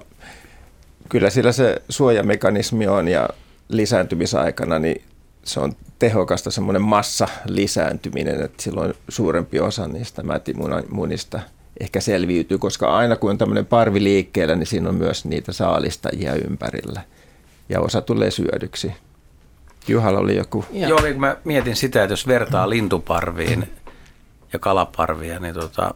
[1.09, 3.29] kyllä sillä se suojamekanismi on ja
[3.69, 5.03] lisääntymisaikana, niin
[5.45, 11.41] se on tehokasta semmoinen massa lisääntyminen, että silloin suurempi osa niistä mätimunista
[11.81, 16.35] ehkä selviytyy, koska aina kun on tämmöinen parvi liikkeellä, niin siinä on myös niitä saalistajia
[16.35, 17.03] ympärillä
[17.69, 18.93] ja osa tulee syödyksi.
[19.89, 20.65] Juhalla oli joku...
[20.73, 23.69] Joo, kun mä mietin sitä, että jos vertaa lintuparviin
[24.53, 25.95] ja kalaparvia, niin tota,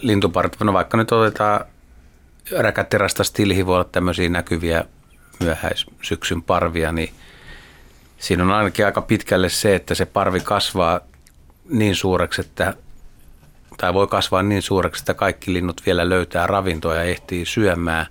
[0.00, 1.64] lintuparvit, no vaikka nyt otetaan
[2.50, 4.84] räkäterästä stilhi voi olla tämmöisiä näkyviä
[5.40, 7.12] myöhäissyksyn parvia, niin
[8.18, 11.00] siinä on ainakin aika pitkälle se, että se parvi kasvaa
[11.68, 12.74] niin suureksi, että
[13.76, 18.06] tai voi kasvaa niin suureksi, että kaikki linnut vielä löytää ravintoa ja ehtii syömään.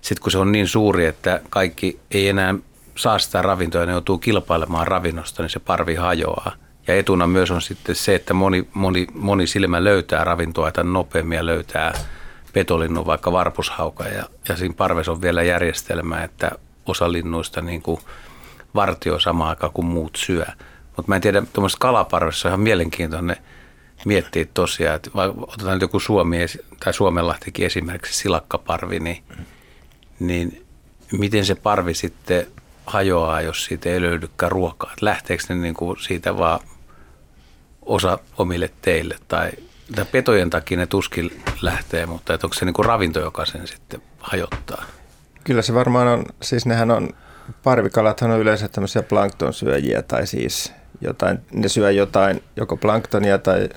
[0.00, 2.54] Sitten kun se on niin suuri, että kaikki ei enää
[2.96, 6.52] saa sitä ravintoa ja ne joutuu kilpailemaan ravinnosta, niin se parvi hajoaa.
[6.86, 11.46] Ja etuna myös on sitten se, että moni, moni, moni silmä löytää ravintoa, että nopeammin
[11.46, 11.94] löytää
[12.54, 14.04] petolinnun, vaikka varpushauka.
[14.04, 16.50] Ja, ja siinä parves on vielä järjestelmä, että
[16.86, 18.00] osa linnuista niin kuin
[18.74, 20.44] vartioi samaan aikaan kuin muut syö.
[20.96, 23.36] Mutta mä en tiedä, tuommoista kalaparvessa on ihan mielenkiintoinen
[24.04, 25.10] miettiä tosiaan, että
[25.46, 26.38] otetaan nyt joku Suomi
[26.84, 29.24] tai Suomenlahtikin esimerkiksi silakkaparvi, niin,
[30.20, 30.66] niin
[31.12, 32.46] miten se parvi sitten
[32.86, 34.92] hajoaa, jos siitä ei löydykään ruokaa?
[34.92, 36.60] Et lähteekö ne niin kuin siitä vaan
[37.82, 39.50] osa omille teille tai,
[39.96, 43.66] tai petojen takia ne tuskin lähtee, mutta että onko se niin kuin ravinto, joka sen
[43.66, 44.84] sitten hajottaa?
[45.44, 47.10] Kyllä se varmaan on, siis nehän on,
[47.64, 53.68] parvikalathan on yleensä tämmöisiä planktonsyöjiä tai siis jotain, ne syö jotain, joko planktonia tai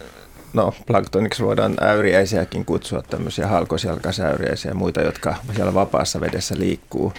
[0.54, 7.14] no planktoniksi voidaan äyriäisiäkin kutsua, tämmöisiä halkosjalkasäyriäisiä ja muita, jotka siellä vapaassa vedessä liikkuu.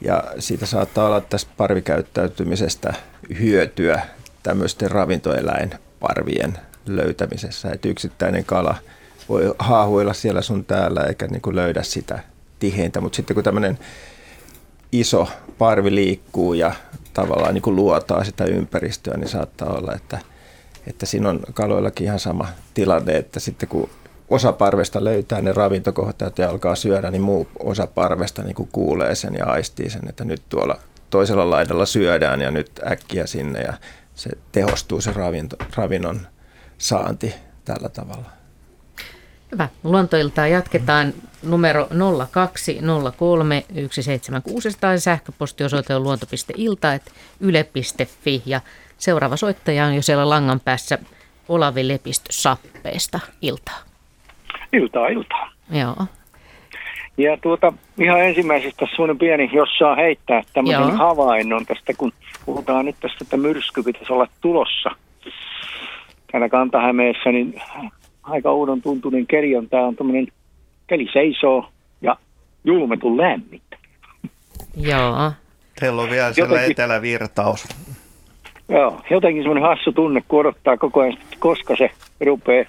[0.00, 2.94] Ja siitä saattaa olla tästä parvikäyttäytymisestä
[3.40, 4.02] hyötyä
[4.42, 7.70] tämmöisten ravintoeläinparvien löytämisessä.
[7.70, 8.74] Että yksittäinen kala
[9.28, 12.18] voi haahuilla siellä sun täällä eikä niin kuin löydä sitä
[12.58, 13.78] tiheintä, mutta sitten kun tämmöinen
[14.92, 15.28] iso
[15.58, 16.72] parvi liikkuu ja
[17.14, 20.18] tavallaan niin kuin luotaa sitä ympäristöä, niin saattaa olla, että,
[20.86, 23.90] että siinä on kaloillakin ihan sama tilanne, että sitten kun
[24.28, 29.14] osa parvesta löytää ne ravintokohtat ja alkaa syödä, niin muu osa parvesta niin kuin kuulee
[29.14, 30.78] sen ja aistii sen, että nyt tuolla
[31.10, 33.72] toisella laidalla syödään ja nyt äkkiä sinne ja
[34.14, 36.26] se tehostuu se ravinto, ravinnon
[36.82, 38.30] saanti tällä tavalla.
[39.52, 39.68] Hyvä.
[39.84, 41.12] Luontoiltaa jatketaan
[41.42, 41.88] numero
[42.30, 48.60] 0203 176 tai sähköpostiosoite on luonto.ilta.yle.fi ja
[48.98, 50.98] seuraava soittaja on jo siellä langan päässä
[51.48, 53.20] Olavi Lepistö Sappeesta.
[53.42, 53.78] Iltaa.
[54.72, 55.52] Iltaa, iltaa.
[55.70, 56.06] Joo.
[57.18, 60.96] Ja tuota, ihan ensimmäisestä semmoinen pieni, jos saa heittää tämmöisen Joo.
[60.96, 62.12] havainnon tästä, kun
[62.46, 64.90] puhutaan nyt tästä, että myrsky pitäisi olla tulossa
[66.32, 67.62] täällä Kantahämeessä, niin
[68.22, 70.26] aika uudon tuntunen keli on, tämä on tämmöinen,
[70.86, 71.68] keli seisoo
[72.02, 72.16] ja
[72.64, 73.76] julmetun lämmintä.
[74.76, 75.32] Joo.
[75.80, 77.68] Teillä on vielä siellä jotenkin, etelävirtaus.
[78.68, 81.90] Joo, jotenkin semmoinen hassu tunne, kun odottaa koko ajan, koska se
[82.26, 82.64] rupeaa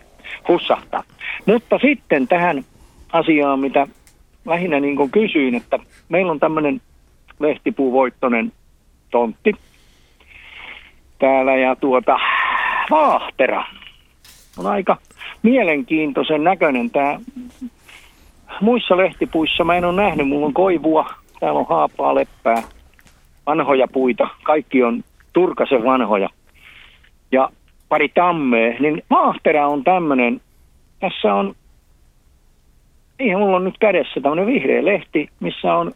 [0.47, 1.03] hussahtaa.
[1.45, 2.65] Mutta sitten tähän
[3.13, 3.87] asiaan, mitä
[4.45, 6.81] lähinnä niin kuin kysyin, että meillä on tämmöinen
[7.39, 8.51] lehtipuuvoittoinen
[9.11, 9.51] tontti
[11.19, 12.17] täällä ja tuota
[12.89, 13.65] vaahtera
[14.57, 14.97] on aika
[15.43, 17.19] mielenkiintoisen näköinen tämä.
[18.61, 21.09] Muissa lehtipuissa mä en ole nähnyt, mulla on koivua,
[21.39, 22.63] täällä on haapaa, leppää,
[23.45, 25.03] vanhoja puita, kaikki on
[25.33, 26.29] turkasen vanhoja.
[27.31, 27.49] Ja
[27.89, 30.41] pari tammea, niin maahtera on tämmöinen,
[30.99, 31.55] tässä on,
[33.19, 35.91] ihan mulla on nyt kädessä tämmöinen vihreä lehti, missä on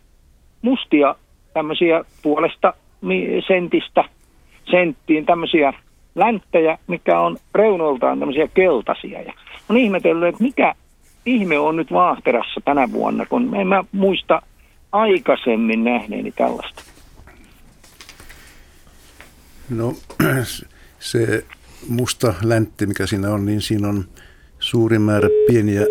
[0.62, 1.16] mustia
[1.54, 2.74] tämmöisiä puolesta
[3.48, 4.04] sentistä
[4.72, 5.74] senttiin tämmöisiä
[6.18, 9.22] länttejä, mikä on reunoltaan tämmöisiä keltaisia.
[9.22, 9.34] Ja
[9.70, 10.76] on ihmetellyt, että mikä
[11.26, 14.42] ihme on nyt vaahterassa tänä vuonna, kun en mä muista
[14.92, 16.84] aikaisemmin nähneeni tällaista.
[19.70, 19.94] No
[21.00, 21.46] se
[21.90, 24.06] musta läntti, mikä siinä on, niin siinä on
[24.60, 25.82] suuri määrä pieniä,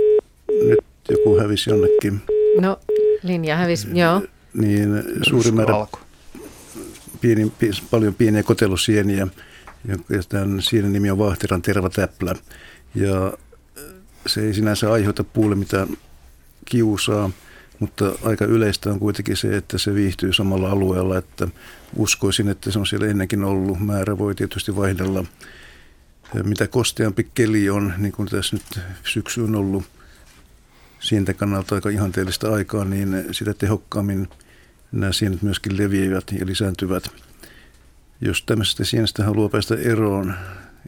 [0.68, 2.20] nyt joku hävisi jonnekin.
[2.60, 2.78] No
[3.22, 4.22] linja hävisi, joo.
[4.54, 4.88] Niin
[5.22, 5.86] suuri määrä
[7.20, 7.52] pieni,
[7.90, 9.26] paljon pieniä kotelusieniä
[9.88, 12.34] ja tämän siinä nimi on Vaahteran tervatäplä.
[12.94, 13.32] Ja
[14.26, 15.88] se ei sinänsä aiheuta puulle mitään
[16.64, 17.30] kiusaa,
[17.78, 21.48] mutta aika yleistä on kuitenkin se, että se viihtyy samalla alueella, että
[21.96, 23.80] uskoisin, että se on siellä ennenkin ollut.
[23.80, 25.24] Määrä voi tietysti vaihdella.
[26.44, 29.84] Mitä kosteampi keli on, niin kuin tässä nyt syksy on ollut
[31.00, 34.28] sienten kannalta aika ihanteellista aikaa, niin sitä tehokkaammin
[34.92, 37.10] nämä sienet myöskin leviävät ja lisääntyvät
[38.20, 40.34] jos tämmöisestä sienestä haluaa päästä eroon,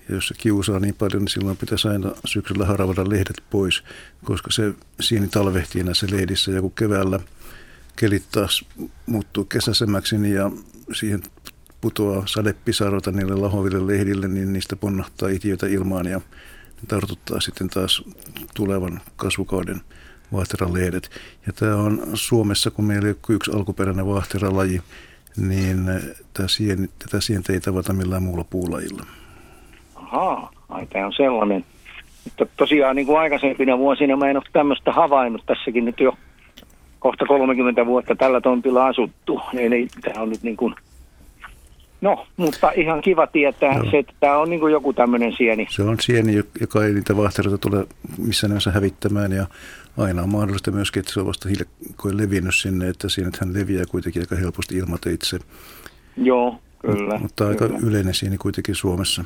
[0.09, 3.85] jos se kiusaa niin paljon, niin silloin pitäisi aina syksyllä haravada lehdet pois,
[4.25, 7.21] koska se sieni talvehtii näissä lehdissä, ja kun keväällä
[7.97, 8.65] kelit taas
[9.07, 10.51] muuttuu kesäisemmäksi, niin ja
[10.93, 11.23] siihen
[11.81, 16.21] putoaa sadepisarota niille lahoville lehdille, niin niistä ponnahtaa itiöitä ilmaan ja
[16.89, 18.03] tartuttaa sitten taas
[18.55, 19.81] tulevan kasvukauden
[20.33, 21.11] vaahteralehdet.
[21.47, 24.83] Ja tämä on Suomessa, kun meillä ei ole yksi alkuperäinen vaahteralaji,
[25.41, 26.03] niin eh,
[26.33, 29.03] tätä, sien, tätä sientä ei tavata millään muulla puulajilla.
[29.95, 31.65] Ahaa, ai tämä on sellainen.
[32.25, 36.13] Mutta tosiaan niin kuin aikaisempina vuosina mä en ole tämmöistä havainnut tässäkin nyt jo
[36.99, 39.41] kohta 30 vuotta tällä tontilla asuttu.
[39.55, 40.75] Eli tämä on nyt niin kuin
[42.01, 43.91] No, mutta ihan kiva tietää Joo.
[43.91, 45.67] se, että tämä on niin kuin joku tämmöinen sieni.
[45.71, 47.87] Se on sieni, joka ei niitä vahteroita tule
[48.19, 49.47] missään nimessä hävittämään ja
[49.99, 53.85] aina on mahdollista myöskin, että se on vasta hiljakkoin levinnyt sinne, että siinä hän leviää
[53.91, 55.39] kuitenkin aika helposti ilmateitse.
[56.17, 57.19] Joo, kyllä.
[57.19, 57.81] Mutta aika kyllä.
[57.83, 59.25] yleinen sieni kuitenkin Suomessa.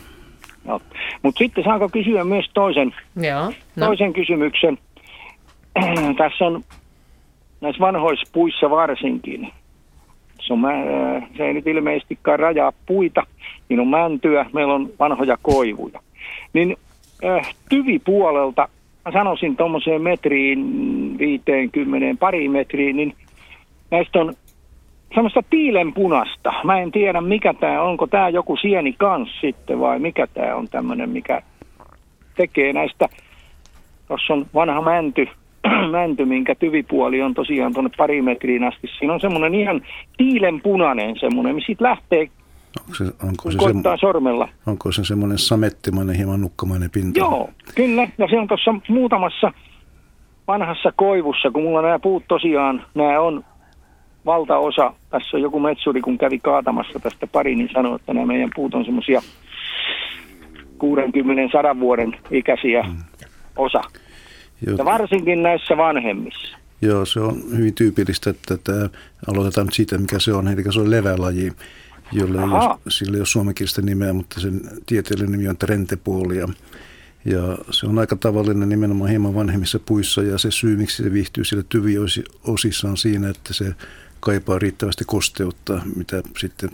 [0.64, 0.80] No.
[1.22, 3.52] Mutta sitten saanko kysyä myös toisen, Joo.
[3.76, 3.86] No.
[3.86, 4.78] toisen kysymyksen.
[6.18, 6.64] Tässä on
[7.60, 9.52] näissä vanhoissa puissa varsinkin.
[10.40, 13.26] Se, on, mä- se ei nyt ilmeisestikään rajaa puita,
[13.68, 16.00] niin on mäntyä, meillä on vanhoja koivuja.
[16.52, 16.76] Niin
[17.24, 18.68] äh, tyvipuolelta,
[19.04, 20.58] mä sanoisin tuommoiseen metriin
[21.18, 23.14] 50, pari metriin, niin
[23.90, 24.34] näistä on
[25.14, 26.52] semmoista tiilenpunasta.
[26.64, 30.68] Mä en tiedä mikä tämä onko tämä joku sieni kans sitten vai mikä tämä on
[30.68, 31.42] tämmöinen, mikä
[32.36, 33.08] tekee näistä.
[34.08, 35.28] Tuossa on vanha mänty,
[35.90, 38.88] mänty, minkä tyvipuoli on tosiaan tuonne pari metriin asti.
[38.98, 39.80] Siinä on semmoinen ihan
[40.16, 42.28] tiilenpunainen semmoinen, missä siitä lähtee,
[42.80, 44.48] Onko se, onko se, koittaa semmo- sormella.
[44.66, 47.18] onko se semmoinen samettimainen, hieman nukkamainen pinta?
[47.18, 48.08] Joo, kyllä.
[48.18, 49.52] Ja se on tuossa muutamassa
[50.48, 53.44] vanhassa koivussa, kun mulla nämä puut tosiaan, nämä on
[54.26, 54.92] valtaosa.
[55.10, 58.74] Tässä on joku metsuri, kun kävi kaatamassa tästä pari, niin sanoi, että nämä meidän puut
[58.74, 59.20] on semmoisia
[61.76, 62.84] 60-100 vuoden ikäisiä
[63.56, 63.80] osa.
[64.66, 66.58] Joo, Ja varsinkin näissä vanhemmissa.
[66.82, 68.88] Joo, se on hyvin tyypillistä, että tämä,
[69.26, 70.48] aloitetaan nyt siitä, mikä se on.
[70.48, 71.52] Eli se on levälaji,
[72.12, 76.48] jolle ei ole, sillä ei ole suomenkielistä nimeä, mutta sen tieteellinen nimi on trentepuolia.
[77.24, 81.44] Ja se on aika tavallinen nimenomaan hieman vanhemmissa puissa ja se syy, miksi se viihtyy
[81.44, 83.74] siellä tyviosissa on siinä, että se
[84.20, 86.70] kaipaa riittävästi kosteutta, mitä sitten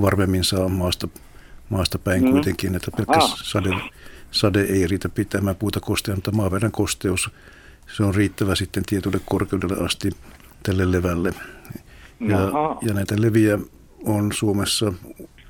[0.00, 1.08] varmemmin saa maasta,
[1.68, 2.30] maasta päin Mm.
[2.30, 3.70] kuitenkin, että pelkkä sade,
[4.30, 7.30] sade ei riitä pitämään puuta kosteena, mutta maaperän kosteus
[7.96, 10.10] se on riittävä sitten tietylle korkeudelle asti
[10.62, 11.34] tälle levälle.
[12.20, 12.78] Ja, Jaha.
[12.82, 13.58] ja näitä leviä
[14.04, 14.92] on Suomessa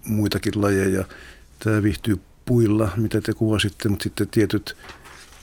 [0.06, 1.04] muitakin lajeja.
[1.58, 4.76] Tämä viihtyy puilla, mitä te kuvasitte, mutta sitten tietyt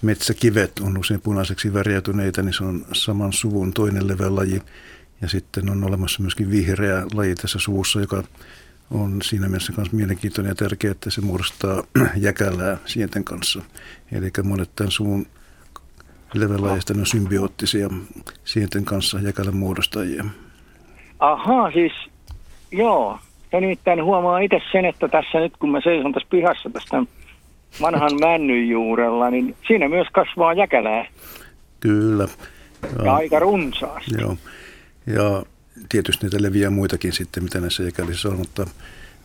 [0.01, 4.61] metsäkivet on usein punaiseksi värjäytyneitä, niin se on saman suvun toinen levälaji.
[5.21, 8.23] Ja sitten on olemassa myöskin vihreä laji tässä suvussa, joka
[8.91, 11.83] on siinä mielessä myös mielenkiintoinen ja tärkeä, että se muodostaa
[12.15, 13.61] jäkälää sienten kanssa.
[14.11, 15.25] Eli monet tämän suvun
[16.33, 17.89] levälajista ne on symbioottisia
[18.43, 20.25] sienten kanssa jäkälän muodostajia.
[21.19, 21.91] Ahaa, siis
[22.71, 23.19] joo.
[23.51, 27.03] Ja nimittäin huomaa itse sen, että tässä nyt kun mä seison tässä pihassa tästä
[27.81, 31.05] vanhan männyn juurella, niin siinä myös kasvaa jäkälää
[31.79, 32.27] Kyllä.
[33.05, 34.21] ja aika runsaasti.
[34.21, 34.37] Joo.
[35.07, 35.43] Ja
[35.89, 38.65] tietysti niitä leviää muitakin sitten, mitä näissä jäkälissä on, mutta,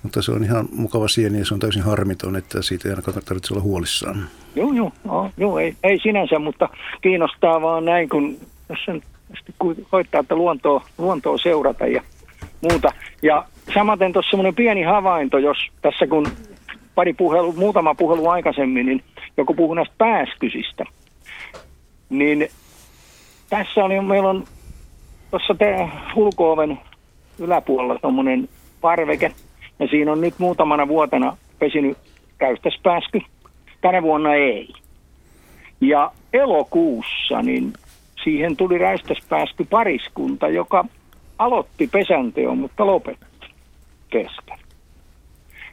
[0.02, 3.22] mutta se on ihan mukava sieni ja se on täysin harmiton, että siitä ei ainakaan
[3.24, 4.28] tarvitse olla huolissaan.
[4.56, 6.68] Joo, joo, joo, joo ei, ei sinänsä, mutta
[7.00, 8.36] kiinnostaa vaan näin, kun
[8.68, 9.02] jos sen
[9.90, 12.02] koittaa, että luontoa, luontoa seurata ja
[12.70, 12.88] muuta.
[13.22, 16.26] Ja samaten tuossa semmoinen pieni havainto, jos tässä kun
[16.94, 19.04] pari puhelu, muutama puhelu aikaisemmin, niin
[19.36, 20.84] joku puhui näistä pääskysistä,
[22.10, 22.48] niin
[23.50, 24.44] tässä on, meillä on
[25.30, 25.54] tuossa
[26.16, 26.78] ulkooven
[27.38, 28.48] yläpuolella tuommoinen
[28.80, 29.32] parveke,
[29.78, 31.98] ja siinä on nyt muutamana vuotena pesinyt
[32.40, 33.20] räystäspääsky.
[33.80, 34.68] Tänä vuonna ei.
[35.80, 37.72] Ja elokuussa niin
[38.24, 40.84] siihen tuli räystäspääsky pariskunta, joka
[41.44, 43.46] aloitti pesänteon, mutta lopetti
[44.10, 44.58] kesken.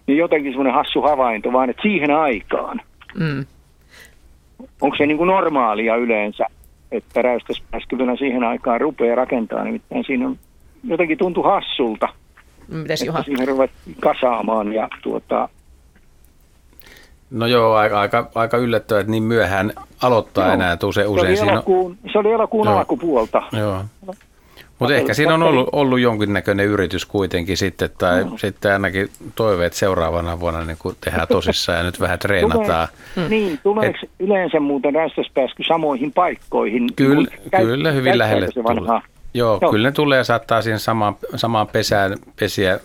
[0.07, 2.81] Niin jotenkin semmoinen hassu havainto vaan, että siihen aikaan,
[3.19, 3.45] Mm.
[4.81, 6.45] onko se niin kuin normaalia yleensä,
[6.91, 10.37] että räystäspääskyvänä siihen aikaan rupeaa rakentaa, nimittäin siinä on
[10.83, 12.07] jotenkin tuntui hassulta,
[12.67, 13.23] Mitäs että Juha?
[13.23, 15.49] siihen ruvettiin kasaamaan ja tuota,
[17.31, 19.71] No joo, aika, aika, aika yllättävää, että niin myöhään
[20.01, 20.53] aloittaa Joo.
[20.53, 20.71] enää.
[20.71, 22.77] että Usein, se, oli usein siinä on, elokuun, se oli elokuun Joo.
[22.77, 23.41] alkupuolta.
[23.51, 23.83] joo.
[24.81, 28.37] Mutta ehkä siinä on ollut, ollut jonkinnäköinen yritys kuitenkin sitten, tai Joo.
[28.37, 32.87] sitten ainakin toiveet seuraavana vuonna niin kuin tehdään tosissaan ja nyt vähän treenataan.
[33.15, 36.93] Tulee, niin, tuleeko yleensä muuten räystäspääsky samoihin paikkoihin?
[36.95, 38.63] Kyllä, Niin käy- kyllä hyvin lähelle tulee.
[38.63, 39.01] vanhaa?
[39.33, 39.71] Joo, Joo.
[39.71, 42.79] kyllä ne tulee ja saattaa siihen samaan, samaan pesään pesiä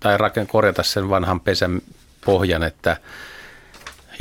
[0.00, 1.80] tai raken, korjata sen vanhan pesän
[2.26, 2.96] pohjan, että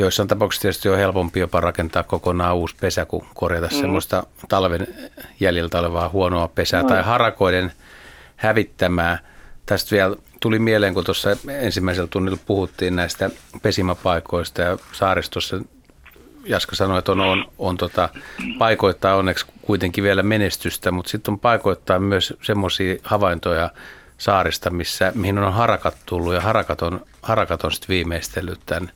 [0.01, 3.79] joissain tapauksissa tietysti on helpompi jopa rakentaa kokonaan uusi pesä kuin korjata mm.
[3.79, 4.87] semmoista talven
[5.39, 6.87] jäljiltä olevaa huonoa pesää No.
[6.87, 7.71] tai harakoiden
[8.35, 9.19] hävittämää.
[9.65, 13.29] Tästä vielä tuli mieleen, kun tuossa ensimmäisellä tunnilla puhuttiin näistä
[13.61, 15.61] pesimäpaikoista ja saaristossa
[16.45, 18.09] Jaska sanoi, että on, on, on tota,
[18.57, 23.69] paikoittaa onneksi kuitenkin vielä menestystä, mutta sitten on paikoittaa myös semmoisia havaintoja
[24.17, 28.91] saarista, missä, mihin on harakat tullut ja harakat on, harakat on sitten viimeistellyt tämän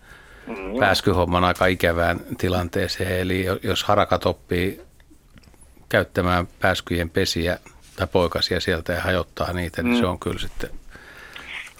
[0.79, 3.19] pääskyhomman aika ikävään tilanteeseen.
[3.19, 4.81] Eli jo- jos harakat oppii
[5.89, 7.59] käyttämään pääskyjen pesiä
[7.95, 9.99] tai poikasia sieltä ja hajottaa niitä, niin Mm.
[9.99, 10.69] se on kyllä sitten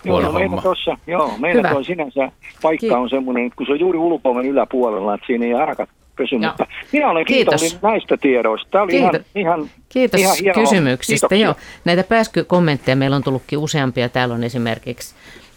[0.05, 0.61] huono joo, meillä homma.
[0.61, 1.69] tossa, joo, meillä Hyvä.
[1.69, 2.31] tuo sinänsä
[2.61, 5.89] paikka Ki- on semmoinen, että kun se on juuri ulkoimen yläpuolella, että siinä ei harakat
[6.15, 6.41] pysy, Joo.
[6.47, 7.61] mutta minä olen Kiitos.
[7.61, 8.67] kiitollinen näistä tiedoista.
[8.71, 11.27] Tämä oli Kiito- ihan, ihan, Kiitos ihan hieno kysymyksistä.
[11.27, 11.45] Kiitoksia.
[11.45, 11.55] Joo,
[11.85, 14.09] näitä pääskykommentteja meillä on tullutkin useampia.
[14.09, 15.15] Täällä on esimerkiksi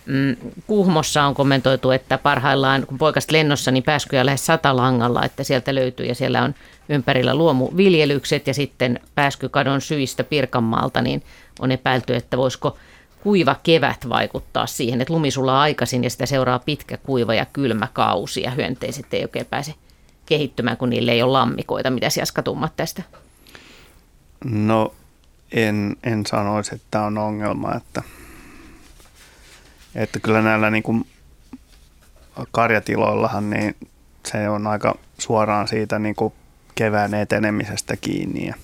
[0.09, 0.36] mm,
[0.66, 5.74] Kuhmossa on kommentoitu, että parhaillaan kun poikasta lennossa, niin pääskyjä lähes sata langalla, että sieltä
[5.74, 6.55] löytyy ja siellä on
[6.89, 11.22] ympärillä luomuviljelykset ja sitten pääskykadon syistä Pirkanmaalta, niin
[11.60, 12.76] on epäilty, että voisiko
[13.22, 17.89] kuiva kevät vaikuttaa siihen, että lumi sulaa aikaisin ja sitä seuraa pitkä kuiva ja kylmä
[17.93, 19.74] kausi ja hyönteiset ei oikein pääse
[20.26, 21.90] kehittymään, kun niille ei ole lammikoita.
[21.90, 23.02] Mitä Jaska tummat tästä?
[24.44, 24.94] No
[25.52, 28.02] en, en sanoisi, että tämä on ongelma, että,
[29.94, 31.06] että kyllä näillä niin kuin
[32.51, 33.77] karjatiloillahan niin
[34.27, 36.32] se on aika suoraan siitä niin kuin
[36.74, 38.47] kevään etenemisestä kiinni.
[38.47, 38.55] Ja,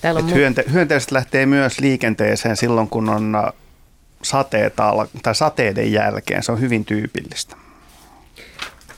[0.00, 3.52] Täällä on mu- hyönte, hyönteiset lähtee myös liikenteeseen silloin, kun on ä,
[4.22, 6.42] sateet al- tai sateiden jälkeen.
[6.42, 7.56] Se on hyvin tyypillistä.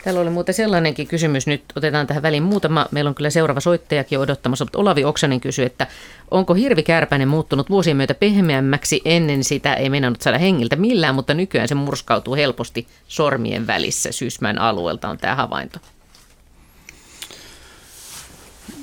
[0.05, 4.18] Täällä oli muuten sellainenkin kysymys, nyt otetaan tähän väliin muutama, meillä on kyllä seuraava soittajakin
[4.18, 5.86] odottamassa, mutta Olavi Oksanen kysyy, että
[6.31, 11.68] onko hirvikärpäinen muuttunut vuosien myötä pehmeämmäksi, ennen sitä ei meinannut saada hengiltä millään, mutta nykyään
[11.68, 15.78] se murskautuu helposti sormien välissä, Syysmän alueelta on tämä havainto.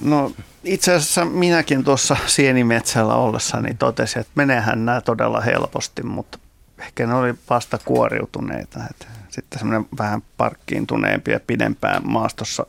[0.01, 0.31] No
[0.63, 6.39] itse asiassa minäkin tuossa sienimetsällä ollessani totesin, että menehän nämä todella helposti, mutta
[6.79, 8.79] ehkä ne oli vasta kuoriutuneita.
[8.89, 12.65] Että sitten semmoinen vähän parkkiintuneempi ja pidempään maastossa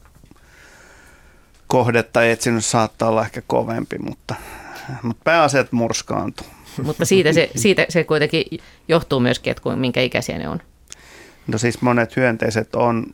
[1.67, 4.35] kohdetta etsinyt saattaa olla ehkä kovempi, mutta,
[5.03, 6.47] mutta pääasiat murskaantuu.
[6.83, 8.45] Mutta siitä se, siitä se kuitenkin
[8.89, 10.61] johtuu myöskin, että minkä ikäisiä ne on.
[11.47, 13.07] No siis monet hyönteiset on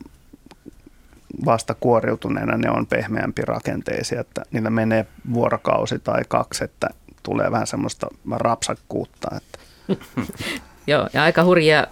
[1.45, 6.89] vasta kuoriutuneena, ne on pehmeämpi rakenteisia, että niillä menee vuorokausi tai kaksi, että
[7.23, 9.27] tulee vähän semmoista rapsakkuutta.
[9.37, 9.59] Että
[10.87, 11.87] Joo, ja aika hurjia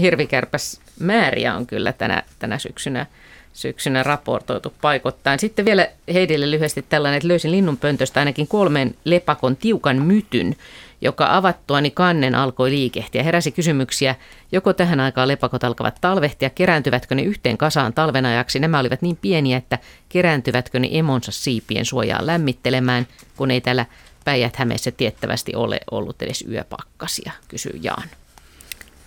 [0.00, 3.06] hirvikärpäs määriä on kyllä tänä, tänä syksynä,
[3.52, 5.38] syksynä raportoitu paikoittain.
[5.38, 10.56] Sitten vielä Heidille lyhyesti tällainen, että löysin linnunpöntöstä ainakin kolmen lepakon tiukan mytyn,
[11.00, 13.22] joka avattuani kannen alkoi liikehtiä.
[13.22, 14.14] Heräsi kysymyksiä,
[14.52, 18.58] joko tähän aikaan lepakot alkavat talvehtia, kerääntyvätkö ne yhteen kasaan talven ajaksi.
[18.58, 23.06] Nämä olivat niin pieniä, että kerääntyvätkö ne emonsa siipien suojaa lämmittelemään,
[23.36, 23.86] kun ei täällä
[24.24, 28.08] Päijät-Hämeessä tiettävästi ole ollut edes yöpakkasia, kysyy Jaan.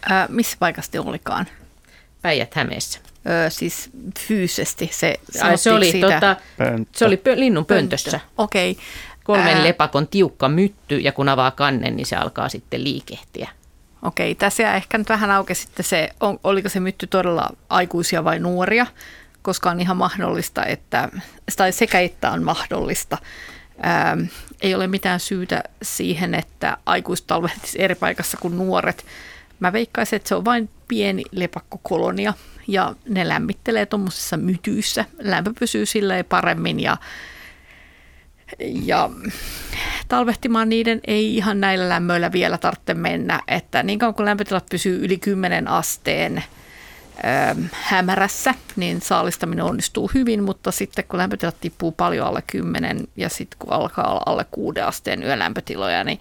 [0.10, 1.46] Ää, missä paikassa te olikaan?
[2.22, 3.00] Päijät-Hämeessä.
[3.30, 3.90] Öö, siis
[4.20, 6.36] fyysisesti se Ai, se oli, siitä, tota,
[6.92, 8.20] se oli pö, linnun pöntössä.
[8.38, 8.78] Okei.
[9.24, 13.50] Kolmen Ää, lepakon tiukka mytty ja kun avaa kannen, niin se alkaa sitten liikehtiä.
[14.02, 18.40] Okei, tässä ehkä nyt vähän auki sitten se, on, oliko se mytty todella aikuisia vai
[18.40, 18.86] nuoria,
[19.42, 21.10] koska on ihan mahdollista, että,
[21.58, 23.18] tai sekä että on mahdollista.
[23.82, 24.18] Ää,
[24.62, 29.06] ei ole mitään syytä siihen, että aikuiset talvehtisi eri paikassa kuin nuoret.
[29.60, 32.34] Mä veikkaisin, että se on vain pieni lepakkokolonia
[32.68, 35.06] ja ne lämmittelee tuommoisissa mytyissä.
[35.20, 36.98] Lämpö pysyy silleen paremmin ja
[38.60, 39.10] ja
[40.08, 45.06] talvehtimaan niiden ei ihan näillä lämmöillä vielä tarvitse mennä, että niin kauan kun lämpötilat pysyy
[45.06, 46.44] yli 10 asteen
[47.18, 53.30] ö, hämärässä, niin saalistaminen onnistuu hyvin, mutta sitten kun lämpötilat tippuu paljon alle 10 ja
[53.30, 56.20] sitten kun alkaa olla alle 6 asteen yölämpötiloja, niin,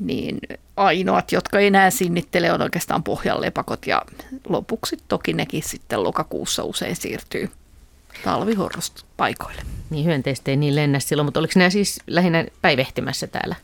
[0.00, 0.38] niin
[0.76, 4.02] ainoat, jotka enää sinnittele, on oikeastaan pohjanlepakot ja
[4.48, 7.50] lopuksi toki nekin sitten lokakuussa usein siirtyy
[8.24, 9.62] talvihorrospaikoille.
[9.90, 13.54] Niin hyönteistä ei niin lennä silloin, mutta oliko nämä siis lähinnä päivehtimässä täällä?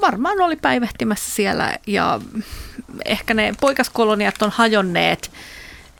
[0.00, 2.20] varmaan oli päivehtimässä siellä ja
[3.04, 5.30] ehkä ne poikaskoloniat on hajonneet,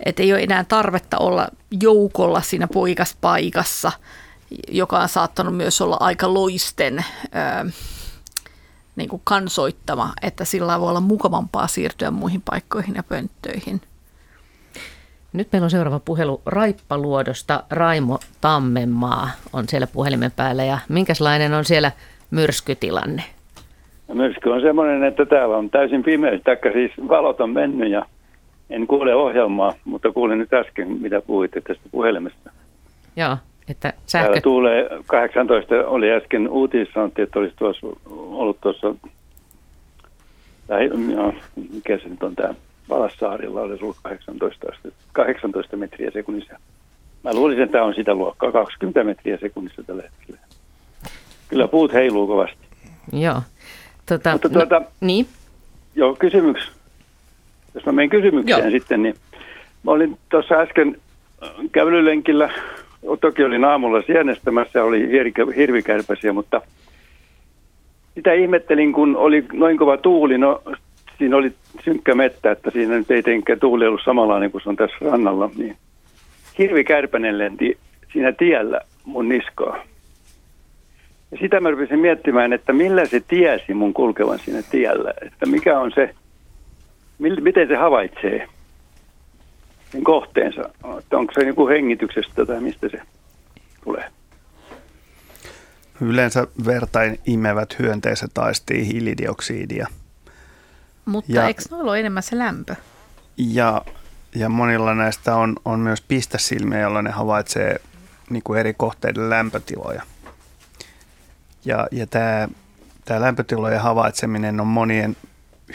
[0.04, 1.48] että ei ole enää tarvetta olla
[1.80, 3.92] joukolla siinä poikaspaikassa,
[4.68, 7.04] joka on saattanut myös olla aika loisten
[7.64, 7.70] ö,
[8.98, 13.80] niin kuin kansoittama, että sillä voi olla mukavampaa siirtyä muihin paikkoihin ja pönttöihin.
[15.32, 17.62] Nyt meillä on seuraava puhelu Raippaluodosta.
[17.70, 21.92] Raimo Tammenmaa on siellä puhelimen päällä ja minkälainen on siellä
[22.30, 23.22] myrskytilanne?
[24.14, 28.06] Myrsky on semmoinen, että täällä on täysin pimeys, taikka siis valot on mennyt ja
[28.70, 32.50] en kuule ohjelmaa, mutta kuulin nyt äsken, mitä puhuitte tästä puhelimesta.
[33.16, 33.36] Joo,
[33.70, 34.40] että Täällä sähkö...
[34.40, 38.94] tuulee 18, oli äsken uutis, sanottiin, että olisi tuossa ollut tuossa,
[40.68, 41.34] lähi, no,
[41.72, 42.54] mikä se nyt on tämä,
[42.88, 46.58] Valassaarilla olisi ollut 18, astetta- 18 metriä sekunnissa.
[47.24, 50.40] Mä luulisin, että tämä on sitä luokkaa, 20 metriä sekunnissa tällä hetkellä.
[51.48, 52.66] Kyllä puut heiluu kovasti.
[53.12, 53.42] Joo.
[54.06, 55.26] Tota, Mutta tuota, no, niin,
[55.94, 56.72] Joo, kysymys.
[57.74, 58.70] Jos mä menen kysymykseen Joo.
[58.70, 59.14] sitten, niin
[59.82, 61.00] mä olin tuossa äsken
[61.72, 62.50] kävelylenkillä,
[63.20, 66.62] toki olin aamulla sienestämässä, oli hirvikä- hirvikärpäsiä, mutta
[68.14, 70.38] sitä ihmettelin, kun oli noin kova tuuli.
[70.38, 70.62] No
[71.18, 71.52] siinä oli
[71.84, 75.50] synkkä mettä, että siinä nyt ei tietenkään tuuli ollut samanlainen kuin se on tässä rannalla,
[75.56, 75.76] niin
[76.58, 77.78] hirvi kärpänen lenti
[78.12, 79.84] siinä tiellä mun niskaa.
[81.30, 85.78] Ja sitä mä rupesin miettimään, että millä se tiesi mun kulkevan siinä tiellä, että mikä
[85.78, 86.14] on se,
[87.18, 88.48] miten se havaitsee
[90.02, 90.60] kohteensa,
[90.98, 93.00] että onko se joku hengityksestä tai mistä se
[93.84, 94.10] tulee.
[96.00, 99.86] Yleensä vertain imevät hyönteiset taistii hiilidioksidia.
[101.04, 102.74] Mutta ja, eikö noilla ole enemmän se lämpö?
[103.36, 103.82] Ja,
[104.34, 107.80] ja monilla näistä on, on myös pistesilmiä, jolloin ne havaitsee
[108.30, 110.02] niin kuin eri kohteiden lämpötiloja.
[111.64, 112.48] Ja, ja tämä,
[113.04, 115.16] tämä lämpötilojen havaitseminen on monien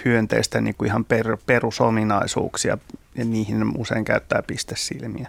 [0.06, 2.78] hyönteisten niin kuin ihan per, perusominaisuuksia
[3.16, 5.28] ja niihin usein käyttää pistesilmiä.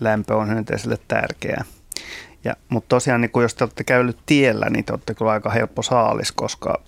[0.00, 1.64] Lämpö on hyönteiselle tärkeää.
[2.44, 5.50] Ja, mutta tosiaan, niin kun jos te olette käynyt tiellä, niin te olette kyllä aika
[5.50, 6.82] helppo saalis, koska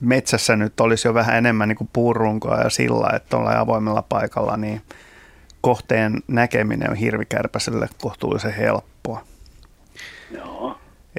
[0.00, 4.56] metsässä nyt olisi jo vähän enemmän niin kuin puurunkoa ja sillä, että ollaan avoimella paikalla,
[4.56, 4.82] niin
[5.60, 9.24] kohteen näkeminen on hirvikärpäselle kohtuullisen helppoa.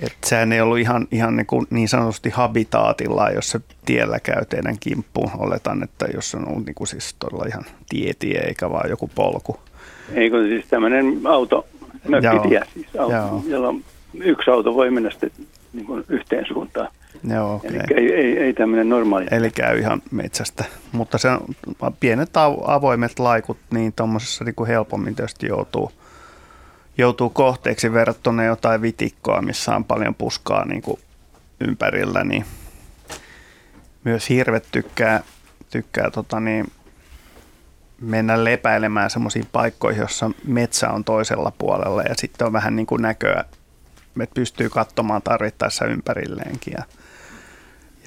[0.02, 0.08] Joo.
[0.08, 4.46] Et sehän ei ollut ihan, ihan niin, kuin niin sanotusti habitaatilla, jos se tiellä käy
[4.46, 5.32] teidän kimppuun.
[5.38, 9.60] Oletan, että jos on ollut niin kuin siis todella ihan tietie eikä vaan joku polku.
[10.14, 11.68] Eikö siis tämmöinen auto,
[12.08, 13.76] mökkitie siis, auto, jolla
[14.14, 15.32] yksi auto voi mennä sitten
[15.74, 16.88] niin kuin yhteen suuntaan.
[17.34, 17.70] Joo, okay.
[17.70, 19.26] Eli ei, ei, ei tämmöinen normaali.
[19.32, 20.66] Eli käy ihan metsästä.
[20.92, 22.30] Mutta se on pienet
[22.66, 25.92] avoimet laikut, niin tuommoisessa niin helpommin tietysti joutuu,
[26.98, 31.00] joutuu kohteeksi verrattuna jotain vitikkoa, missä on paljon puskaa niin kuin
[31.60, 32.46] ympärillä, niin
[34.04, 35.24] myös hirvet tykkää,
[35.70, 36.72] tykkää tota niin,
[38.02, 43.02] mennä lepäilemään semmoisiin paikkoihin, jossa metsä on toisella puolella ja sitten on vähän niin kuin
[43.02, 43.46] näköä,
[44.22, 46.74] että pystyy katsomaan tarvittaessa ympärilleenkin.
[46.78, 46.84] Ja,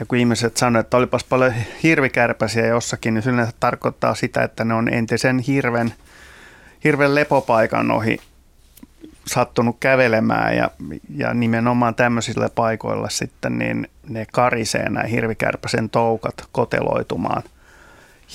[0.00, 3.30] ja kun ihmiset sanoivat, että olipas paljon hirvikärpäsiä jossakin, niin se
[3.60, 5.94] tarkoittaa sitä, että ne on entisen hirven,
[6.84, 8.18] hirven lepopaikan ohi
[9.26, 10.70] sattunut kävelemään ja,
[11.16, 17.42] ja nimenomaan tämmöisillä paikoilla sitten niin ne karisee nämä hirvikärpäsen toukat koteloitumaan.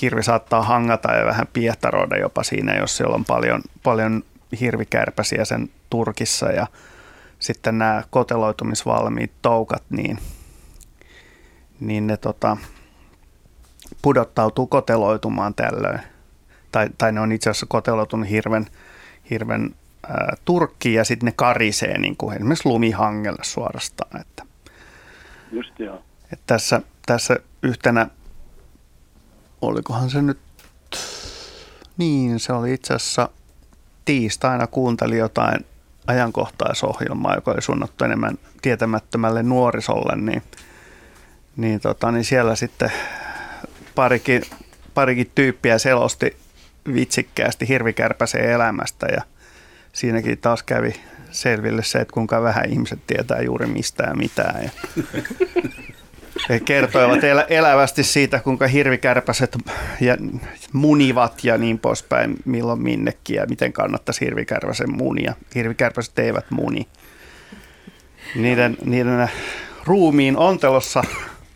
[0.02, 4.24] Hirvi saattaa hangata ja vähän piehtaroida jopa siinä, jos siellä on paljon, paljon
[4.60, 6.68] hirvikärpäsiä sen turkissa ja
[7.40, 10.20] sitten nämä koteloitumisvalmiit toukat, niin,
[11.80, 12.58] niin ne tota,
[14.02, 16.00] pudottautuu koteloitumaan tällöin.
[16.72, 18.68] Tai, tai ne on itse asiassa koteloitunut hirven,
[19.30, 19.76] hirven
[20.46, 24.22] turkkiin ja sitten ne karisee niin kuin esimerkiksi lumihangelle suorastaan.
[24.22, 24.44] Että,
[25.52, 26.04] Just joo.
[26.34, 28.08] Että tässä, tässä yhtenä,
[29.62, 30.40] olikohan se nyt,
[31.98, 33.30] niin se oli itse asiassa
[34.06, 35.66] tiistaina kuuntelin jotain
[36.08, 40.44] ajankohtaisohjelmaa, joka oli suunnattu enemmän tietämättömälle nuorisolle, niin,
[41.56, 42.92] niin, tota, niin siellä sitten
[43.96, 44.42] parikin,
[44.94, 46.38] parikin tyyppiä selosti
[46.94, 49.22] vitsikkäästi hirvikärpäseen elämästä ja
[49.94, 50.96] siinäkin taas kävi
[51.32, 54.64] selville se, että kuinka vähän ihmiset tietää juuri mistään mitään.
[54.64, 54.72] Ja
[56.50, 59.58] he kertoivat elä, elävästi siitä, kuinka hirvikärpäset
[60.02, 60.18] ja
[60.74, 65.34] munivat ja niin poispäin, milloin minnekin ja miten kannattaisi hirvikärpäsen munia.
[65.56, 66.88] Hirvikärpäset eivät muni.
[68.36, 69.30] Niiden, niiden
[69.86, 71.04] ruumiin ontelossa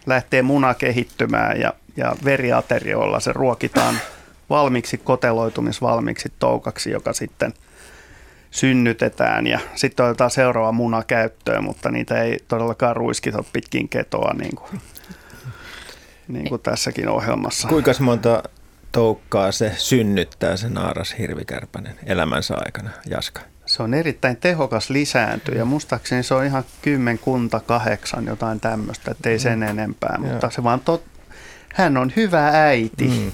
[0.05, 3.95] lähtee muna kehittymään ja, ja veriaterioilla se ruokitaan
[4.49, 7.53] valmiiksi koteloitumisvalmiiksi toukaksi, joka sitten
[8.53, 14.55] synnytetään ja sitten otetaan seuraava muna käyttöön, mutta niitä ei todellakaan ruiskita pitkin ketoa niin
[14.55, 14.81] kuin,
[16.27, 17.67] niin kuin tässäkin ohjelmassa.
[17.67, 18.43] Kuinka monta
[18.91, 23.41] toukkaa se synnyttää se naaras hirvikärpänen elämänsä aikana, Jaska?
[23.65, 25.65] Se on erittäin tehokas lisääntyjä.
[25.65, 29.67] Muistaakseni se on ihan kymmenkunta kahdeksan jotain tämmöistä, ettei sen mm.
[29.67, 31.03] enempää, mutta se vaan tot...
[31.73, 33.07] hän on hyvä äiti.
[33.07, 33.31] Mm.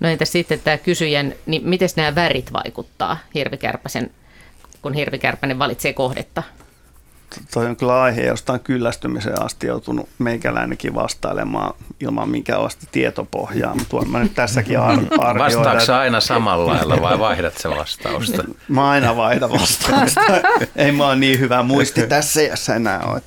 [0.00, 4.10] No entä sitten tämä kysyjän, niin miten nämä värit vaikuttaa hirvikärpäsen
[4.84, 6.42] kun hirvikärpänen valitsee kohdetta?
[7.54, 14.04] Toi on kyllä aihe, josta on kyllästymiseen asti joutunut meikäläinenkin vastailemaan ilman minkäänlaista tietopohjaa, mutta
[14.04, 15.58] mä nyt tässäkin ar- arvioida.
[15.58, 18.44] Vastaatko aina samalla lailla vai vaihdat se vastausta?
[18.68, 20.20] Mä aina vaihdan vastausta.
[20.76, 23.22] ei mä ole niin hyvä muisti tässä iässä enää ole.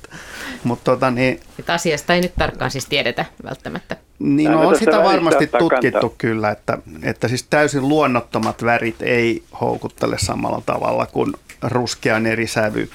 [0.64, 3.96] Mutta tota, niin, Että asiasta ei nyt tarkkaan siis tiedetä välttämättä.
[4.18, 6.18] Niin no, on sitä varmasti tutkittu kantaa.
[6.18, 12.90] kyllä, että, että siis täysin luonnottomat värit ei houkuttele samalla tavalla kuin ruskean eri sävyt.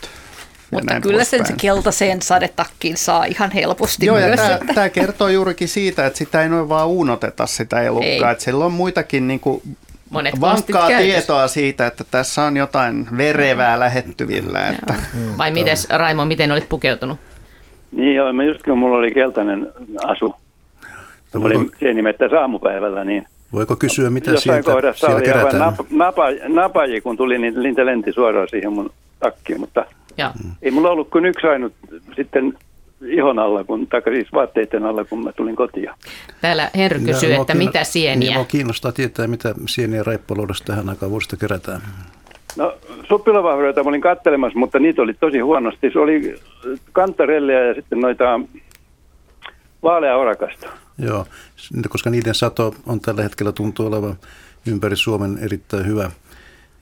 [0.72, 4.40] Mutta kyllä sen se keltaiseen sadetakkiin saa ihan helposti Joo, myös.
[4.40, 8.31] Tämä, tämä kertoo juurikin siitä, että sitä ei noin vaan uunoteta sitä elukkaa.
[8.31, 9.61] Että sillä on muitakin niin kuin
[10.14, 14.68] Monet vankkaa tietoa siitä, että tässä on jotain verevää lähettyvillä.
[14.68, 14.94] Että.
[15.38, 17.19] Vai mites Raimo, miten olit pukeutunut?
[17.91, 19.72] Niin joo, mä just kun mulla oli keltainen
[20.06, 20.35] asu
[21.31, 25.60] Kun olin sienimettä saamupäivällä, niin Voiko kysyä, mitä jossain sieltä, kohdassa siellä oli kerätään?
[25.60, 29.86] nap, napa, napaji, kun tuli, niin lintä lenti suoraan siihen mun takkiin, mutta
[30.18, 30.30] Joo.
[30.62, 31.74] ei mulla ollut kuin yksi ainut
[32.16, 32.54] sitten
[33.06, 35.90] ihon alla, kun, tai siis vaatteiden alla, kun mä tulin kotiin.
[36.42, 38.34] Täällä Henry Ja kysyy, mua että kiinno- mitä Niin, sieniä.
[38.36, 41.82] mua kiinnostaa tietää, mitä sieniä raippaloudesta tähän aikaan vuodesta kerätään.
[42.58, 42.74] No
[43.10, 45.90] suppilovahveroita mä olin kattelemassa, mutta niitä oli tosi huonosti.
[45.94, 46.36] Se oli
[46.92, 48.40] kantarelleja ja sitten noita
[49.84, 50.68] vaalea orakasta.
[50.98, 51.26] Joo,
[51.90, 54.15] koska niiden sato on tällä hetkellä tuntuu olevan
[54.68, 56.11] ympäri Suomen erittäin hyvä.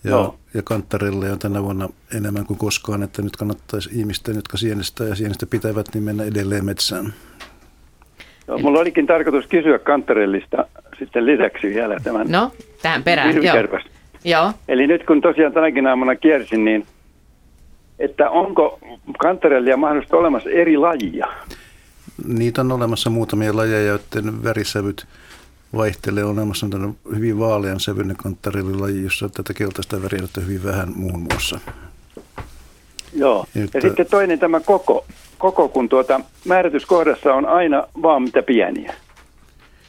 [0.04, 0.36] Ja, Joo.
[0.54, 5.16] ja kanttarelle on tänä vuonna enemmän kuin koskaan, että nyt kannattaisi ihmisten, jotka sienestä ja
[5.16, 7.14] sienestä pitävät, niin mennä edelleen metsään.
[8.48, 10.66] Joo, mulla olikin tarkoitus kysyä kantarellista
[11.00, 12.52] sitten lisäksi vielä tämän No,
[12.82, 13.44] tähän perään.
[13.44, 13.56] Joo.
[14.26, 14.54] Joo.
[14.68, 16.86] Eli nyt kun tosiaan tänäkin aamuna kiersin, niin
[18.00, 18.80] että onko
[19.20, 21.28] kantarellia mahdollista olemassa eri lajia?
[22.26, 25.08] Niitä on olemassa muutamia lajeja, joiden värisävyt
[25.76, 26.24] vaihtelee.
[26.24, 31.20] On olemassa tämmöinen hyvin vaalean sävyinen kantarellilaji, jossa tätä keltaista väriä on hyvin vähän muun
[31.20, 31.60] muassa.
[33.14, 33.46] Joo.
[33.54, 35.06] Nyt, ja sitten toinen tämä koko,
[35.38, 38.94] koko kun tuota määrityskohdassa on aina vaan mitä pieniä.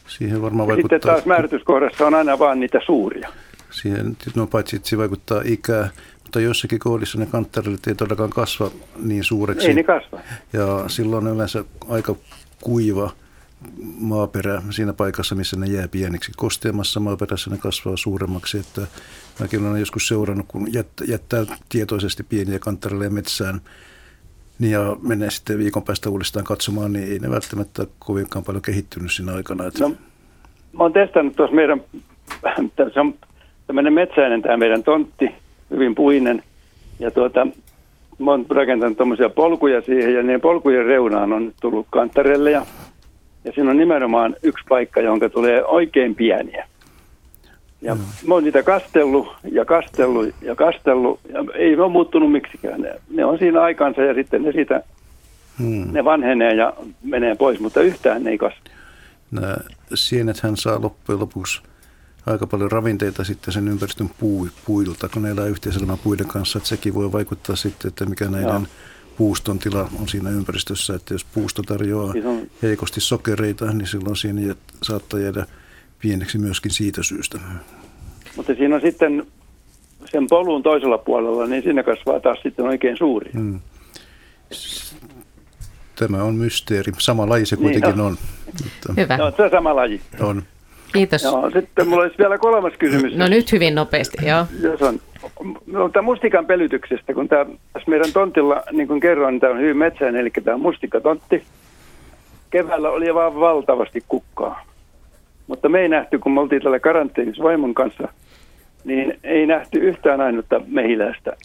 [0.09, 3.29] Siihen varmaan Ja sitten vaikuttaa, taas määrityskohdassa on aina vaan niitä suuria.
[3.71, 5.89] siihen, no paitsi että se vaikuttaa ikää,
[6.33, 8.71] mutta jossakin kohdissa ne kanttarellit ei todellakaan kasva
[9.03, 9.69] niin suureksi.
[9.69, 10.21] Ei ne kasva.
[10.53, 12.15] Ja silloin on yleensä aika
[12.63, 13.11] kuiva
[13.99, 16.33] maaperä siinä paikassa, missä ne jää pieniksi.
[16.37, 18.59] Kosteamassa maaperässä ne kasvaa suuremmaksi.
[18.59, 18.81] Että
[19.41, 23.61] mäkin olen joskus seurannut, kun jättää, jättää tietoisesti pieniä kantarelleja metsään
[24.59, 28.63] niin ja menee sitten viikon päästä uudestaan katsomaan, niin ei ne välttämättä ole kovinkaan paljon
[28.63, 29.67] kehittynyt siinä aikana.
[29.67, 29.89] Että No,
[30.73, 31.81] mä oon testannut tuossa meidän,
[32.95, 33.15] se on
[33.67, 35.41] tämmöinen metsäinen tämä meidän tontti,
[35.73, 36.43] hyvin puinen.
[36.99, 37.47] Ja tuota,
[38.19, 42.66] mä oon rakentanut tuommoisia polkuja siihen ja niiden polkujen reunaan on nyt tullut kantarelleja.
[43.44, 46.69] Ja siinä on nimenomaan yksi paikka, jonka tulee oikein pieniä.
[47.82, 47.97] Ja
[48.27, 52.81] mä oon niitä kastellut ja kastellut ja kastellut ja ei ne ole muuttunut miksikään.
[52.81, 54.82] Ne, ne on siinä aikansa ja sitten ne siitä,
[55.59, 55.93] hmm.
[55.93, 56.73] ne vanhenee ja
[57.03, 58.61] menee pois, mutta yhtään ne ei kasva.
[59.31, 59.57] Nämä
[59.94, 61.62] sienethän saa loppujen lopuksi
[62.27, 66.57] aika paljon ravinteita sitten sen ympäristön puu, puilta, kun ne elää yhteiselämän puiden kanssa.
[66.59, 68.62] Että sekin voi vaikuttaa sitten, että mikä näiden Joo.
[69.16, 70.94] puuston tila on siinä ympäristössä.
[70.94, 75.47] Että jos puusto tarjoaa Siis on- heikosti sokereita, niin silloin siinä saattaa jäädä
[75.99, 77.39] pieneksi myöskin siitä syystä.
[78.36, 79.27] Mutta siinä on sitten
[80.12, 83.31] sen polun toisella puolella, niin siinä kasvaa taas sitten oikein suuri.
[83.32, 83.61] Hmm.
[85.97, 86.93] Tämä on mysteeri.
[86.99, 88.07] Sama laji se Niin kuitenkin on.
[88.07, 88.16] on.
[88.47, 89.16] Mutta Hyvä.
[89.16, 90.01] No, se on sama laji.
[90.20, 90.43] on.
[90.93, 91.23] Kiitos.
[91.24, 93.16] Joo, sitten mulla olisi vielä kolmas kysymys.
[93.16, 94.47] No nyt hyvin nopeasti, joo.
[94.60, 95.01] Jos on,
[95.66, 99.60] no, tämä mustikan pelytyksestä, kun tämä, tässä meidän tontilla, niin kuin kerroin, niin tämä on
[99.60, 101.43] hyvin metsäinen, eli tämä on mustikkatontti.
[102.51, 104.64] Keväällä oli vaan valtavasti kukkaa.
[105.47, 108.09] Mutta me ei nähty, kun me oltiin tällä karanteenissa vaimon kanssa,
[108.85, 111.36] niin ei nähty yhtään ainutta mehiläistä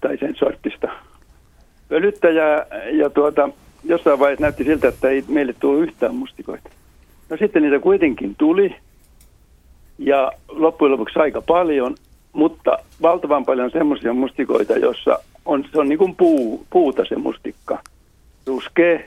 [0.00, 0.88] tai sen sortista
[1.88, 2.66] pölyttäjää.
[2.92, 3.48] Ja tuota,
[3.84, 6.70] jossain vaiheessa näytti siltä, että ei meille tule yhtään mustikoita.
[7.32, 8.76] No sitten niitä kuitenkin tuli
[9.98, 11.94] ja loppujen lopuksi aika paljon,
[12.32, 17.78] mutta valtavan paljon semmoisia mustikoita, jossa on, se on niin kuin puu, puuta se mustikka,
[18.46, 19.00] ruskea.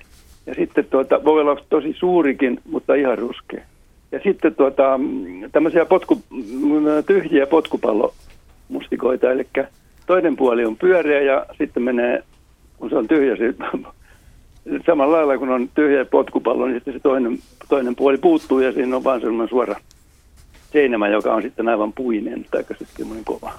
[0.46, 3.62] Ja sitten tuota, voi olla tosi suurikin, mutta ihan ruskea.
[4.12, 6.22] Ja sitten tuota, mm, tämmöisiä potku,
[7.06, 9.48] tyhjiä potkupallomustikoita, eli
[10.06, 12.24] toinen puoli on pyöreä ja sitten menee,
[12.78, 13.54] kun se on tyhjä, se,
[14.86, 17.40] samalla lailla kun on tyhjä potkupallo, niin sitten se toinen,
[17.70, 19.76] toinen puoli puuttuu ja siinä on vaan semmoinen suora
[20.74, 23.54] seinämä, joka on sitten aivan puinen tai sitten semmoinen kova.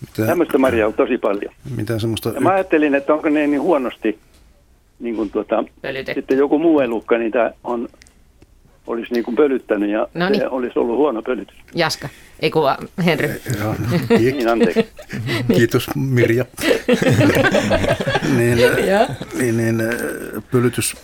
[0.00, 1.52] Mitä, Tämmöistä Maria on tosi paljon.
[1.76, 4.18] mitä semmoista Ja mä ajattelin, että onko ne niin huonosti,
[5.00, 6.20] niin kuin tuota, Pölytetty.
[6.20, 7.88] sitten joku muu elukka niitä on,
[8.86, 10.40] olisi niin kuin pölyttänyt ja No niin.
[10.40, 11.56] se olisi ollut huono pölytys.
[11.74, 12.08] Jaska,
[12.40, 13.40] ei kuva Henry.
[13.58, 13.74] Joo,
[14.18, 14.86] Niin, anteeksi.
[15.56, 16.44] Kiitos Mirja.
[18.36, 19.06] niin, Joo.
[19.38, 20.96] niin, niin, äh, pölytys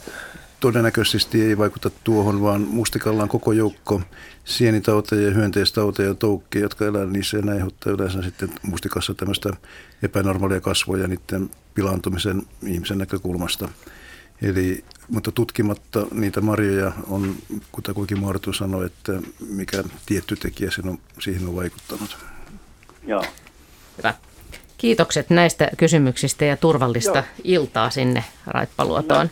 [0.60, 4.00] todennäköisesti ei vaikuta tuohon, vaan mustikalla on koko joukko
[4.44, 9.50] sienitauteja, hyönteistauteja ja toukkia, jotka elää niissä ja ne aiheuttaa yleensä sitten mustikassa tämmöistä
[10.02, 13.68] epänormaalia kasvoja niiden pilaantumisen ihmisen näkökulmasta.
[14.42, 17.34] Eli, mutta tutkimatta niitä marjoja on,
[17.72, 19.12] kutakuinkin Martu sanoi, että
[19.48, 22.16] mikä tietty tekijä sen on, siihen on vaikuttanut.
[23.06, 23.24] Joo.
[23.98, 24.14] Hyvä.
[24.78, 27.24] Kiitokset näistä kysymyksistä ja turvallista Joo.
[27.44, 29.30] iltaa sinne Raippaluotoon.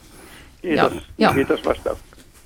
[0.63, 0.93] Kiitos.
[0.93, 1.35] Joo, joo.
[1.35, 1.99] Kiitos vastaus.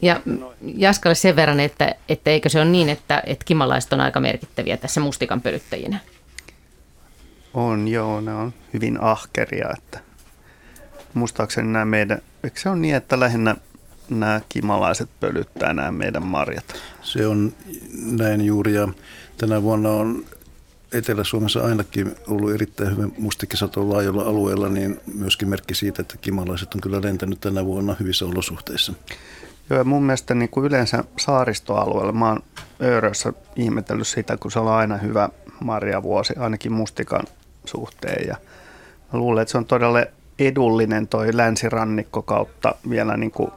[0.02, 0.20] Ja
[0.60, 4.76] Jaskalle sen verran, että, että eikö se ole niin, että, että kimalaiset on aika merkittäviä
[4.76, 5.98] tässä mustikan pölyttäjinä.
[7.54, 10.00] On, joo, ne on hyvin ahkeria, että
[11.14, 13.56] muistaakseni nämä meidän, eikö se on niin, että lähinnä
[14.10, 16.74] nämä kimalaiset pölyttää nämä meidän marjat.
[17.02, 17.52] Se on
[18.18, 18.88] näin juuri ja
[19.38, 20.24] tänä vuonna on
[20.92, 26.80] Etelä-Suomessa ainakin ollut erittäin hyvä mustikkisato laajalla alueella, niin myöskin merkki siitä, että kimalaiset on
[26.80, 28.92] kyllä lentänyt tänä vuonna hyvissä olosuhteissa.
[29.70, 32.42] Joo, ja mun mielestä niin kuin yleensä saaristoalueella, mä oon
[32.82, 35.28] Öörössä ihmetellyt sitä, kun se on aina hyvä
[35.60, 37.24] marjavuosi, ainakin mustikan
[37.64, 38.28] suhteen.
[38.28, 38.36] Ja
[39.12, 39.98] mä luulen, että se on todella
[40.38, 43.50] edullinen toi länsirannikko kautta vielä niin kuin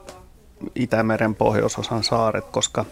[0.75, 2.85] Itämeren pohjoisosan saaret, koska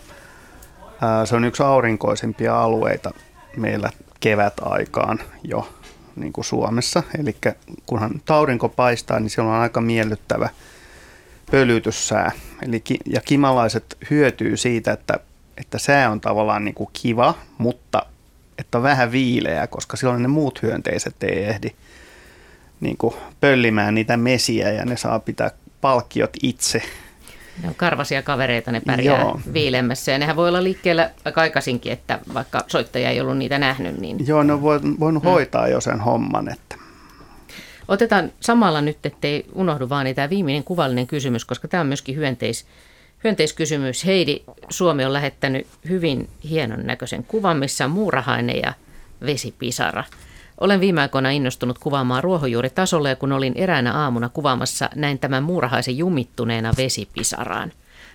[1.26, 3.12] se on yksi aurinkoisimpia alueita
[3.58, 3.90] meillä
[4.20, 5.70] kevät-aikaan jo
[6.16, 7.04] niin kuin Suomessa.
[7.20, 7.36] Eli
[7.86, 10.50] kunhan aurinko paistaa, niin siellä on aika miellyttävä
[11.52, 12.32] pölytyssää.
[12.62, 15.14] Eli, ja kimalaiset hyötyy siitä, että,
[15.58, 18.06] että sää on tavallaan niin kuin kiva, mutta
[18.58, 21.70] että on vähän viileä, koska silloin ne muut hyönteiset ei ehdi
[22.80, 26.82] niin kuin pöllimään niitä mesiä ja ne saa pitää palkkiot itse.
[27.62, 29.40] Ne on karvasia kavereita, ne pärjää Joo.
[29.54, 34.00] viilemmässä ja nehän voi olla liikkeellä aika aikaisinkin, että vaikka soittaja ei ollut niitä nähnyt.
[34.00, 34.28] Niin...
[34.28, 34.62] Joo, ne on
[35.00, 35.30] voinut mm.
[35.30, 36.52] hoitaa jo sen homman.
[36.52, 36.76] Että.
[37.88, 42.16] Otetaan samalla nyt, ettei unohdu vaan niin tämä viimeinen kuvallinen kysymys, koska tämä on myöskin
[42.16, 42.66] hyönteis,
[43.24, 44.06] hyönteiskysymys.
[44.06, 48.74] Heidi Suomi on lähettänyt hyvin hienon näköisen kuvan, missä on muurahainen ja
[49.26, 50.04] vesipisara.
[50.60, 55.98] Olen viime aikoina innostunut kuvaamaan ruohonjuuritasolla ja kun olin eräänä aamuna kuvaamassa, näin tämän muurahaisen
[55.98, 57.72] jumittuneena vesipisaraan.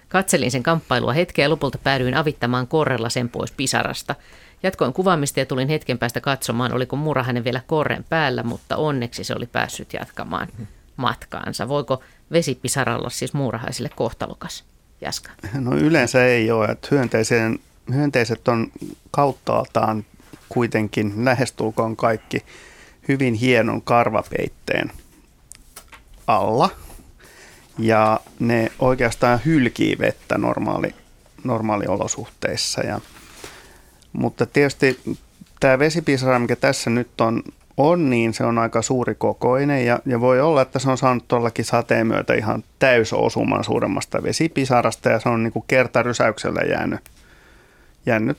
[0.09, 4.15] Katselin sen kamppailua hetkeä ja lopulta päädyin avittamaan korrella sen pois pisarasta.
[4.63, 9.35] Jatkoin kuvaamista ja tulin hetken päästä katsomaan, oliko muurahainen vielä korren päällä, mutta onneksi se
[9.37, 10.49] oli päässyt jatkamaan
[10.97, 11.69] matkaansa.
[11.69, 12.03] Voiko
[12.33, 14.65] vesipisaralla siis muurahaisille kohtalokas?
[15.01, 15.31] Jaska.
[15.55, 16.67] No yleensä ei ole.
[16.67, 16.89] Että
[17.95, 18.67] hyönteiset on
[19.11, 20.05] kauttaaltaan
[20.51, 22.45] kuitenkin lähestulkoon kaikki
[23.09, 24.91] hyvin hienon karvapeitteen
[26.27, 26.71] alla.
[27.79, 30.95] Ja ne oikeastaan hylkii vettä normaali,
[31.45, 32.81] normaaliolosuhteissa.
[32.81, 33.01] Ja,
[34.13, 35.01] mutta tietysti
[35.61, 37.43] tämä vesipisara, mikä tässä nyt on,
[37.77, 41.29] on, niin se on aika suuri kokoinen ja, ja voi olla, että se on saanut
[41.29, 47.01] tuollakin sateen myötä ihan täysosuman suuremmasta vesipisarasta ja se on niin kuin kertarysäyksellä jäänyt,
[48.07, 48.39] jäänyt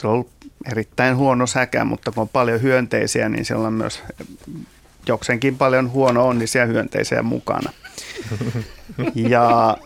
[0.00, 0.30] se on ollut
[0.70, 4.02] erittäin huono säkä, mutta kun on paljon hyönteisiä, niin siellä on myös
[5.08, 7.72] jokseenkin paljon huono onnisia hyönteisiä mukana.
[9.14, 9.76] Ja,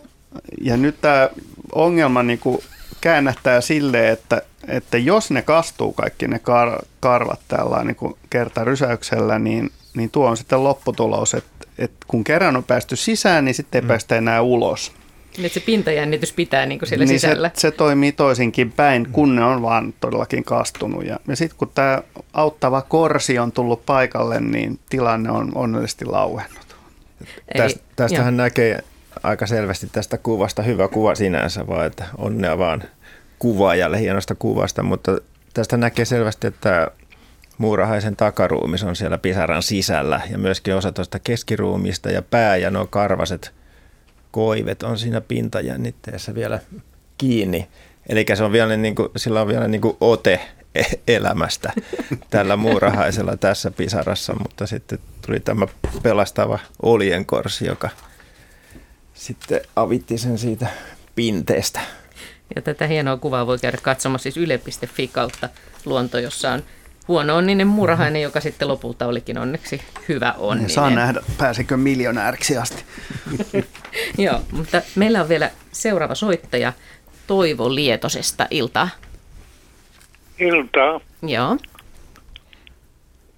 [0.61, 1.29] ja nyt tämä
[1.71, 2.59] ongelma niin kuin
[3.01, 9.39] käännähtää sille, että, että jos ne kastuu kaikki ne kar, karvat tällä niin kuin kertarysäyksellä,
[9.39, 13.79] niin, niin tuo on sitten lopputulos, että, että kun kerran on päästy sisään, niin sitten
[13.79, 13.87] ei mm.
[13.87, 14.91] päästä enää ulos.
[15.37, 17.51] Niin, että se pintajännitys pitää niin kuin siellä niin sisällä.
[17.53, 21.05] Se, se toimii toisinkin päin, kun ne on vaan todellakin kastunut.
[21.05, 22.01] Ja, ja sitten kun tämä
[22.33, 26.77] auttava korsi on tullut paikalle, niin tilanne on onnellisesti lauennut.
[27.57, 28.37] Täst, tästähän jo.
[28.37, 28.83] näkee
[29.23, 32.83] aika selvästi tästä kuvasta, hyvä kuva sinänsä, vaan että onnea vaan
[33.39, 35.17] kuvaajalle hienosta kuvasta, mutta
[35.53, 36.91] tästä näkee selvästi, että
[37.57, 42.87] muurahaisen takaruumis on siellä pisaran sisällä ja myöskin osa tuosta keskiruumista ja pää ja nuo
[42.87, 43.53] karvaset
[44.37, 46.59] koivet on siinä pintajännitteessä vielä
[47.17, 47.67] kiinni.
[48.09, 50.39] Eli se on vielä niin kuin, sillä on vielä niin kuin ote
[50.75, 51.73] e- elämästä
[52.29, 55.67] tällä muurahaisella tässä pisarassa, mutta sitten tuli tämä
[56.03, 57.89] pelastava olienkorsi, joka
[59.13, 60.67] sitten avitti sen siitä
[61.15, 61.79] pinteestä.
[62.55, 65.49] Ja tätä hienoa kuvaa voi käydä katsomassa siis yle.fi kautta
[65.85, 66.63] luonto, jossa on
[67.07, 70.69] huono onninen murhainen, joka sitten lopulta olikin onneksi hyvä onninen.
[70.69, 72.83] Saa nähdä, pääsekö miljonääriksi asti.
[74.25, 76.73] Joo, mutta meillä on vielä seuraava soittaja
[77.27, 78.47] Toivo Lietosesta.
[78.51, 78.89] Iltaa.
[80.39, 80.99] Iltaa.
[81.23, 81.57] Joo.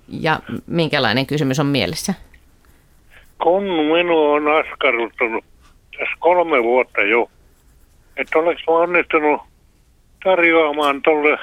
[0.07, 2.13] Ja minkälainen kysymys on mielessä?
[3.43, 5.45] Kun minua on askarruttanut
[5.91, 7.31] tässä kolme vuotta jo,
[8.17, 9.41] että oleks mä onnistunut
[10.23, 11.37] tarjoamaan tuolle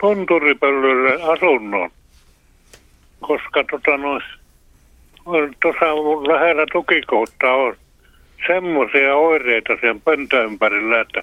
[0.00, 1.90] tunturipöllölle asunnon,
[3.20, 3.98] koska tota
[5.62, 5.86] tuossa
[6.28, 7.76] lähellä tukikohtaa on
[8.46, 11.22] semmoisia oireita sen pöntön ympärillä, että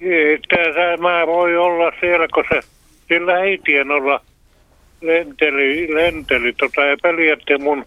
[0.00, 2.60] että mä voi olla siellä, kun se
[3.08, 4.20] sillä ei tien olla
[5.00, 7.84] lenteli, lenteli tota, ja peljätti mun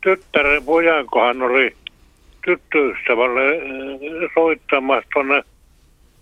[0.00, 1.76] tyttären pojan, kun hän oli
[2.44, 5.42] tyttöystävälle äh, soittamassa tuonne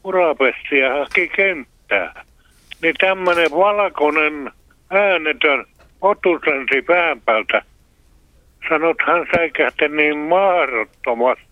[0.05, 1.31] Urapessi ja haki
[1.95, 2.25] kenttää.
[2.83, 4.51] Niin tämmöinen valkoinen
[4.91, 5.65] äänetön
[6.01, 7.63] otusensi pään päältä–
[8.69, 11.45] sanot, hän säikähti niin mahdottomasti.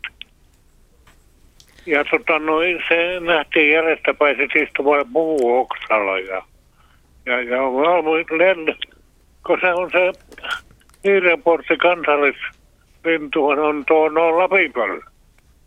[1.86, 2.58] Ja tota, no,
[2.88, 5.06] se nähtiin jäljestäpäin istuvalla
[5.60, 6.42] oksalla ja,
[7.26, 7.62] ja, ja
[8.38, 8.76] lenne,
[9.46, 10.12] kun se on se
[11.04, 15.04] Hiirenportti kansallislintu on tuo no Lapipöllä.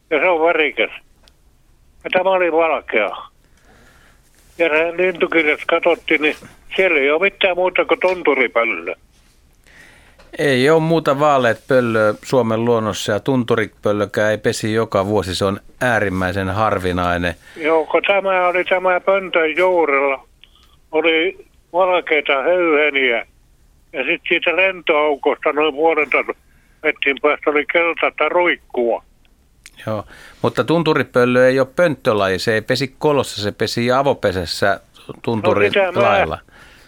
[0.10, 0.92] ja se on värikäs.
[2.04, 3.35] Ja tämä oli valkea.
[4.58, 4.68] Ja
[4.98, 6.36] lintukirjat katsottiin, niin
[6.76, 8.96] siellä ei ole mitään muuta kuin tunturipöllö.
[10.40, 15.36] Ei ole muuta vaaleet pöllöä Suomen luonnossa ja tunturipöllökään ei pesi joka vuosi.
[15.36, 17.34] Se on äärimmäisen harvinainen.
[17.56, 20.28] Joo, kun tämä oli tämä pöntön juurella.
[20.92, 23.28] Oli valkeita höyheniä.
[23.94, 26.34] Ja sitten siitä lentoaukosta noin puolentoista
[26.84, 29.04] metrin päästä oli keltaista ruikkua.
[29.88, 30.04] Joo,
[30.42, 32.40] mutta tunturipöllö ei ole pönttölaji.
[32.40, 34.80] Se ei pesi kolossa, se pesi avopesessä
[35.22, 36.38] tunturin No,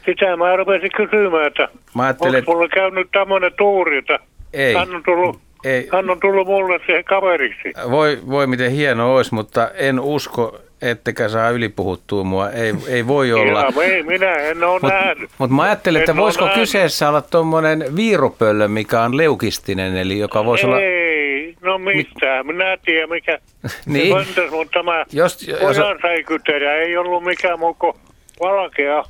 [0.05, 4.19] sitä mä- mä rupesin kysymään, että Mä ajattelin, onko mulla käynyt tämmöinen tuuri, että
[4.53, 4.73] Ei.
[4.73, 5.89] hän on tullut, Ei.
[5.93, 7.73] hän on tullut mulle siihen kaveriksi.
[7.91, 12.49] Voi, voi miten hieno olisi, mutta en usko, ettekä saa ylipuhuttua mua.
[12.49, 13.61] Ei, ei voi olla.
[13.61, 15.29] Ja ei, minä en ole Mutta nähnyt.
[15.37, 16.61] mut mä ajattelin, että En voisiko nähnyt.
[16.61, 20.79] kyseessä olla tuommoinen viirupöllö, mikä on leukistinen, eli joka voisi olla...
[20.81, 22.47] Ei, no mistään.
[22.47, 23.39] Minä en tiedä mikä
[23.85, 24.07] Niin.
[24.19, 27.93] se pöntös, mutta tämä Jos, jos, pojan säikytelijä ei ollut mikään kuin
[28.39, 29.03] valkea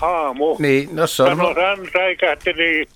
[0.00, 0.56] aamu.
[0.58, 2.86] niin, no se on Sano, hän säikähti niin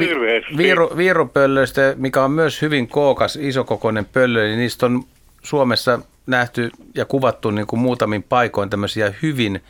[0.00, 0.56] hirveästi.
[0.56, 5.04] viiru, viirupöllöistä, mikä on myös hyvin kookas, isokokoinen pöllö, niin niistä on
[5.42, 9.62] Suomessa nähty ja kuvattu niin kuin muutamin paikoin tämmöisiä hyvin,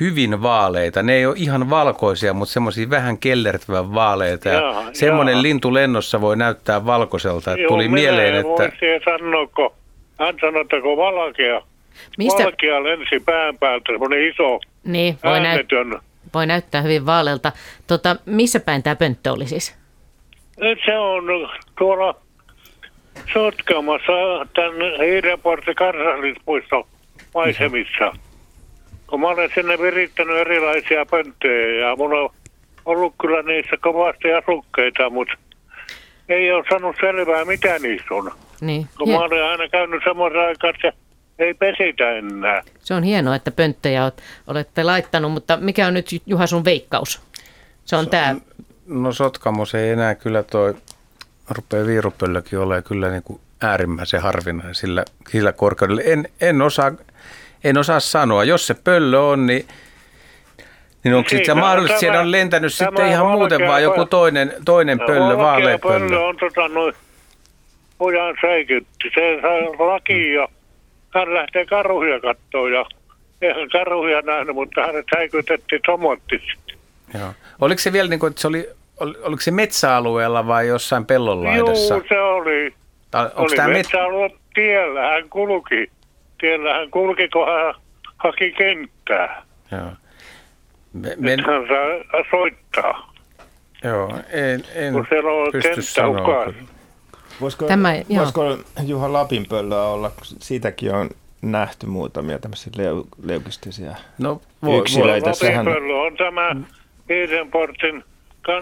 [0.00, 1.02] hyvin vaaleita.
[1.02, 4.48] Ne ei ole ihan valkoisia, mutta semmoisia vähän kellertävän vaaleita.
[4.48, 5.42] Ja Jaa, semmoinen jaa.
[5.42, 7.50] lintu lennossa voi näyttää valkoiselta.
[7.52, 8.76] Että Joo, tuli mieleen, en että...
[9.04, 9.70] sanoa, kun
[10.18, 11.62] hän sanoi, että kun valkea,
[12.18, 16.00] Mistä- valkea lensi pään päältä, semmoinen iso Niin, voi, näyt-
[16.34, 17.52] voi näyttää hyvin vaalealta.
[17.86, 19.74] Tota, missä päin tämä pönttö oli siis?
[20.60, 21.24] Nyt se on
[21.78, 22.14] tuolla
[23.32, 24.12] Sotkamassa
[24.54, 26.84] tämän Hiireportti kansallispuiston
[27.34, 28.12] maisemissa.
[29.06, 32.30] Kun mä olen sinne virittänyt erilaisia pönttöjä ja mulla on
[32.84, 35.34] ollut kyllä niissä kovasti asukkeita, mutta
[36.28, 38.32] ei ole saanut selvää, mitä niissä on.
[38.60, 38.86] Niin.
[38.98, 40.92] Kun mä olen aina käynyt semmoisen aikaa, että
[41.38, 42.62] ei pesitä enää.
[42.80, 47.20] Se on hienoa, että pönttejä olet, olette laittanut, mutta mikä on nyt Juha sun veikkaus?
[47.84, 48.36] Se on tämä.
[48.86, 50.74] No Sotkamos ei enää kyllä toi,
[51.50, 56.02] rupeaa viirupöllökin olemaan kyllä niin kuin äärimmäisen harvinainen sillä, sillä korkeudella.
[56.02, 56.92] En, en, osaa,
[57.64, 58.44] en osaa sanoa.
[58.44, 59.68] Jos se pöllö on, niin,
[61.04, 64.04] niin onko Niin, sitten tämä- mahdollisesti siellä on lentänyt tämä sitten ihan muuten vaan joku
[64.04, 66.20] toinen, toinen pöllö, vaalea pöllö pöllö.
[66.20, 66.94] on tota noin,
[67.98, 69.10] pojan säikytti.
[69.14, 70.48] Se sai laki ja
[71.14, 72.84] hän lähtee karuja kattoon ja
[73.42, 76.74] eihän karuja nähnyt, mutta hänet säikytettiin tomottisesti.
[77.18, 77.34] Joo.
[77.60, 78.68] Oliko se vielä niin kuin, että se oli,
[79.00, 81.94] ol- oliko se metsäalueella vai jossain pellon laidassa?
[81.94, 82.74] Juu, se oli.
[83.14, 83.76] Onko oli tämä met...
[83.76, 85.90] metsäalue tiellä, hän kulki.
[86.40, 87.74] Tiellä hän kulki, kun hän
[88.16, 89.42] haki kenttää.
[89.72, 89.90] Joo.
[90.92, 91.36] Me, Me...
[91.36, 93.12] me, Hän saa soittaa,
[93.84, 96.52] joo, en, en kun siellä on pysty sanoa.
[97.40, 98.04] Voisiko, Tämä- joo.
[98.18, 98.56] voisiko
[98.86, 101.10] Juha Lapinpöllöä olla, kun siitäkin on
[101.42, 105.32] nähty muutamia tämmöisiä leu, leukistisia No, voi, yksilöitä.
[105.32, 106.56] Sehän, Lapinpöllö on tämä
[107.08, 108.04] Hiidenportin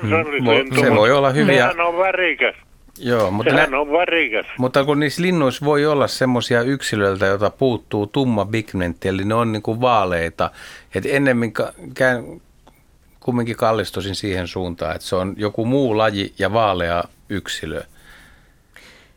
[0.01, 0.75] kansallislintu.
[0.75, 2.55] Mm, se voi olla hyviä- Sehän on värikäs.
[2.99, 4.47] Joo, mutta, Sehän nä, on värikäs.
[4.59, 9.53] mutta kun niissä linnuissa voi olla semmoisia yksilöitä, joita puuttuu tumma pigmentti, eli ne on
[9.53, 10.51] niin kuin vaaleita.
[10.95, 12.43] Et ennemmin ka- käyn,
[13.21, 17.83] kumminkin kallistuisin siihen suuntaan, että se on joku muu laji ja vaalea yksilö.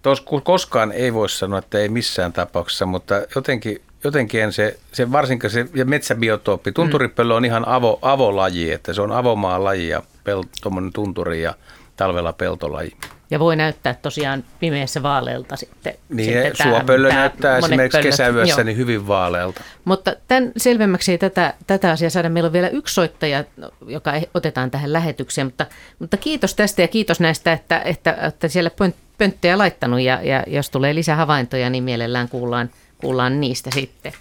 [0.01, 5.11] Tos, koskaan ei voi sanoa, että ei missään tapauksessa, mutta jotenkin, jotenkin en se, se
[5.11, 10.03] varsinkin se ja metsäbiotooppi, tunturipöllö on ihan avo, avolaji, että se on avomaan laji ja
[10.23, 11.53] pel, tuommoinen tunturi ja
[11.95, 12.91] talvella peltolaji.
[13.31, 15.93] Ja voi näyttää tosiaan pimeässä vaaleelta sitten.
[16.09, 18.11] Niin, sitten suopöllö tää näyttää esimerkiksi pöllöt.
[18.11, 18.65] kesäyössä Joo.
[18.65, 19.61] niin hyvin vaalealta.
[19.85, 22.29] Mutta tämän selvemmäksi ei tätä, tätä asiaa saada.
[22.29, 23.43] Meillä on vielä yksi soittaja,
[23.87, 25.65] joka otetaan tähän lähetykseen, mutta,
[25.99, 30.43] mutta kiitos tästä ja kiitos näistä, että, että, että siellä pönt- pönttejä laittanut ja, ja
[30.47, 32.69] jos tulee lisää havaintoja, niin mielellään kuullaan,
[33.01, 34.13] kuullaan niistä sitten.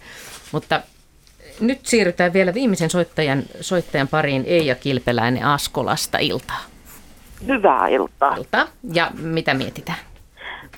[0.53, 0.81] Mutta
[1.61, 6.61] nyt siirrytään vielä viimeisen soittajan, soittajan pariin Eija Kilpeläinen Askolasta iltaa.
[7.47, 8.37] Hyvää iltaa.
[8.37, 8.67] iltaa.
[8.93, 9.99] Ja mitä mietitään?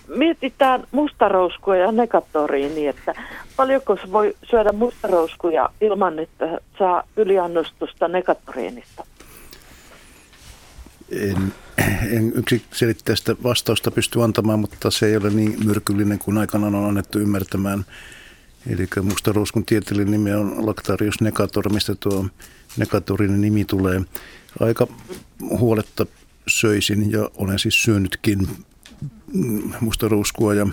[0.08, 3.14] Mietitään mustarouskua ja negatoriini, että
[3.56, 9.06] paljonko se voi syödä mustarouskuja ilman, että saa yliannostusta negatoriinista.
[11.12, 11.54] En,
[12.10, 17.18] en yksiselitteistä vastausta pysty antamaan, mutta se ei ole niin myrkyllinen kuin aikanaan on annettu
[17.18, 17.84] ymmärtämään.
[18.66, 22.26] Eli mustaruuskun tieteellinen nimi on Lactarius negator, mistä tuo
[22.76, 24.00] negatorinen nimi tulee.
[24.60, 24.86] Aika
[25.40, 26.06] huoletta
[26.48, 28.48] söisin ja olen siis syönytkin
[29.80, 30.66] mustaruuskua ja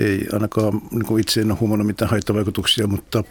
[0.00, 3.24] ei ainakaan niin itse en ole huomannut mitään haittavaikutuksia, mutta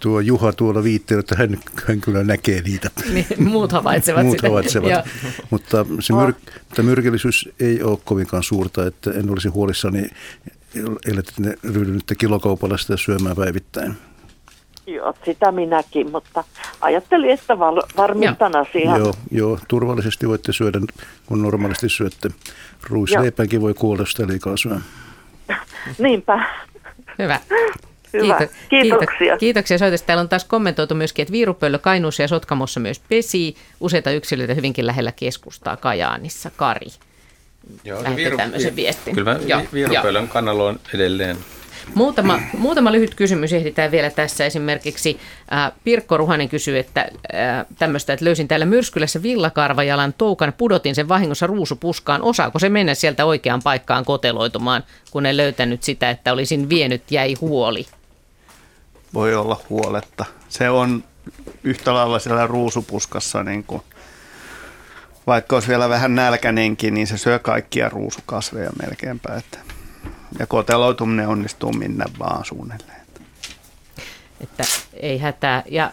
[0.00, 1.58] tuo Juha tuolla viitteellä, että hän,
[1.88, 2.90] hän kyllä näkee niitä.
[3.12, 4.48] Niin, muut havaitsevat Muut sitä.
[4.48, 4.90] havaitsevat.
[4.90, 5.02] Joo.
[5.50, 6.32] Mutta se myr,
[6.68, 10.08] mutta myrkyllisyys ei ole kovinkaan suurta, että en olisi huolissani
[11.06, 13.94] ellette ne ryhdytte kilokaupalla sitä syömään päivittäin.
[14.86, 16.44] Joo, sitä minäkin, mutta
[16.80, 18.98] ajattelin, että val- varmistan asian.
[18.98, 20.80] Joo, joo, turvallisesti voitte syödä,
[21.26, 22.30] kun normaalisti syötte.
[22.90, 24.76] Ruisleipäänkin voi kuolla, jos sitä liikaa syö.
[25.98, 26.48] Niinpä.
[27.18, 27.40] Hyvä.
[28.12, 28.38] Hyvä.
[28.38, 29.18] Kiito- Kiitoksia.
[29.18, 30.06] Kiito- kiitoksia soitosta.
[30.06, 33.56] Täällä on taas kommentoitu myöskin, että viirupöllö Kainuussa ja Sotkamossa myös pesi.
[33.80, 36.50] Useita yksilöitä hyvinkin lähellä keskustaa Kajaanissa.
[36.56, 36.86] Kari.
[37.84, 39.14] Joo, Lähetti tämmöisen viestin.
[39.14, 41.36] Kyllä mä Joo, vi- viirupöylän kannalla on edelleen.
[41.94, 44.46] Muutama, muutama lyhyt kysymys ehditään vielä tässä.
[44.46, 45.20] Esimerkiksi
[45.52, 51.08] äh, Pirkko Ruhanen kysyy, että äh, tämmöistä, että löysin täällä myrskylässä villakarvajalan toukan, pudotin sen
[51.08, 52.22] vahingossa ruusupuskaan.
[52.22, 57.34] Osaako se mennä sieltä oikeaan paikkaan koteloitumaan, kun en löytänyt sitä, että olisin vienyt, jäi
[57.40, 57.86] huoli?
[59.14, 60.24] Voi olla huoletta.
[60.48, 61.04] Se on
[61.64, 63.82] yhtä lailla siellä ruusupuskassa, niin kuin,
[65.26, 69.34] vaikka olisi vielä vähän nälkäinenkin, niin se syö kaikkia ruusukasveja melkeinpä.
[69.34, 69.58] Että,
[70.38, 73.00] ja koteloituminen onnistuu minne vaan suunnilleen.
[74.40, 75.62] että ei hätää.
[75.70, 75.92] Ja,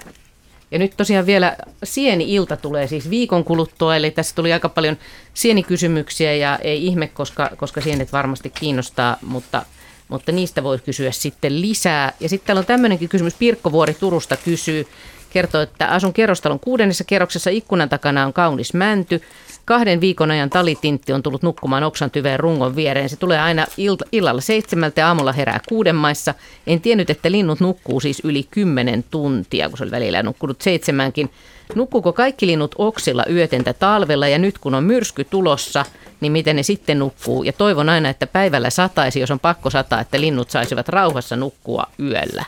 [0.72, 4.98] ja nyt tosiaan vielä sieni-ilta tulee siis viikon kuluttua, eli tässä tuli aika paljon
[5.34, 9.66] sienikysymyksiä ja ei ihme, koska, koska sienet varmasti kiinnostaa, mutta,
[10.08, 12.14] mutta niistä voi kysyä sitten lisää.
[12.20, 14.88] Ja sitten täällä on tämmöinenkin kysymys, Pirkko Vuori Turusta kysyy,
[15.30, 19.22] kertoo, että asun kerrostalon kuudennessa kerroksessa, ikkunan takana on kaunis mänty.
[19.66, 23.10] Kahden viikon ajan talitintti on tullut nukkumaan oksan tyveen rungon viereen.
[23.10, 26.34] Se tulee aina ilta, illalla seitsemältä ja aamulla herää kuuden maissa.
[26.68, 31.32] En tiennyt, että linnut nukkuu siis yli kymmenen tuntia, kun se oli välillä nukkunut seitsemänkin.
[31.76, 35.86] Nukkuuko kaikki linnut oksilla yötentä talvella ja nyt kun on myrsky tulossa,
[36.22, 37.44] niin miten ne sitten nukkuu?
[37.44, 41.84] Ja toivon aina, että päivällä sataisi, jos on pakko sataa, että linnut saisivat rauhassa nukkua
[42.00, 42.46] yöllä.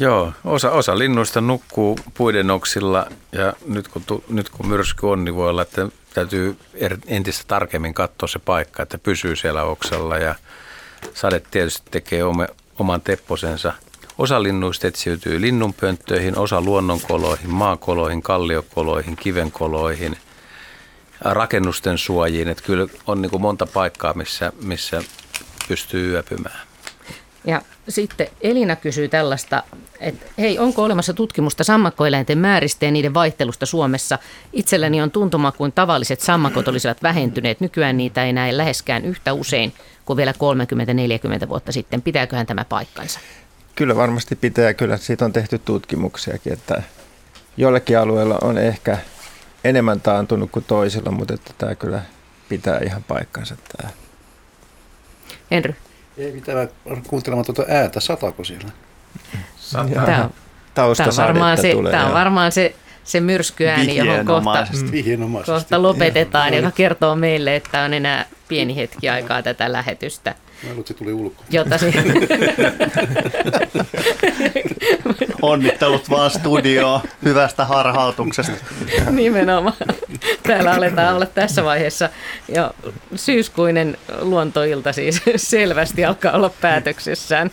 [0.00, 5.24] Joo, osa, osa linnuista nukkuu puiden oksilla ja nyt kun, tu, nyt kun myrsky on,
[5.24, 10.18] niin voi olla, että täytyy er- entistä tarkemmin katsoa se paikka, että pysyy siellä oksalla
[10.18, 10.34] ja
[11.14, 12.48] sade tietysti tekee ome,
[12.78, 13.72] oman tepposensa.
[14.18, 20.16] Osa linnuista etsiytyy linnunpönttöihin, osa luonnonkoloihin, maakoloihin, kalliokoloihin, kivenkoloihin,
[21.20, 22.48] rakennusten suojiin.
[22.48, 25.02] Että kyllä on niin kuin monta paikkaa, missä, missä
[25.68, 26.66] pystyy yöpymään.
[27.46, 29.62] Ja sitten Elina kysyy tällaista,
[30.00, 34.18] että hei, onko olemassa tutkimusta sammakkoeläinten määristä ja niiden vaihtelusta Suomessa?
[34.52, 37.60] Itselläni on tuntuma, kuin tavalliset sammakot olisivat vähentyneet.
[37.60, 39.72] Nykyään niitä ei näe läheskään yhtä usein
[40.04, 40.32] kuin vielä
[41.44, 42.02] 30-40 vuotta sitten.
[42.02, 43.20] Pitääköhän tämä paikkansa?
[43.74, 46.82] Kyllä varmasti pitää kyllä siitä on tehty tutkimuksiakin, että
[47.56, 48.98] jollekin alueella on ehkä
[49.64, 52.02] enemmän taantunut kuin toisilla, mutta että tämä kyllä
[52.48, 53.90] pitää ihan paikkansa tämä.
[55.50, 55.74] Henry?
[56.18, 56.68] Ei mitään,
[57.06, 58.68] kuuntelemaan tuota ääntä, sataako siellä?
[59.72, 59.90] Tämä on,
[60.74, 62.74] tämä on varmaan se, tulee, tämä on varmaan se,
[63.04, 65.52] se myrskyääni, johon kohta, Vihjenomaisesti.
[65.52, 70.30] kohta lopetetaan, joka kertoo meille, että on enää pieni hetki aikaa tätä lähetystä.
[70.30, 70.36] Mä
[70.68, 71.44] luulen, että se tuli ulkoa.
[71.50, 71.92] Jota se,
[75.42, 78.52] Onnittelut vaan studioon hyvästä harhautuksesta.
[79.10, 79.76] Nimenomaan.
[80.42, 82.08] Täällä aletaan olla tässä vaiheessa
[82.48, 82.70] jo
[83.14, 87.50] syyskuinen luontoilta siis selvästi alkaa olla päätöksessään.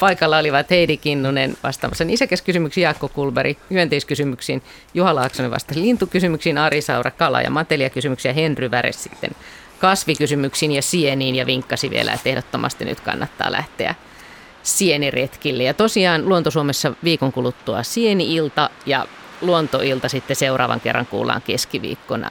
[0.00, 4.62] Paikalla olivat Heidi Kinnunen vastaamassa isäkäskysymyksiin, Jaakko Kulberi hyönteiskysymyksiin,
[4.94, 9.30] Juha Laaksonen vastasi lintukysymyksiin, Ari Saura kala- ja matelia-kysymyksiä, Henry Väres sitten
[9.78, 13.94] kasvikysymyksiin ja sieniin ja vinkkasi vielä, että ehdottomasti nyt kannattaa lähteä
[14.64, 15.62] sieniretkille.
[15.62, 19.06] Ja tosiaan Luonto-Suomessa viikon kuluttua sieni-ilta ja
[19.40, 22.30] luontoilta sitten seuraavan kerran kuullaan keskiviikkona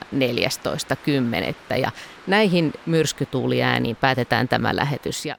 [1.71, 1.77] 14.10.
[1.77, 1.91] Ja
[2.27, 5.25] näihin myrskytuuliääniin päätetään tämä lähetys.
[5.25, 5.35] Ja